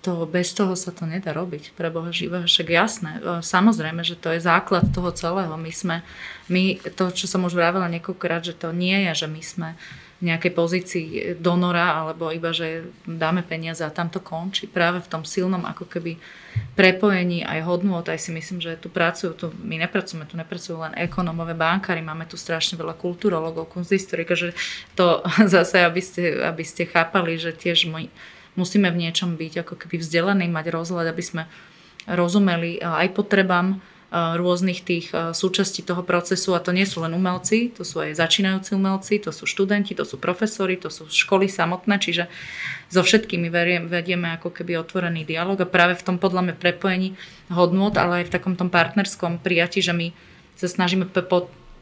To, 0.03 0.27
bez 0.27 0.51
toho 0.51 0.75
sa 0.75 0.91
to 0.91 1.07
nedá 1.07 1.31
robiť, 1.31 1.71
pre 1.73 1.87
Boha 1.87 2.11
živého, 2.11 2.43
však 2.43 2.67
jasné. 2.67 3.11
Samozrejme, 3.39 4.03
že 4.03 4.19
to 4.19 4.35
je 4.35 4.43
základ 4.43 4.91
toho 4.91 5.09
celého. 5.15 5.55
My 5.55 5.71
sme, 5.71 6.03
my, 6.51 6.77
to, 6.93 7.09
čo 7.15 7.25
som 7.31 7.47
už 7.47 7.55
vravela 7.55 7.87
niekoľkokrát, 7.89 8.43
že 8.43 8.53
to 8.53 8.75
nie 8.75 9.07
je, 9.09 9.25
že 9.25 9.27
my 9.31 9.41
sme 9.41 9.69
v 10.21 10.29
nejakej 10.29 10.53
pozícii 10.53 11.05
donora, 11.41 11.97
alebo 11.97 12.29
iba, 12.29 12.53
že 12.53 12.85
dáme 13.09 13.41
peniaze 13.41 13.81
a 13.81 13.89
tam 13.89 14.05
to 14.05 14.21
končí. 14.21 14.69
Práve 14.69 15.01
v 15.01 15.09
tom 15.09 15.25
silnom 15.25 15.65
ako 15.65 15.89
keby 15.89 16.21
prepojení 16.77 17.41
aj 17.41 17.65
hodnôt, 17.65 18.05
aj 18.05 18.21
si 18.21 18.29
myslím, 18.29 18.61
že 18.61 18.77
tu 18.77 18.93
pracujú, 18.93 19.33
tu, 19.33 19.45
my 19.65 19.81
nepracujeme, 19.81 20.29
tu 20.29 20.37
nepracujú 20.37 20.77
len 20.77 20.93
ekonomové 20.93 21.57
bankári, 21.57 22.05
máme 22.05 22.29
tu 22.29 22.37
strašne 22.37 22.77
veľa 22.77 22.93
kulturologov, 23.01 23.73
kunsthistorikov, 23.73 24.37
že 24.37 24.49
to 24.93 25.25
zase, 25.57 25.81
aby 25.81 26.01
ste, 26.05 26.37
aby 26.37 26.61
ste 26.61 26.85
chápali, 26.85 27.41
že 27.41 27.57
tiež 27.57 27.89
môj, 27.89 28.05
musíme 28.59 28.91
v 28.91 29.07
niečom 29.07 29.39
byť 29.39 29.63
ako 29.63 29.73
keby 29.79 30.01
vzdelaní, 30.01 30.51
mať 30.51 30.73
rozhľad, 30.73 31.07
aby 31.11 31.23
sme 31.23 31.43
rozumeli 32.09 32.81
aj 32.81 33.13
potrebám 33.13 33.79
rôznych 34.11 34.83
tých 34.83 35.15
súčastí 35.31 35.87
toho 35.87 36.03
procesu. 36.03 36.51
A 36.51 36.59
to 36.59 36.75
nie 36.75 36.83
sú 36.83 36.99
len 36.99 37.15
umelci, 37.15 37.71
to 37.71 37.87
sú 37.87 38.03
aj 38.03 38.19
začínajúci 38.19 38.75
umelci, 38.75 39.23
to 39.23 39.31
sú 39.31 39.47
študenti, 39.47 39.95
to 39.95 40.03
sú 40.03 40.19
profesori, 40.19 40.75
to 40.75 40.91
sú 40.91 41.07
školy 41.07 41.47
samotné, 41.47 41.95
čiže 41.95 42.27
so 42.91 43.07
všetkými 43.07 43.47
vedieme 43.87 44.35
ako 44.35 44.51
keby 44.51 44.75
otvorený 44.83 45.23
dialog 45.23 45.63
a 45.63 45.69
práve 45.69 45.95
v 45.95 46.03
tom 46.03 46.19
podľa 46.19 46.51
mňa 46.51 46.55
prepojení 46.59 47.15
hodnot, 47.55 47.95
ale 47.95 48.19
aj 48.19 48.25
v 48.27 48.33
takom 48.35 48.59
tom 48.59 48.67
partnerskom 48.67 49.39
prijati, 49.39 49.79
že 49.79 49.95
my 49.95 50.11
sa 50.59 50.67
snažíme 50.67 51.07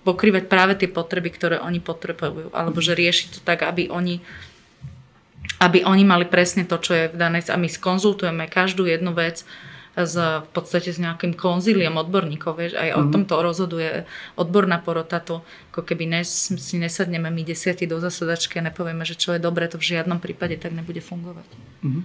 pokrývať 0.06 0.46
práve 0.46 0.78
tie 0.78 0.86
potreby, 0.86 1.34
ktoré 1.34 1.58
oni 1.58 1.82
potrebujú, 1.82 2.54
alebo 2.54 2.78
že 2.78 2.94
riešiť 2.94 3.28
to 3.36 3.40
tak, 3.42 3.66
aby 3.66 3.90
oni 3.90 4.22
aby 5.60 5.84
oni 5.84 6.04
mali 6.08 6.24
presne 6.24 6.64
to, 6.64 6.80
čo 6.80 6.92
je 6.96 7.06
v 7.12 7.16
danej... 7.20 7.52
A 7.52 7.60
my 7.60 7.68
skonzultujeme 7.68 8.48
každú 8.48 8.88
jednu 8.88 9.12
vec 9.12 9.44
s, 10.06 10.16
v 10.16 10.50
podstate 10.56 10.96
s 10.96 11.00
nejakým 11.02 11.36
konzíliom 11.36 12.00
odborníkov, 12.00 12.56
vieš, 12.56 12.74
aj 12.80 12.90
mm-hmm. 12.94 13.00
o 13.00 13.04
mhm. 13.04 13.12
tomto 13.12 13.36
rozhoduje 13.44 13.92
odborná 14.40 14.80
porota, 14.80 15.20
to 15.20 15.44
ako 15.76 15.82
keby 15.84 16.08
nes, 16.08 16.30
si 16.56 16.76
nesadneme 16.80 17.28
my 17.28 17.44
desiatí 17.44 17.84
do 17.90 18.00
zasadačky 18.00 18.64
a 18.64 18.68
nepovieme, 18.72 19.04
že 19.04 19.20
čo 19.20 19.36
je 19.36 19.44
dobré, 19.44 19.68
to 19.68 19.76
v 19.76 19.98
žiadnom 19.98 20.24
prípade 20.24 20.56
tak 20.56 20.72
nebude 20.72 21.04
fungovať. 21.04 21.48
Mm-hmm. 21.84 22.04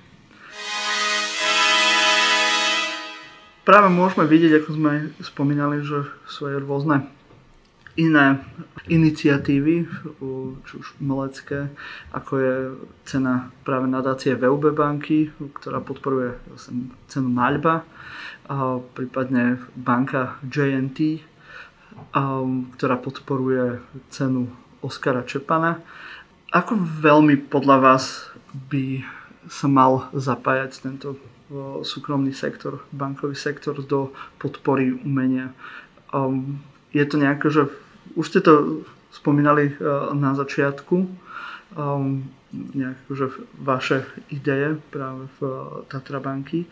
Práve 3.64 3.88
môžeme 3.88 4.28
vidieť, 4.28 4.60
ako 4.60 4.70
sme 4.76 4.92
spomínali, 5.24 5.80
že 5.80 6.04
sú 6.28 6.52
aj 6.52 6.60
rôzne 6.60 7.08
iné 7.94 8.42
iniciatívy, 8.90 9.86
či 10.66 10.72
už 10.76 10.98
umelecké, 10.98 11.70
ako 12.10 12.32
je 12.36 12.54
cena 13.06 13.54
práve 13.62 13.86
nadácie 13.86 14.34
VUB 14.34 14.74
banky, 14.74 15.30
ktorá 15.62 15.78
podporuje 15.78 16.34
cenu 17.06 17.28
Maľba, 17.30 17.86
prípadne 18.98 19.62
banka 19.78 20.42
JNT, 20.44 21.22
ktorá 22.76 22.98
podporuje 22.98 23.78
cenu 24.10 24.50
Oskara 24.82 25.22
Čepana. 25.22 25.78
Ako 26.50 26.76
veľmi 26.76 27.46
podľa 27.46 27.78
vás 27.78 28.28
by 28.70 29.06
sa 29.46 29.70
mal 29.70 30.10
zapájať 30.12 30.82
tento 30.82 31.16
súkromný 31.86 32.34
sektor, 32.34 32.82
bankový 32.90 33.38
sektor 33.38 33.78
do 33.86 34.10
podpory 34.42 34.92
umenia? 34.92 35.54
Je 36.94 37.04
to 37.06 37.18
nejako, 37.18 37.46
že 37.50 37.62
už 38.14 38.24
ste 38.30 38.40
to 38.40 38.82
spomínali 39.14 39.70
eh, 39.70 39.76
na 40.14 40.34
začiatku, 40.34 40.96
um, 41.78 42.26
nejak 42.54 42.98
že 43.10 43.26
vaše 43.58 44.06
ideje 44.30 44.78
práve 44.90 45.30
v 45.38 45.40
eh, 45.46 45.54
Tatra 45.86 46.18
banky, 46.18 46.66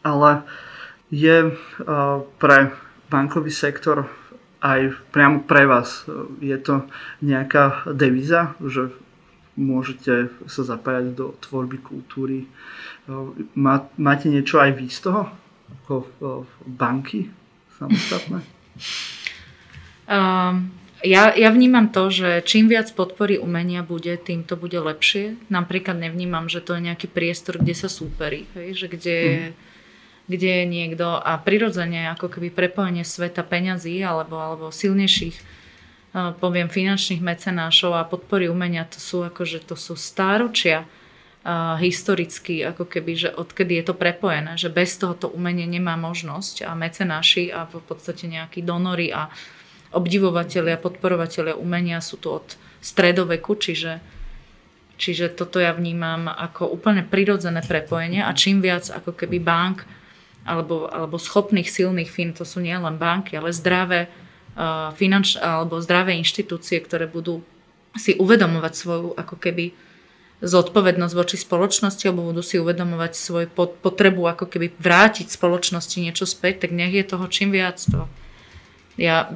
ale 0.00 0.48
je 1.12 1.52
eh, 1.52 1.56
pre 2.40 2.58
bankový 3.12 3.52
sektor 3.52 4.08
aj 4.64 4.96
priamo 5.14 5.44
pre 5.44 5.68
vás, 5.68 6.08
je 6.42 6.58
to 6.58 6.88
nejaká 7.22 7.86
devíza, 7.92 8.56
že 8.58 8.90
môžete 9.54 10.32
sa 10.50 10.62
zapájať 10.66 11.14
do 11.14 11.38
tvorby 11.38 11.78
kultúry. 11.78 12.50
máte 13.94 14.26
niečo 14.26 14.58
aj 14.58 14.74
vy 14.74 14.90
z 14.90 15.06
toho? 15.06 15.22
Ako 15.84 16.08
banky 16.66 17.30
samostatné? 17.78 18.42
Um, 20.06 20.72
ja, 21.04 21.34
ja 21.36 21.50
vnímam 21.52 21.92
to, 21.92 22.08
že 22.08 22.42
čím 22.46 22.72
viac 22.72 22.88
podpory 22.96 23.36
umenia 23.36 23.84
bude, 23.84 24.16
tým 24.16 24.42
to 24.46 24.56
bude 24.56 24.78
lepšie. 24.78 25.36
Napríklad 25.52 25.98
nevnímam, 25.98 26.48
že 26.48 26.64
to 26.64 26.78
je 26.78 26.86
nejaký 26.88 27.06
priestor, 27.10 27.60
kde 27.60 27.74
sa 27.76 27.92
súperí, 27.92 28.48
hej, 28.56 28.74
že 28.74 28.86
kde, 28.88 29.18
mm. 29.20 29.52
kde 30.30 30.50
je 30.50 30.64
niekto 30.64 31.06
a 31.20 31.36
prirodzene 31.36 32.10
ako 32.16 32.32
keby 32.32 32.48
prepojenie 32.48 33.04
sveta 33.04 33.44
peňazí 33.44 34.00
alebo, 34.00 34.40
alebo 34.40 34.72
silnejších 34.72 35.66
poviem, 36.16 36.72
finančných 36.72 37.20
mecenášov 37.20 37.92
a 37.92 38.08
podpory 38.08 38.48
umenia, 38.48 38.88
to 38.88 38.96
sú 38.96 39.20
akože 39.28 39.68
to 39.68 39.76
sú 39.76 40.00
stáročia 40.00 40.88
historicky, 41.78 42.64
ako 42.66 42.88
keby, 42.88 43.12
že 43.14 43.30
odkedy 43.30 43.78
je 43.78 43.84
to 43.86 43.94
prepojené, 43.94 44.58
že 44.58 44.72
bez 44.72 44.98
toho 44.98 45.14
to 45.14 45.28
umenie 45.30 45.68
nemá 45.68 45.94
možnosť 45.94 46.66
a 46.66 46.74
mecenáši 46.74 47.52
a 47.52 47.68
v 47.68 47.84
podstate 47.84 48.26
nejakí 48.26 48.64
donory 48.64 49.12
a 49.12 49.28
obdivovateľia, 49.96 50.76
podporovateľia 50.76 51.56
umenia 51.56 52.04
sú 52.04 52.20
tu 52.20 52.36
od 52.36 52.44
stredoveku, 52.84 53.56
čiže, 53.56 54.04
čiže 55.00 55.32
toto 55.32 55.56
ja 55.58 55.72
vnímam 55.72 56.28
ako 56.28 56.68
úplne 56.68 57.00
prirodzené 57.02 57.64
prepojenie 57.64 58.20
a 58.20 58.36
čím 58.36 58.60
viac 58.60 58.92
ako 58.92 59.16
keby 59.16 59.40
bank 59.40 59.88
alebo, 60.46 60.86
alebo 60.86 61.18
schopných 61.18 61.66
silných 61.66 62.12
fin, 62.12 62.30
to 62.30 62.46
sú 62.46 62.62
nielen 62.62 63.00
banky, 63.00 63.34
ale 63.34 63.50
zdravé 63.50 64.06
uh, 64.06 64.94
finanč, 64.94 65.34
alebo 65.34 65.82
zdravé 65.82 66.14
inštitúcie, 66.22 66.78
ktoré 66.78 67.10
budú 67.10 67.42
si 67.98 68.14
uvedomovať 68.14 68.72
svoju 68.76 69.08
ako 69.16 69.36
keby 69.40 69.74
zodpovednosť 70.44 71.14
voči 71.16 71.36
spoločnosti 71.40 72.04
alebo 72.06 72.28
budú 72.28 72.44
si 72.44 72.60
uvedomovať 72.60 73.12
svoju 73.16 73.48
potrebu 73.80 74.28
ako 74.28 74.44
keby 74.52 74.76
vrátiť 74.76 75.32
spoločnosti 75.32 75.96
niečo 75.96 76.28
späť, 76.28 76.68
tak 76.68 76.76
nech 76.76 76.92
je 76.92 77.08
toho 77.08 77.24
čím 77.32 77.56
viac. 77.56 77.80
To 77.88 78.04
ja 78.96 79.28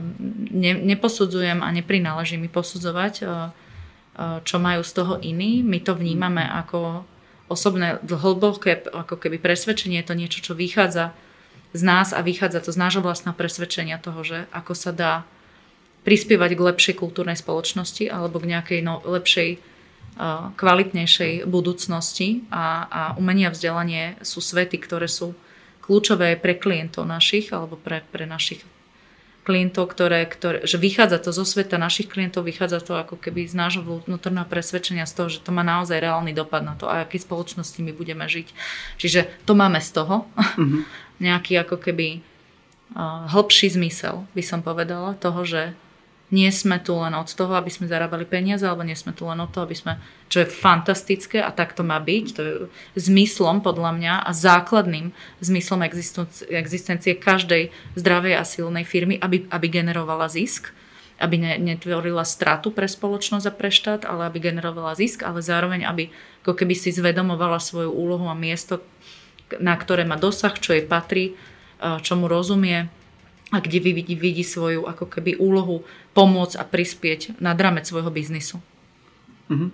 ne, 0.50 0.72
neposudzujem 0.74 1.60
a 1.60 1.68
neprináleží 1.68 2.40
mi 2.40 2.48
posudzovať, 2.48 3.14
eh, 3.22 3.28
eh, 3.28 4.38
čo 4.44 4.56
majú 4.58 4.80
z 4.80 4.92
toho 4.92 5.14
iní. 5.20 5.60
My 5.60 5.80
to 5.80 5.94
vnímame 5.94 6.44
ako 6.44 7.04
osobné 7.50 8.00
hlboké 8.04 8.88
ako 8.88 9.18
keby 9.18 9.42
presvedčenie, 9.42 10.00
je 10.00 10.08
to 10.08 10.14
niečo, 10.14 10.38
čo 10.40 10.52
vychádza 10.54 11.12
z 11.74 11.82
nás 11.82 12.14
a 12.14 12.22
vychádza 12.22 12.62
to 12.62 12.70
z 12.70 12.78
nášho 12.78 13.02
vlastného 13.02 13.34
presvedčenia 13.34 13.98
toho, 13.98 14.22
že 14.22 14.46
ako 14.54 14.72
sa 14.74 14.90
dá 14.94 15.26
prispievať 16.06 16.56
k 16.56 16.64
lepšej 16.72 16.94
kultúrnej 16.96 17.36
spoločnosti 17.36 18.06
alebo 18.08 18.38
k 18.40 18.54
nejakej 18.54 18.80
no, 18.86 19.02
lepšej 19.02 19.60
kvalitnejšej 20.56 21.46
budúcnosti. 21.46 22.44
A, 22.50 22.86
a 22.86 23.02
umenie 23.16 23.48
a 23.48 23.54
vzdelanie 23.54 24.18
sú 24.20 24.42
svety, 24.42 24.76
ktoré 24.82 25.08
sú 25.08 25.32
kľúčové 25.84 26.36
pre 26.38 26.58
klientov 26.58 27.08
našich 27.08 27.50
alebo 27.50 27.78
pre, 27.78 28.04
pre 28.10 28.28
našich 28.28 28.62
klientov, 29.40 29.88
ktoré, 29.90 30.28
ktoré, 30.28 30.62
že 30.68 30.76
vychádza 30.76 31.18
to 31.18 31.32
zo 31.32 31.48
sveta 31.48 31.80
našich 31.80 32.12
klientov, 32.12 32.44
vychádza 32.44 32.84
to 32.84 32.92
ako 32.96 33.16
keby 33.16 33.48
z 33.48 33.56
nášho 33.56 33.82
vnútorného 33.82 34.44
presvedčenia 34.44 35.08
z 35.08 35.16
toho, 35.16 35.28
že 35.32 35.40
to 35.40 35.50
má 35.50 35.64
naozaj 35.64 35.96
reálny 35.96 36.36
dopad 36.36 36.60
na 36.60 36.76
to, 36.76 36.86
a 36.86 37.02
aký 37.02 37.16
spoločnosti 37.16 37.80
my 37.80 37.92
budeme 37.96 38.28
žiť. 38.28 38.52
Čiže 39.00 39.20
to 39.48 39.52
máme 39.56 39.80
z 39.80 39.90
toho. 39.96 40.28
Mm-hmm. 40.36 40.82
Nejaký 41.26 41.52
ako 41.60 41.76
keby 41.76 42.20
uh, 42.96 43.28
hĺbší 43.28 43.76
zmysel, 43.76 44.24
by 44.32 44.42
som 44.44 44.64
povedala, 44.64 45.16
toho, 45.20 45.44
že 45.44 45.76
nie 46.30 46.50
sme 46.54 46.78
tu 46.78 46.94
len 46.94 47.10
od 47.14 47.26
toho, 47.26 47.58
aby 47.58 47.70
sme 47.70 47.90
zarábali 47.90 48.22
peniaze, 48.22 48.62
alebo 48.62 48.86
nie 48.86 48.94
sme 48.94 49.10
tu 49.10 49.26
len 49.26 49.38
od 49.42 49.50
toho, 49.50 49.66
aby 49.66 49.74
sme, 49.74 49.98
čo 50.30 50.42
je 50.42 50.48
fantastické 50.48 51.42
a 51.42 51.50
tak 51.50 51.74
to 51.74 51.82
má 51.82 51.98
byť, 51.98 52.26
to 52.30 52.40
je 52.40 52.54
zmyslom 52.94 53.62
podľa 53.66 53.90
mňa 53.98 54.14
a 54.22 54.30
základným 54.30 55.10
zmyslom 55.42 55.82
existencie 56.54 57.18
každej 57.18 57.74
zdravej 57.98 58.34
a 58.38 58.46
silnej 58.46 58.86
firmy, 58.86 59.18
aby, 59.18 59.50
aby 59.50 59.66
generovala 59.66 60.30
zisk, 60.30 60.70
aby 61.18 61.36
ne, 61.36 61.58
netvorila 61.58 62.22
stratu 62.22 62.70
pre 62.70 62.86
spoločnosť 62.86 63.46
a 63.50 63.52
pre 63.52 63.68
štát, 63.68 64.06
ale 64.06 64.30
aby 64.30 64.38
generovala 64.38 64.94
zisk, 64.94 65.26
ale 65.26 65.42
zároveň, 65.42 65.82
aby 65.84 66.14
ako 66.46 66.56
keby 66.56 66.78
si 66.78 66.94
zvedomovala 66.94 67.58
svoju 67.58 67.90
úlohu 67.90 68.30
a 68.30 68.38
miesto, 68.38 68.80
na 69.58 69.74
ktoré 69.74 70.06
má 70.06 70.14
dosah, 70.14 70.54
čo 70.54 70.72
jej 70.78 70.86
patrí, 70.86 71.34
čo 71.80 72.14
mu 72.14 72.30
rozumie 72.30 72.99
a 73.50 73.58
kde 73.58 73.82
vidí, 73.82 74.14
vidí 74.14 74.46
svoju 74.46 74.86
ako 74.86 75.10
keby 75.10 75.34
úlohu 75.42 75.82
pomôcť 76.14 76.54
a 76.58 76.64
prispieť 76.64 77.42
na 77.42 77.54
rámec 77.54 77.86
svojho 77.86 78.10
biznisu. 78.10 78.62
Uh-huh. 79.50 79.70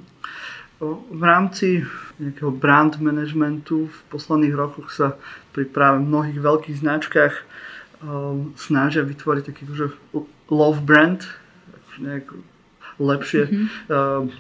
V 1.13 1.23
rámci 1.23 1.85
nejakého 2.21 2.53
brand 2.53 2.97
managementu 3.01 3.89
v 3.89 3.99
posledných 4.13 4.57
rokoch 4.57 4.93
sa 4.93 5.17
pri 5.53 5.69
práve 5.69 6.05
mnohých 6.05 6.41
veľkých 6.41 6.81
značkách 6.81 7.35
um, 8.05 8.53
snažia 8.57 9.05
vytvoriť 9.05 9.45
taký 9.53 9.65
že 9.73 9.93
love 10.53 10.81
brand, 10.85 11.25
nejak 11.97 12.29
lepšie 13.01 13.49
mm-hmm. 13.49 13.69
um, 13.89 14.33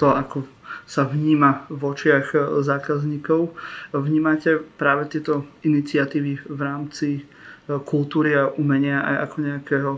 to, 0.00 0.08
ako 0.12 0.48
sa 0.88 1.04
vníma 1.04 1.68
v 1.68 1.80
očiach 1.92 2.32
zákazníkov. 2.64 3.52
Vnímate 3.92 4.64
práve 4.80 5.08
tieto 5.12 5.44
iniciatívy 5.64 6.48
v 6.48 6.60
rámci 6.60 7.08
uh, 7.20 7.41
kultúry 7.66 8.34
a 8.34 8.50
umenia 8.54 9.02
aj 9.02 9.16
ako 9.28 9.36
nejakého 9.38 9.90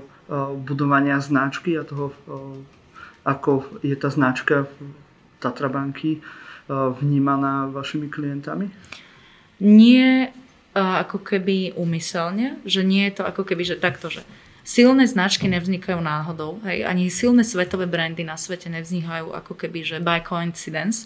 budovania 0.65 1.21
značky 1.21 1.77
a 1.77 1.85
toho, 1.85 2.13
ako 3.25 3.81
je 3.81 3.97
tá 3.97 4.09
značka 4.13 4.69
Tatrabanky 5.41 6.25
vnímaná 6.73 7.69
vašimi 7.69 8.09
klientami? 8.09 8.73
Nie 9.61 10.33
ako 10.75 11.21
keby 11.23 11.77
úmyselne, 11.77 12.59
že 12.65 12.83
nie 12.83 13.07
je 13.09 13.21
to 13.21 13.23
ako 13.29 13.47
keby, 13.47 13.63
že 13.63 13.77
takto, 13.79 14.11
že 14.11 14.25
silné 14.65 15.05
značky 15.05 15.45
nevznikajú 15.45 16.01
náhodou, 16.01 16.57
hej, 16.65 16.89
ani 16.89 17.13
silné 17.13 17.45
svetové 17.45 17.85
brandy 17.85 18.25
na 18.25 18.41
svete 18.41 18.73
nevznikajú 18.73 19.29
ako 19.37 19.55
keby, 19.61 19.85
že 19.85 20.01
by 20.01 20.25
coincidence. 20.25 21.05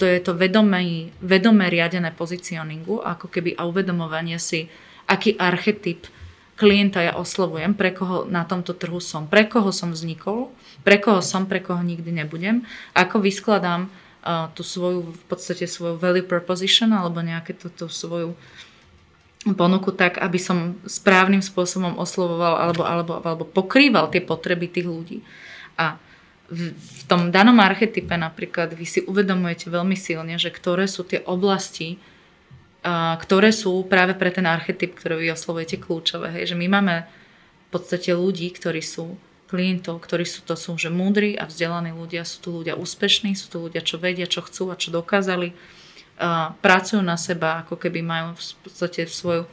To 0.00 0.08
je 0.08 0.16
to 0.24 0.32
vedomé, 0.32 1.12
vedomé 1.20 1.68
riadené 1.68 2.08
pozicioningu, 2.16 3.04
ako 3.04 3.28
keby 3.28 3.52
a 3.60 3.68
uvedomovanie 3.68 4.40
si, 4.40 4.72
aký 5.06 5.38
archetyp 5.38 6.10
klienta 6.56 7.04
ja 7.04 7.14
oslovujem, 7.20 7.76
pre 7.76 7.92
koho 7.92 8.24
na 8.24 8.42
tomto 8.48 8.72
trhu 8.72 8.98
som, 8.98 9.28
pre 9.28 9.44
koho 9.44 9.70
som 9.70 9.92
vznikol, 9.92 10.50
pre 10.82 10.96
koho 10.96 11.20
som, 11.20 11.44
pre 11.44 11.60
koho 11.60 11.84
nikdy 11.84 12.10
nebudem, 12.10 12.64
ako 12.96 13.20
vyskladám 13.20 13.86
uh, 13.86 14.48
tú 14.56 14.64
svoju, 14.64 15.12
v 15.12 15.24
podstate 15.28 15.68
svoju 15.68 16.00
value 16.00 16.24
proposition 16.24 16.90
alebo 16.96 17.20
nejaké 17.20 17.52
tú, 17.52 17.68
tú 17.68 17.92
svoju 17.92 18.32
ponuku 19.54 19.94
tak, 19.94 20.18
aby 20.18 20.40
som 20.40 20.74
správnym 20.88 21.44
spôsobom 21.44 22.00
oslovoval 22.00 22.58
alebo, 22.58 22.82
alebo, 22.82 23.12
alebo 23.22 23.44
pokrýval 23.46 24.10
tie 24.10 24.24
potreby 24.24 24.66
tých 24.66 24.88
ľudí. 24.88 25.18
A 25.78 26.00
v, 26.50 26.74
v 26.74 27.02
tom 27.06 27.30
danom 27.30 27.60
archetype 27.62 28.16
napríklad 28.16 28.74
vy 28.74 28.86
si 28.88 29.00
uvedomujete 29.06 29.70
veľmi 29.70 29.94
silne, 29.94 30.34
že 30.40 30.50
ktoré 30.50 30.90
sú 30.90 31.06
tie 31.06 31.22
oblasti, 31.22 32.00
ktoré 33.18 33.50
sú 33.50 33.82
práve 33.90 34.14
pre 34.14 34.30
ten 34.30 34.46
archetyp, 34.46 34.94
ktorý 34.94 35.26
vy 35.26 35.34
oslovujete 35.34 35.82
kľúčové. 35.82 36.30
Hej, 36.38 36.54
že 36.54 36.56
my 36.56 36.66
máme 36.70 37.02
v 37.02 37.68
podstate 37.74 38.14
ľudí, 38.14 38.46
ktorí 38.54 38.78
sú 38.78 39.18
klientov, 39.50 40.02
ktorí 40.02 40.26
sú 40.26 40.42
to 40.46 40.54
sú 40.54 40.74
že 40.78 40.90
múdri 40.90 41.34
a 41.34 41.46
vzdelaní 41.46 41.94
ľudia, 41.94 42.26
sú 42.26 42.42
tu 42.42 42.48
ľudia 42.62 42.78
úspešní, 42.78 43.34
sú 43.34 43.46
tu 43.50 43.58
ľudia, 43.62 43.82
čo 43.82 43.98
vedia, 43.98 44.26
čo 44.26 44.42
chcú 44.42 44.70
a 44.70 44.78
čo 44.78 44.94
dokázali. 44.94 45.50
Uh, 46.16 46.54
pracujú 46.64 47.04
na 47.04 47.18
seba, 47.20 47.66
ako 47.66 47.76
keby 47.76 48.00
majú 48.00 48.38
v 48.38 48.42
podstate 48.64 49.04
svoju 49.04 49.44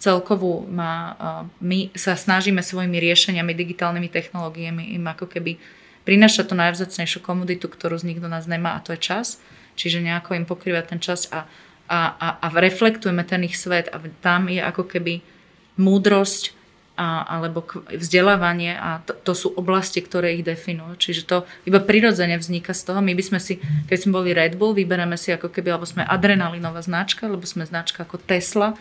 celkovú, 0.00 0.64
má, 0.64 1.12
my 1.60 1.92
sa 1.92 2.16
snažíme 2.16 2.64
svojimi 2.64 2.96
riešeniami, 3.04 3.52
digitálnymi 3.52 4.08
technológiami 4.08 4.96
im 4.96 5.04
ako 5.04 5.28
keby 5.28 5.60
prinášať 6.08 6.48
tú 6.48 6.54
najvzácnejšiu 6.56 7.20
komoditu, 7.20 7.68
ktorú 7.68 8.00
z 8.00 8.08
nikto 8.08 8.24
nás 8.24 8.48
nemá 8.48 8.80
a 8.80 8.82
to 8.82 8.96
je 8.96 9.00
čas. 9.12 9.36
Čiže 9.76 10.00
nejako 10.00 10.40
im 10.40 10.48
pokrývať 10.48 10.96
ten 10.96 11.00
čas 11.04 11.28
a 11.28 11.44
a, 11.90 12.14
a, 12.14 12.28
a 12.38 12.46
reflektujeme 12.54 13.26
ten 13.26 13.42
ich 13.42 13.58
svet 13.58 13.90
a 13.90 13.98
tam 14.22 14.46
je 14.46 14.62
ako 14.62 14.86
keby 14.86 15.26
múdrosť 15.74 16.54
a, 16.94 17.26
alebo 17.26 17.66
vzdelávanie 17.90 18.78
a 18.78 19.02
to, 19.02 19.18
to 19.26 19.32
sú 19.34 19.48
oblasti, 19.58 19.98
ktoré 19.98 20.38
ich 20.38 20.46
definujú. 20.46 20.94
Čiže 20.94 21.22
to 21.26 21.36
iba 21.66 21.82
prirodzene 21.82 22.38
vzniká 22.38 22.70
z 22.70 22.92
toho. 22.92 23.00
My 23.02 23.16
by 23.18 23.24
sme 23.26 23.40
si, 23.42 23.58
keď 23.90 23.98
sme 23.98 24.22
boli 24.22 24.30
Red 24.30 24.54
Bull, 24.54 24.76
vyberáme 24.76 25.18
si 25.18 25.34
ako 25.34 25.50
keby, 25.50 25.74
alebo 25.74 25.88
sme 25.88 26.06
adrenalinová 26.06 26.78
značka, 26.84 27.26
alebo 27.26 27.42
sme 27.42 27.66
značka 27.66 28.06
ako 28.06 28.22
Tesla, 28.22 28.78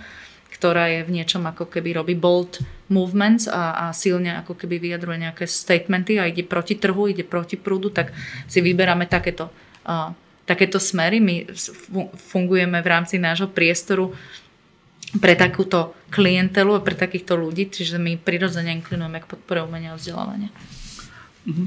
ktorá 0.54 0.92
je 0.92 1.08
v 1.08 1.14
niečom 1.16 1.48
ako 1.48 1.72
keby 1.72 1.96
robí 1.96 2.14
bold 2.20 2.60
movements 2.92 3.48
a, 3.48 3.90
a 3.90 3.96
silne 3.96 4.38
ako 4.44 4.54
keby 4.60 4.78
vyjadruje 4.84 5.18
nejaké 5.24 5.48
statementy 5.48 6.20
a 6.20 6.28
ide 6.28 6.44
proti 6.44 6.76
trhu, 6.76 7.08
ide 7.08 7.24
proti 7.24 7.56
prúdu, 7.56 7.90
tak 7.90 8.12
si 8.46 8.60
vyberáme 8.60 9.08
takéto 9.08 9.48
uh, 9.88 10.12
takéto 10.50 10.82
smery. 10.82 11.22
My 11.22 11.46
fungujeme 12.18 12.82
v 12.82 12.88
rámci 12.90 13.22
nášho 13.22 13.46
priestoru 13.54 14.18
pre 15.22 15.38
takúto 15.38 15.94
klientelu 16.10 16.78
a 16.78 16.86
pre 16.86 16.98
takýchto 16.98 17.38
ľudí, 17.38 17.70
čiže 17.70 18.02
my 18.02 18.18
prirodzene 18.18 18.74
inklinujeme 18.82 19.22
k 19.22 19.30
podpore 19.30 19.62
umenia 19.62 19.94
a 19.94 20.00
vzdelávania. 20.02 20.50
Mhm. 21.46 21.66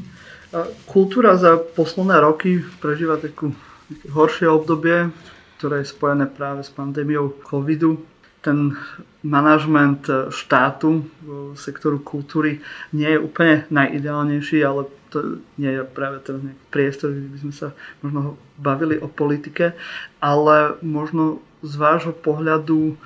Kultúra 0.84 1.38
za 1.40 1.56
posledné 1.56 2.20
roky 2.20 2.60
prežíva 2.82 3.16
takú 3.16 3.56
horšie 4.04 4.46
obdobie, 4.52 5.08
ktoré 5.56 5.80
je 5.80 5.94
spojené 5.94 6.28
práve 6.28 6.60
s 6.60 6.70
pandémiou 6.70 7.32
covidu. 7.48 8.04
Ten 8.42 8.74
manažment 9.22 10.02
štátu 10.34 11.06
sektoru 11.54 12.02
kultúry 12.02 12.58
nie 12.90 13.06
je 13.06 13.22
úplne 13.22 13.64
najideálnejší, 13.70 14.66
ale 14.66 14.90
to 15.14 15.38
nie 15.60 15.70
je 15.70 15.86
práve 15.86 16.18
ten 16.26 16.56
priestor, 16.74 17.14
kde 17.14 17.28
by 17.30 17.38
sme 17.38 17.54
sa 17.54 17.68
možno 18.02 18.34
bavili 18.58 18.98
o 18.98 19.06
politike, 19.06 19.78
ale 20.18 20.74
možno 20.82 21.38
z 21.62 21.74
vášho 21.78 22.10
pohľadu 22.10 22.98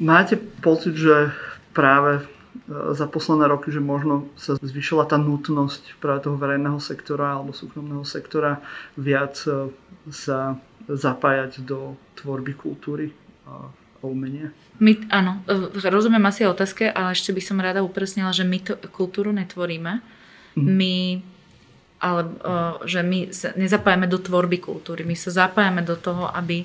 máte 0.00 0.40
pocit, 0.64 0.96
že 0.96 1.34
práve 1.76 2.24
za 2.68 3.08
posledné 3.08 3.48
roky, 3.48 3.72
že 3.72 3.80
možno 3.80 4.28
sa 4.36 4.56
zvyšila 4.60 5.08
tá 5.08 5.16
nutnosť 5.16 6.00
práve 6.00 6.28
toho 6.28 6.36
verejného 6.36 6.80
sektora 6.80 7.36
alebo 7.36 7.56
súkromného 7.56 8.04
sektora 8.04 8.60
viac 8.96 9.40
sa 10.08 10.38
zapájať 10.88 11.64
do 11.64 11.96
tvorby 12.16 12.56
kultúry 12.56 13.12
a 13.98 14.04
umenia? 14.06 14.54
My, 14.78 14.94
áno, 15.10 15.42
rozumiem 15.74 16.22
asi 16.30 16.46
otázke, 16.46 16.86
ale 16.86 17.14
ešte 17.14 17.34
by 17.34 17.42
som 17.42 17.58
rada 17.58 17.82
upresnila, 17.82 18.30
že 18.30 18.46
my 18.46 18.58
to, 18.62 18.78
kultúru 18.94 19.34
netvoríme. 19.34 19.98
Mm. 20.54 20.64
My 20.64 20.94
ale 21.98 22.22
že 22.86 23.02
my 23.02 23.34
sa 23.34 23.50
nezapájame 23.58 24.06
do 24.06 24.22
tvorby 24.22 24.62
kultúry. 24.62 25.02
My 25.02 25.18
sa 25.18 25.34
zapájame 25.34 25.82
do 25.82 25.98
toho, 25.98 26.30
aby, 26.30 26.62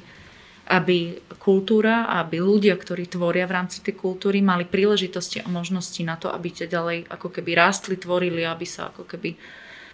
aby 0.70 1.18
kultúra, 1.42 2.06
aby 2.22 2.38
ľudia, 2.38 2.78
ktorí 2.78 3.10
tvoria 3.10 3.50
v 3.50 3.56
rámci 3.58 3.82
tej 3.82 3.98
kultúry, 3.98 4.46
mali 4.46 4.70
príležitosti 4.70 5.42
a 5.42 5.50
možnosti 5.50 5.98
na 6.06 6.22
to, 6.22 6.30
aby 6.30 6.54
tie 6.54 6.70
ďalej 6.70 7.10
ako 7.10 7.34
keby 7.34 7.58
rástli, 7.58 7.98
tvorili, 7.98 8.46
aby 8.46 8.66
sa 8.66 8.94
ako 8.94 9.10
keby 9.10 9.34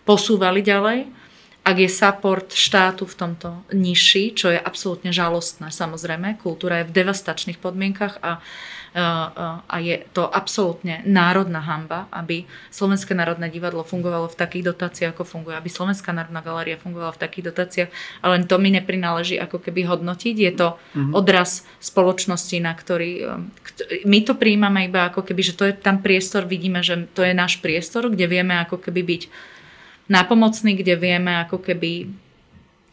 posúvali 0.03 0.59
ďalej. 0.59 1.07
Ak 1.69 1.77
je 1.77 1.85
support 1.85 2.49
štátu 2.49 3.05
v 3.05 3.13
tomto 3.13 3.61
nižší, 3.69 4.33
čo 4.33 4.49
je 4.49 4.57
absolútne 4.57 5.13
žalostné, 5.13 5.69
samozrejme, 5.69 6.41
kultúra 6.41 6.81
je 6.81 6.89
v 6.89 6.95
devastačných 6.97 7.61
podmienkach 7.61 8.17
a 8.25 8.41
a 9.69 9.75
je 9.77 10.01
to 10.17 10.25
absolútne 10.25 11.05
národná 11.05 11.61
hamba, 11.61 12.09
aby 12.09 12.49
Slovenské 12.73 13.13
národné 13.13 13.53
divadlo 13.53 13.85
fungovalo 13.85 14.33
v 14.33 14.39
takých 14.39 14.73
dotáciách, 14.73 15.13
ako 15.13 15.29
funguje, 15.29 15.53
aby 15.53 15.69
Slovenská 15.69 16.09
národná 16.09 16.41
galéria 16.41 16.81
fungovala 16.81 17.13
v 17.13 17.21
takých 17.21 17.53
dotáciách, 17.53 17.89
ale 18.25 18.41
len 18.41 18.49
to 18.49 18.57
mi 18.57 18.73
neprináleží 18.73 19.37
ako 19.37 19.61
keby 19.61 19.85
hodnotiť. 19.85 20.35
Je 20.41 20.53
to 20.57 20.67
mm-hmm. 20.73 21.13
odraz 21.13 21.69
spoločnosti, 21.77 22.57
na 22.57 22.73
ktorý... 22.73 23.11
Um, 23.29 23.53
my 24.09 24.25
to 24.25 24.33
príjmame 24.33 24.89
iba 24.89 25.13
ako 25.13 25.21
keby, 25.21 25.41
že 25.45 25.53
to 25.53 25.69
je 25.69 25.77
tam 25.77 26.01
priestor, 26.01 26.49
vidíme, 26.49 26.81
že 26.81 27.05
to 27.13 27.21
je 27.21 27.37
náš 27.37 27.61
priestor, 27.61 28.09
kde 28.09 28.25
vieme 28.25 28.57
ako 28.57 28.81
keby 28.81 29.05
byť 29.05 29.21
nápomocný, 30.09 30.75
kde 30.75 30.97
vieme 30.97 31.37
ako 31.45 31.61
keby 31.61 32.09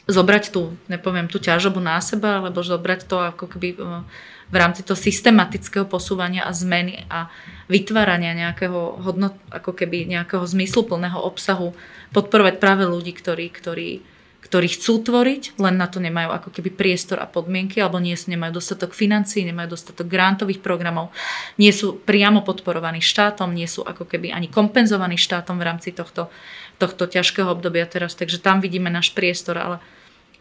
zobrať 0.06 0.54
tú, 0.54 0.78
nepoviem, 0.86 1.26
tú 1.26 1.42
ťažobu 1.42 1.82
na 1.82 1.98
seba, 1.98 2.38
alebo 2.38 2.62
zobrať 2.62 3.10
to 3.10 3.16
ako 3.18 3.50
keby 3.50 3.74
uh, 3.74 4.06
v 4.46 4.56
rámci 4.56 4.86
toho 4.86 4.94
systematického 4.94 5.90
posúvania 5.90 6.46
a 6.46 6.54
zmeny 6.54 7.02
a 7.10 7.26
vytvárania 7.66 8.30
nejakého 8.30 9.02
hodnot, 9.02 9.34
ako 9.50 9.74
keby 9.74 10.06
nejakého 10.06 10.46
zmysluplného 10.46 11.18
obsahu, 11.18 11.74
podporovať 12.14 12.62
práve 12.62 12.86
ľudí, 12.86 13.10
ktorí, 13.10 13.50
ktorí, 13.50 14.06
ktorí 14.46 14.66
chcú 14.78 15.02
tvoriť, 15.02 15.58
len 15.58 15.74
na 15.74 15.90
to 15.90 15.98
nemajú 15.98 16.30
ako 16.30 16.54
keby 16.54 16.70
priestor 16.70 17.18
a 17.18 17.26
podmienky, 17.26 17.82
alebo 17.82 17.98
nie 17.98 18.14
sú, 18.14 18.30
nemajú 18.30 18.62
dostatok 18.62 18.94
financií, 18.94 19.42
nemajú 19.42 19.74
dostatok 19.74 20.06
grantových 20.06 20.62
programov, 20.62 21.10
nie 21.58 21.74
sú 21.74 21.98
priamo 21.98 22.46
podporovaní 22.46 23.02
štátom, 23.02 23.50
nie 23.50 23.66
sú 23.66 23.82
ako 23.82 24.06
keby 24.06 24.30
ani 24.30 24.46
kompenzovaní 24.46 25.18
štátom 25.18 25.58
v 25.58 25.66
rámci 25.66 25.90
tohto, 25.90 26.30
tohto 26.76 27.08
ťažkého 27.08 27.48
obdobia 27.48 27.88
teraz. 27.88 28.12
Takže 28.14 28.40
tam 28.40 28.60
vidíme 28.60 28.92
náš 28.92 29.12
priestor, 29.16 29.56
ale 29.56 29.76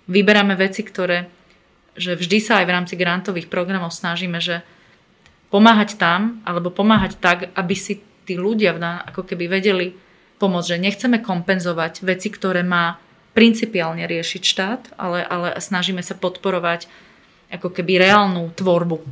vyberáme 0.07 0.55
veci, 0.59 0.83
ktoré 0.83 1.31
že 1.95 2.19
vždy 2.19 2.37
sa 2.43 2.59
aj 2.61 2.65
v 2.67 2.75
rámci 2.75 2.95
grantových 2.99 3.47
programov 3.47 3.95
snažíme, 3.95 4.43
že 4.43 4.61
pomáhať 5.47 5.95
tam, 5.95 6.43
alebo 6.43 6.67
pomáhať 6.67 7.15
tak, 7.23 7.55
aby 7.55 7.75
si 7.75 8.03
tí 8.27 8.35
ľudia 8.35 8.75
ako 9.07 9.23
keby 9.23 9.47
vedeli 9.47 9.95
pomôcť, 10.35 10.75
že 10.75 10.83
nechceme 10.83 11.23
kompenzovať 11.23 12.03
veci, 12.03 12.27
ktoré 12.27 12.67
má 12.67 12.99
principiálne 13.31 14.03
riešiť 14.03 14.43
štát, 14.43 14.81
ale, 14.99 15.23
ale 15.23 15.55
snažíme 15.59 16.03
sa 16.03 16.15
podporovať 16.19 16.91
ako 17.51 17.71
keby 17.71 18.01
reálnu 18.03 18.51
tvorbu, 18.51 18.97
eh, 18.99 19.05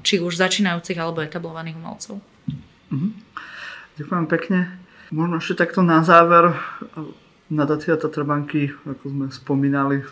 či 0.00 0.22
už 0.22 0.40
začínajúcich 0.40 0.96
alebo 0.96 1.20
etablovaných 1.20 1.76
umelcov. 1.76 2.16
Mhm. 2.88 3.08
Ďakujem 4.00 4.26
pekne. 4.26 4.58
Možno 5.14 5.38
ešte 5.38 5.62
takto 5.62 5.78
na 5.86 6.02
záver. 6.02 6.58
Nadácia 7.46 7.94
Tatrabanky, 7.94 8.74
ako 8.82 9.04
sme 9.14 9.26
spomínali, 9.30 10.02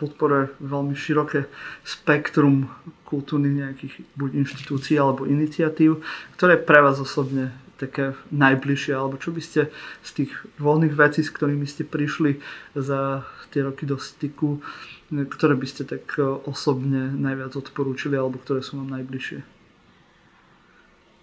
podporuje 0.00 0.56
veľmi 0.56 0.96
široké 0.96 1.44
spektrum 1.84 2.64
kultúrnych 3.04 3.60
nejakých 3.60 4.08
buď 4.16 4.30
inštitúcií 4.40 4.96
alebo 4.96 5.28
iniciatív, 5.28 6.00
ktoré 6.32 6.56
pre 6.56 6.80
vás 6.80 6.96
osobne 6.96 7.52
také 7.76 8.16
najbližšie, 8.32 8.96
alebo 8.96 9.20
čo 9.20 9.36
by 9.36 9.42
ste 9.44 9.68
z 10.00 10.10
tých 10.16 10.32
rôznych 10.56 10.96
vecí, 10.96 11.20
s 11.20 11.28
ktorými 11.28 11.68
ste 11.68 11.84
prišli 11.84 12.40
za 12.72 13.20
tie 13.52 13.68
roky 13.68 13.84
do 13.84 14.00
styku, 14.00 14.64
ktoré 15.12 15.60
by 15.60 15.66
ste 15.68 15.84
tak 15.84 16.16
osobne 16.48 17.12
najviac 17.12 17.52
odporúčili, 17.52 18.16
alebo 18.16 18.40
ktoré 18.40 18.64
sú 18.64 18.80
vám 18.80 18.96
najbližšie? 18.96 19.55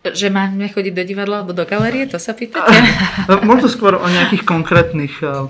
Že 0.03 0.35
máme 0.35 0.67
chodiť 0.67 0.93
do 0.99 1.03
divadla 1.07 1.39
alebo 1.39 1.55
do 1.55 1.63
galerie, 1.63 2.03
to 2.11 2.19
sa 2.19 2.35
pýtate? 2.35 2.75
Možno 3.47 3.71
skôr 3.71 3.95
o 3.95 4.07
nejakých 4.11 4.43
konkrétnych 4.43 5.23
uh, 5.23 5.47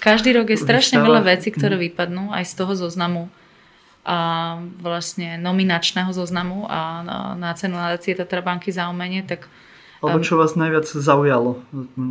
Každý 0.00 0.32
rok 0.40 0.48
je 0.48 0.56
strašne 0.56 0.96
výstavách. 0.96 1.04
veľa 1.04 1.20
vecí, 1.28 1.48
ktoré 1.52 1.76
mm. 1.76 1.82
vypadnú 1.92 2.24
aj 2.32 2.44
z 2.48 2.54
toho 2.56 2.72
zoznamu 2.72 3.28
a 4.08 4.56
vlastne 4.80 5.36
nominačného 5.36 6.08
zoznamu 6.16 6.64
a 6.64 7.04
na, 7.36 7.52
cenu 7.52 7.76
nadácie 7.76 8.16
Tatrabanky 8.16 8.72
za 8.72 8.88
umenie, 8.88 9.20
tak... 9.20 9.44
Alebo 10.00 10.24
čo 10.24 10.40
vás 10.40 10.56
najviac 10.56 10.88
zaujalo 10.88 11.60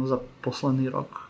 za 0.06 0.22
posledný 0.46 0.94
rok? 0.94 1.26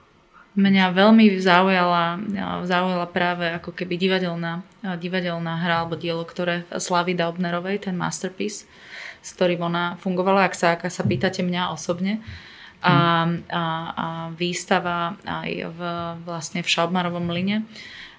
Mňa 0.60 0.92
veľmi 0.92 1.40
zaujala, 1.40 2.20
zaujala 2.68 3.08
práve 3.08 3.48
ako 3.62 3.72
keby 3.72 3.96
divadelná, 3.96 4.66
divadelná 5.00 5.56
hra 5.56 5.86
alebo 5.86 5.96
dielo, 5.96 6.28
ktoré 6.28 6.68
Slavy 6.76 7.16
Daubnerovej, 7.16 7.88
ten 7.88 7.96
Masterpiece, 7.96 8.68
s 9.28 9.36
ktorým 9.36 9.60
ona 9.60 10.00
fungovala, 10.00 10.48
ak 10.48 10.56
sa, 10.56 10.80
ak 10.80 10.88
sa 10.88 11.04
pýtate 11.04 11.44
mňa 11.44 11.76
osobne. 11.76 12.24
A, 12.78 13.26
a, 13.50 13.64
a 13.92 14.06
výstava 14.38 15.18
aj 15.26 15.50
v, 15.74 15.80
vlastne 16.24 16.62
v 16.62 16.70
Šalbmarovom 16.70 17.26
mline. 17.26 17.66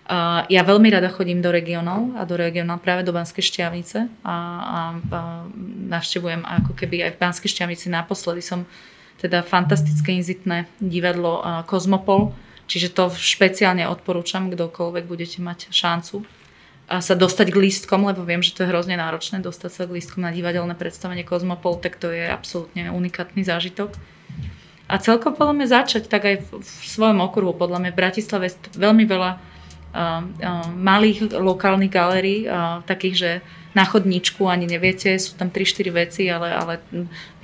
Uh, 0.08 0.42
ja 0.48 0.64
veľmi 0.64 0.88
rada 0.88 1.12
chodím 1.12 1.44
do 1.44 1.52
regionov 1.52 2.16
a 2.16 2.24
do 2.24 2.34
regionov 2.34 2.80
práve 2.80 3.04
do 3.04 3.12
Banskej 3.12 3.44
Šťavnice 3.44 4.08
a, 4.24 4.34
a, 4.34 4.34
a 4.98 5.20
navštevujem 5.92 6.48
ako 6.48 6.72
keby 6.74 7.06
aj 7.06 7.12
v 7.14 7.20
Banskej 7.20 7.48
Šťavnici 7.52 7.86
naposledy 7.92 8.40
som 8.40 8.64
teda 9.20 9.44
fantastické 9.44 10.16
inzitné 10.16 10.64
divadlo 10.80 11.44
Kozmopol, 11.68 12.32
čiže 12.70 12.94
to 12.94 13.12
špeciálne 13.12 13.84
odporúčam, 13.84 14.48
kdokoľvek 14.48 15.04
budete 15.04 15.38
mať 15.44 15.68
šancu 15.74 16.24
a 16.88 17.04
sa 17.04 17.12
dostať 17.12 17.52
k 17.52 17.60
lístkom, 17.68 18.08
lebo 18.08 18.24
viem, 18.24 18.40
že 18.40 18.56
to 18.56 18.64
je 18.64 18.72
hrozne 18.72 18.96
náročné 18.96 19.44
dostať 19.44 19.70
sa 19.70 19.82
k 19.84 20.00
lístkom 20.00 20.24
na 20.24 20.32
divadelné 20.32 20.72
predstavenie 20.72 21.20
Kozmopol, 21.20 21.76
tak 21.76 22.00
to 22.00 22.08
je 22.08 22.24
absolútne 22.24 22.88
unikátny 22.88 23.44
zážitok. 23.44 23.92
A 24.88 24.96
celkom 24.96 25.36
podľa 25.36 25.52
mňa 25.52 25.66
začať 25.68 26.08
tak 26.08 26.24
aj 26.24 26.36
v, 26.48 26.64
v 26.64 26.84
svojom 26.88 27.20
okruhu. 27.20 27.52
Podľa 27.52 27.84
mňa 27.84 27.90
v 27.92 28.00
Bratislave 28.00 28.48
je 28.48 28.56
veľmi 28.80 29.04
veľa 29.04 29.30
uh, 29.36 29.40
uh, 29.92 30.64
malých 30.72 31.28
lokálnych 31.36 31.92
galérií, 31.92 32.48
uh, 32.48 32.80
takých, 32.88 33.16
že 33.20 33.30
na 33.76 33.84
chodníčku 33.84 34.48
ani 34.48 34.64
neviete, 34.64 35.12
sú 35.20 35.36
tam 35.36 35.52
3-4 35.52 35.92
veci, 35.92 36.24
ale, 36.32 36.56
ale 36.56 36.80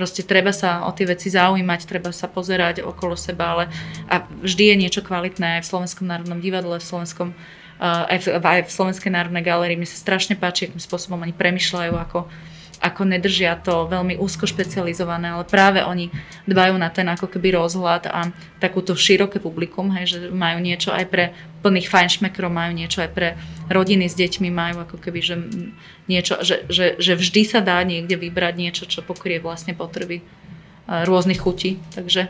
proste 0.01 0.25
treba 0.25 0.57
sa 0.57 0.89
o 0.89 0.91
tie 0.97 1.05
veci 1.05 1.29
zaujímať, 1.29 1.85
treba 1.85 2.17
sa 2.17 2.33
pozerať 2.33 2.81
okolo 2.81 3.13
seba, 3.13 3.53
ale 3.53 3.65
a 4.09 4.25
vždy 4.25 4.73
je 4.73 4.77
niečo 4.81 5.05
kvalitné 5.05 5.61
aj 5.61 5.69
v 5.69 5.71
Slovenskom 5.71 6.09
národnom 6.09 6.41
divadle, 6.41 6.81
v 6.81 6.89
Slovenskom 6.89 7.37
aj 7.83 8.19
v, 8.25 8.27
aj 8.39 8.61
v 8.69 8.75
Slovenskej 8.75 9.11
národnej 9.11 9.43
galérii. 9.43 9.79
Mi 9.79 9.89
sa 9.89 9.99
strašne 9.99 10.39
páči, 10.39 10.71
akým 10.71 10.83
spôsobom 10.83 11.21
oni 11.23 11.35
premyšľajú, 11.35 11.93
ako, 11.95 12.31
ako 12.79 13.03
nedržia 13.03 13.59
to 13.59 13.91
veľmi 13.91 14.21
úzko 14.21 14.47
špecializované, 14.47 15.35
ale 15.35 15.45
práve 15.49 15.83
oni 15.83 16.13
dbajú 16.47 16.75
na 16.79 16.89
ten 16.93 17.09
ako 17.11 17.27
keby 17.27 17.57
rozhľad 17.57 18.11
a 18.11 18.31
takúto 18.63 18.95
široké 18.95 19.43
publikum, 19.43 19.91
hej, 19.99 20.17
že 20.17 20.19
majú 20.31 20.63
niečo 20.63 20.95
aj 20.95 21.05
pre 21.11 21.25
plných 21.65 21.89
fajnšmekrov, 21.91 22.53
majú 22.53 22.73
niečo 22.77 23.01
aj 23.03 23.11
pre 23.11 23.29
rodiny 23.73 24.07
s 24.07 24.15
deťmi, 24.15 24.49
majú 24.53 24.85
ako 24.85 24.97
keby, 25.01 25.21
že 25.25 25.37
niečo, 26.07 26.45
že, 26.45 26.69
že, 26.69 27.01
že 27.01 27.13
vždy 27.17 27.43
sa 27.49 27.61
dá 27.65 27.81
niekde 27.83 28.15
vybrať 28.21 28.55
niečo, 28.55 28.85
čo 28.85 29.01
pokrie 29.01 29.41
vlastne 29.41 29.73
potreby 29.73 30.23
rôznych 30.89 31.41
chutí, 31.41 31.81
takže 31.97 32.29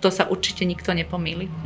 to 0.00 0.08
sa 0.08 0.24
určite 0.30 0.64
nikto 0.64 0.96
nepomýli. 0.96 1.46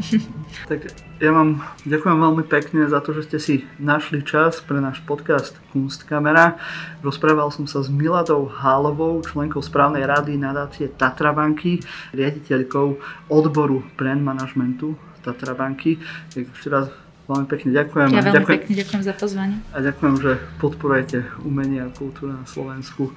Tak 0.67 0.83
ja 1.23 1.31
vám 1.31 1.63
ďakujem 1.87 2.19
veľmi 2.19 2.45
pekne 2.49 2.89
za 2.91 2.99
to, 2.99 3.15
že 3.15 3.29
ste 3.29 3.39
si 3.39 3.55
našli 3.79 4.25
čas 4.25 4.59
pre 4.59 4.83
náš 4.83 4.99
podcast 5.05 5.55
Kunstkamera. 5.71 6.59
Rozprával 7.07 7.55
som 7.55 7.71
sa 7.71 7.85
s 7.85 7.93
Miladou 7.93 8.51
Hálovou, 8.51 9.23
členkou 9.23 9.63
správnej 9.63 10.03
rady 10.09 10.35
nadácie 10.35 10.91
Tatrabanky, 10.91 11.85
riaditeľkou 12.17 12.99
odboru 13.31 13.85
brand 13.95 14.25
managementu 14.25 14.99
Tatrabanky. 15.23 16.03
Tak 16.35 16.51
ešte 16.51 16.69
raz 16.73 16.91
veľmi 17.31 17.47
pekne 17.47 17.71
ďakujem. 17.71 18.09
Ja 18.11 18.23
veľmi 18.25 18.37
ďakujem, 18.43 18.59
pekne 18.59 18.73
ďakujem 18.75 19.03
za 19.07 19.15
pozvanie. 19.15 19.57
A 19.71 19.79
ďakujem, 19.85 20.15
že 20.19 20.33
podporujete 20.59 21.19
umenie 21.47 21.85
a 21.85 21.93
kultúru 21.95 22.35
na 22.35 22.47
Slovensku. 22.49 23.15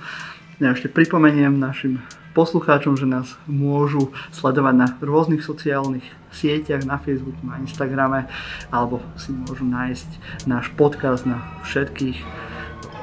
Ja 0.59 0.75
ešte 0.75 0.91
pripomeniem 0.91 1.55
našim 1.55 2.03
poslucháčom, 2.39 2.95
že 2.95 3.03
nás 3.03 3.35
môžu 3.51 4.15
sledovať 4.31 4.75
na 4.79 4.87
rôznych 5.03 5.43
sociálnych 5.43 6.07
sieťach, 6.31 6.87
na 6.87 6.95
Facebooku, 6.95 7.43
na 7.43 7.59
Instagrame, 7.59 8.31
alebo 8.71 9.03
si 9.19 9.35
môžu 9.35 9.67
nájsť 9.67 10.09
náš 10.47 10.71
podcast 10.79 11.27
na 11.27 11.43
všetkých 11.67 12.23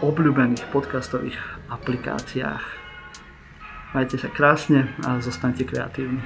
obľúbených 0.01 0.65
podcastových 0.73 1.37
aplikáciách. 1.69 2.65
Majte 3.93 4.17
sa 4.17 4.33
krásne 4.33 4.89
a 5.05 5.21
zostaňte 5.21 5.69
kreatívni. 5.69 6.25